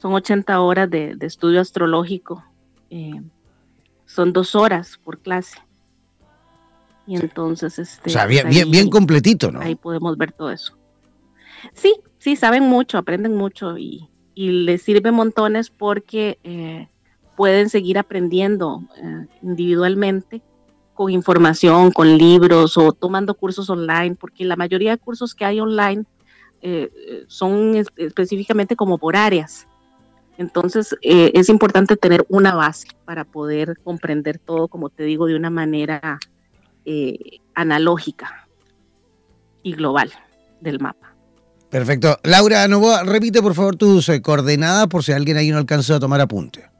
Son 0.05 0.13
80 0.13 0.61
horas 0.61 0.91
de, 0.91 1.17
estudio 1.23 1.63
astrológico. 1.63 2.45
Eh, 2.91 3.23
son 4.05 4.35
dos 4.35 4.55
horas 4.55 5.01
por 5.03 5.19
clase. 5.19 5.57
Y 7.07 7.17
entonces, 7.17 7.79
este. 7.79 8.11
O 8.11 8.13
sea, 8.13 8.27
bien, 8.27 8.51
bien, 8.51 8.71
bien 8.71 8.91
completito, 8.91 9.51
¿no? 9.51 9.61
Ahí 9.61 9.77
podemos 9.77 10.19
ver 10.19 10.33
todo 10.33 10.51
eso. 10.51 10.77
Sí, 11.73 11.95
sí, 12.19 12.37
saben 12.37 12.65
mucho, 12.65 12.99
aprenden 12.99 13.35
mucho 13.35 13.79
y, 13.79 14.11
les 14.35 14.83
sirve 14.83 15.11
montones 15.11 15.71
porque 15.71 16.39
eh, 16.45 16.87
pueden 17.35 17.71
seguir 17.71 17.97
aprendiendo 17.97 18.83
eh, 19.03 19.27
individualmente 19.41 20.43
con 20.93 21.11
información, 21.13 21.93
con 21.93 22.19
libros 22.19 22.77
o 22.77 22.93
tomando 22.93 23.33
cursos 23.33 23.71
online, 23.71 24.17
porque 24.17 24.45
la 24.45 24.57
mayoría 24.57 24.91
de 24.91 24.99
cursos 24.99 25.35
que 25.35 25.47
hay 25.47 25.61
online 25.61 26.05
eh, 26.61 27.25
son 27.27 27.83
específicamente 27.97 28.77
como 28.77 28.99
por 28.99 29.17
áreas. 29.17 29.67
Entonces 30.37 30.97
es 31.01 31.49
importante 31.49 31.97
tener 31.97 32.27
una 32.29 32.55
base 32.55 32.89
para 33.05 33.25
poder 33.25 33.79
comprender 33.85 34.39
todo, 34.39 34.69
como 34.69 34.91
te 34.91 35.05
digo, 35.05 35.27
de 35.27 35.37
una 35.37 35.51
manera 35.51 36.19
analógica 37.55 38.49
y 39.63 39.73
global 39.73 40.13
del 40.61 40.81
mapa. 40.81 41.15
Perfecto. 41.75 42.19
Laura 42.23 42.69
Novoa, 42.69 43.03
repite 43.03 43.43
por 43.43 43.55
favor 43.55 43.75
tus 43.75 44.09
eh, 44.09 44.23
coordenadas 44.23 44.87
por 44.87 45.03
si 45.03 45.11
alguien 45.11 45.37
ahí 45.37 45.51
no 45.51 45.59
alcanzó 45.59 45.97
a 45.97 45.99
tomar 45.99 46.21
apunte. 46.21 46.71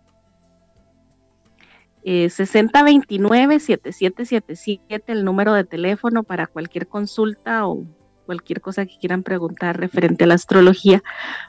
Eh, 2.05 2.27
6029-7777, 2.27 5.03
el 5.07 5.25
número 5.25 5.53
de 5.53 5.65
teléfono 5.65 6.23
para 6.23 6.47
cualquier 6.47 6.87
consulta 6.87 7.67
o 7.67 7.85
cualquier 8.25 8.61
cosa 8.61 8.87
que 8.87 8.99
quieran 8.99 9.23
preguntar 9.23 9.79
referente 9.79 10.25
a 10.25 10.27
la 10.27 10.35
astrología, 10.35 11.03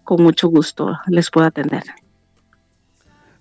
con 0.03 0.21
mucho 0.21 0.47
gusto 0.47 0.97
les 1.07 1.31
puedo 1.31 1.47
atender. 1.47 1.83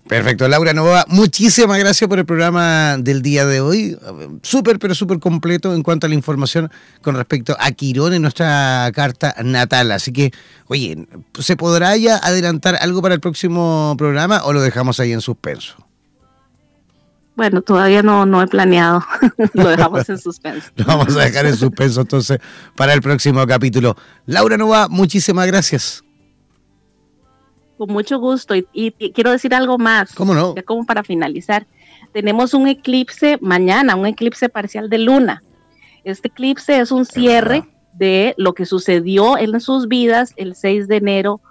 Perfecto, 0.07 0.47
Laura 0.47 0.71
Novoa, 0.71 1.05
muchísimas 1.07 1.79
gracias 1.79 2.07
por 2.07 2.19
el 2.19 2.27
programa 2.27 2.97
del 2.99 3.23
día 3.23 3.43
de 3.47 3.59
hoy. 3.59 3.97
Súper, 4.43 4.77
pero 4.77 4.93
súper 4.93 5.17
completo 5.17 5.73
en 5.73 5.81
cuanto 5.81 6.05
a 6.05 6.09
la 6.09 6.13
información 6.13 6.71
con 7.01 7.15
respecto 7.15 7.57
a 7.59 7.71
Quirón 7.71 8.13
en 8.13 8.21
nuestra 8.21 8.91
carta 8.93 9.33
natal. 9.43 9.91
Así 9.91 10.13
que, 10.13 10.31
oye, 10.67 11.07
¿se 11.39 11.57
podrá 11.57 11.97
ya 11.97 12.17
adelantar 12.17 12.77
algo 12.81 13.01
para 13.01 13.15
el 13.15 13.19
próximo 13.19 13.95
programa 13.97 14.43
o 14.43 14.53
lo 14.53 14.61
dejamos 14.61 14.99
ahí 14.99 15.11
en 15.11 15.21
suspenso? 15.21 15.84
Bueno, 17.35 17.61
todavía 17.61 18.01
no, 18.01 18.25
no 18.25 18.41
he 18.41 18.47
planeado. 18.47 19.03
lo 19.53 19.69
dejamos 19.69 20.07
en 20.09 20.17
suspenso. 20.17 20.69
lo 20.75 20.85
vamos 20.85 21.15
a 21.15 21.25
dejar 21.25 21.45
en 21.45 21.55
suspenso 21.55 22.01
entonces 22.01 22.39
para 22.75 22.93
el 22.93 23.01
próximo 23.01 23.45
capítulo. 23.45 23.95
Laura 24.25 24.57
Novoa, 24.57 24.87
muchísimas 24.87 25.45
gracias. 25.47 26.03
Con 27.77 27.91
mucho 27.91 28.19
gusto. 28.19 28.55
Y, 28.71 28.91
quiero 29.13 29.31
decir 29.31 29.53
algo 29.53 29.77
más. 29.77 30.13
¿Cómo 30.13 30.33
no? 30.33 30.55
Ya 30.55 30.63
como 30.63 30.85
para 30.85 31.03
finalizar. 31.03 31.67
Tenemos 32.13 32.53
un 32.53 32.67
eclipse 32.67 33.37
mañana, 33.41 33.95
un 33.95 34.05
eclipse 34.05 34.47
parcial 34.47 34.89
de 34.89 34.99
luna. 34.99 35.43
Este 36.05 36.29
eclipse 36.29 36.79
es 36.79 36.91
un 36.91 37.05
cierre 37.05 37.65
de 37.93 38.33
lo 38.37 38.53
que 38.53 38.65
sucedió 38.65 39.37
en 39.37 39.59
sus 39.59 39.89
vidas 39.89 40.33
el 40.37 40.55
6 40.55 40.87
de 40.87 40.97
enero, 40.97 41.41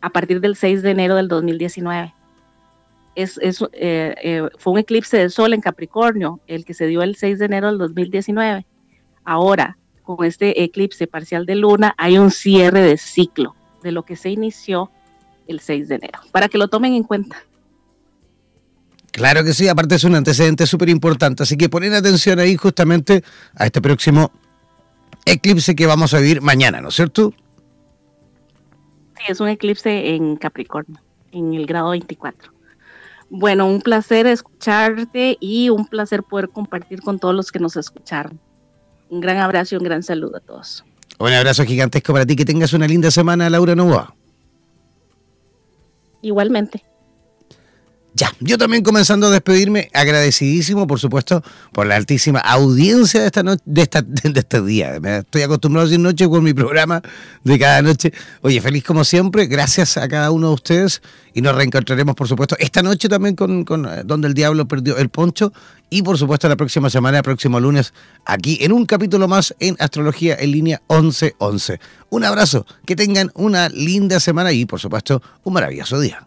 a 0.00 0.10
partir 0.10 0.40
del 0.40 0.54
6 0.54 0.82
de 0.82 0.90
enero 0.90 1.16
del 1.16 1.26
2019. 1.26 2.14
Es, 3.16 3.38
es 3.38 3.62
eh, 3.72 4.14
eh, 4.22 4.48
fue 4.58 4.74
un 4.74 4.78
eclipse 4.78 5.16
de 5.16 5.30
sol 5.30 5.54
en 5.54 5.60
Capricornio, 5.60 6.40
el 6.46 6.64
que 6.64 6.74
se 6.74 6.86
dio 6.86 7.02
el 7.02 7.16
6 7.16 7.38
de 7.38 7.46
enero 7.46 7.68
del 7.68 7.78
2019. 7.78 8.66
Ahora, 9.24 9.78
con 10.02 10.24
este 10.24 10.62
eclipse 10.62 11.06
parcial 11.06 11.46
de 11.46 11.56
luna, 11.56 11.94
hay 11.98 12.18
un 12.18 12.30
cierre 12.30 12.82
de 12.82 12.96
ciclo 12.96 13.56
de 13.82 13.90
lo 13.90 14.04
que 14.04 14.16
se 14.16 14.30
inició 14.30 14.90
el 15.48 15.60
6 15.60 15.88
de 15.88 15.94
enero, 15.96 16.20
para 16.30 16.48
que 16.48 16.58
lo 16.58 16.68
tomen 16.68 16.92
en 16.92 17.02
cuenta. 17.02 17.36
Claro 19.12 19.42
que 19.44 19.54
sí, 19.54 19.66
aparte 19.66 19.94
es 19.94 20.04
un 20.04 20.14
antecedente 20.14 20.66
súper 20.66 20.90
importante, 20.90 21.42
así 21.42 21.56
que 21.56 21.70
ponen 21.70 21.94
atención 21.94 22.38
ahí 22.38 22.56
justamente 22.56 23.24
a 23.54 23.64
este 23.64 23.80
próximo 23.80 24.30
eclipse 25.24 25.74
que 25.74 25.86
vamos 25.86 26.12
a 26.12 26.18
vivir 26.18 26.42
mañana, 26.42 26.80
¿no 26.82 26.90
es 26.90 26.94
cierto? 26.94 27.32
Sí, 29.16 29.24
es 29.28 29.40
un 29.40 29.48
eclipse 29.48 30.14
en 30.14 30.36
Capricornio, 30.36 31.00
en 31.32 31.54
el 31.54 31.66
grado 31.66 31.90
24. 31.90 32.55
Bueno, 33.28 33.66
un 33.66 33.80
placer 33.80 34.26
escucharte 34.26 35.36
y 35.40 35.68
un 35.70 35.86
placer 35.86 36.22
poder 36.22 36.48
compartir 36.48 37.00
con 37.02 37.18
todos 37.18 37.34
los 37.34 37.50
que 37.50 37.58
nos 37.58 37.76
escucharon. 37.76 38.38
Un 39.08 39.20
gran 39.20 39.38
abrazo 39.38 39.74
y 39.74 39.78
un 39.78 39.84
gran 39.84 40.02
saludo 40.02 40.36
a 40.36 40.40
todos. 40.40 40.84
Un 41.18 41.32
abrazo 41.32 41.64
gigantesco 41.64 42.12
para 42.12 42.26
ti, 42.26 42.36
que 42.36 42.44
tengas 42.44 42.72
una 42.72 42.86
linda 42.86 43.10
semana, 43.10 43.48
Laura 43.48 43.74
Novoa. 43.74 44.14
Igualmente. 46.22 46.84
Ya, 48.18 48.32
yo 48.40 48.56
también 48.56 48.82
comenzando 48.82 49.26
a 49.26 49.30
despedirme, 49.30 49.90
agradecidísimo, 49.92 50.86
por 50.86 50.98
supuesto, 50.98 51.42
por 51.70 51.86
la 51.86 51.96
altísima 51.96 52.38
audiencia 52.38 53.20
de 53.20 53.26
esta 53.26 53.42
noche, 53.42 53.62
de, 53.66 53.82
esta, 53.82 54.00
de 54.02 54.40
este 54.40 54.62
día. 54.62 54.96
Estoy 54.96 55.42
acostumbrado 55.42 55.84
a 55.84 55.88
decir 55.90 56.00
noche 56.00 56.26
con 56.26 56.42
mi 56.42 56.54
programa 56.54 57.02
de 57.44 57.58
cada 57.58 57.82
noche. 57.82 58.14
Oye, 58.40 58.62
feliz 58.62 58.84
como 58.84 59.04
siempre, 59.04 59.44
gracias 59.44 59.98
a 59.98 60.08
cada 60.08 60.30
uno 60.30 60.48
de 60.48 60.54
ustedes 60.54 61.02
y 61.34 61.42
nos 61.42 61.54
reencontraremos, 61.56 62.14
por 62.14 62.26
supuesto, 62.26 62.56
esta 62.58 62.82
noche 62.82 63.10
también 63.10 63.36
con, 63.36 63.66
con 63.66 63.84
eh, 63.84 64.02
Donde 64.02 64.28
el 64.28 64.32
Diablo 64.32 64.66
perdió 64.66 64.96
el 64.96 65.10
poncho 65.10 65.52
y, 65.90 66.00
por 66.00 66.16
supuesto, 66.16 66.48
la 66.48 66.56
próxima 66.56 66.88
semana, 66.88 67.20
próximo 67.20 67.60
lunes, 67.60 67.92
aquí 68.24 68.56
en 68.62 68.72
un 68.72 68.86
capítulo 68.86 69.28
más 69.28 69.54
en 69.60 69.76
Astrología 69.78 70.36
en 70.40 70.52
línea 70.52 70.80
1111. 70.88 71.80
Un 72.08 72.24
abrazo, 72.24 72.64
que 72.86 72.96
tengan 72.96 73.30
una 73.34 73.68
linda 73.68 74.20
semana 74.20 74.52
y, 74.52 74.64
por 74.64 74.80
supuesto, 74.80 75.20
un 75.44 75.52
maravilloso 75.52 76.00
día. 76.00 76.26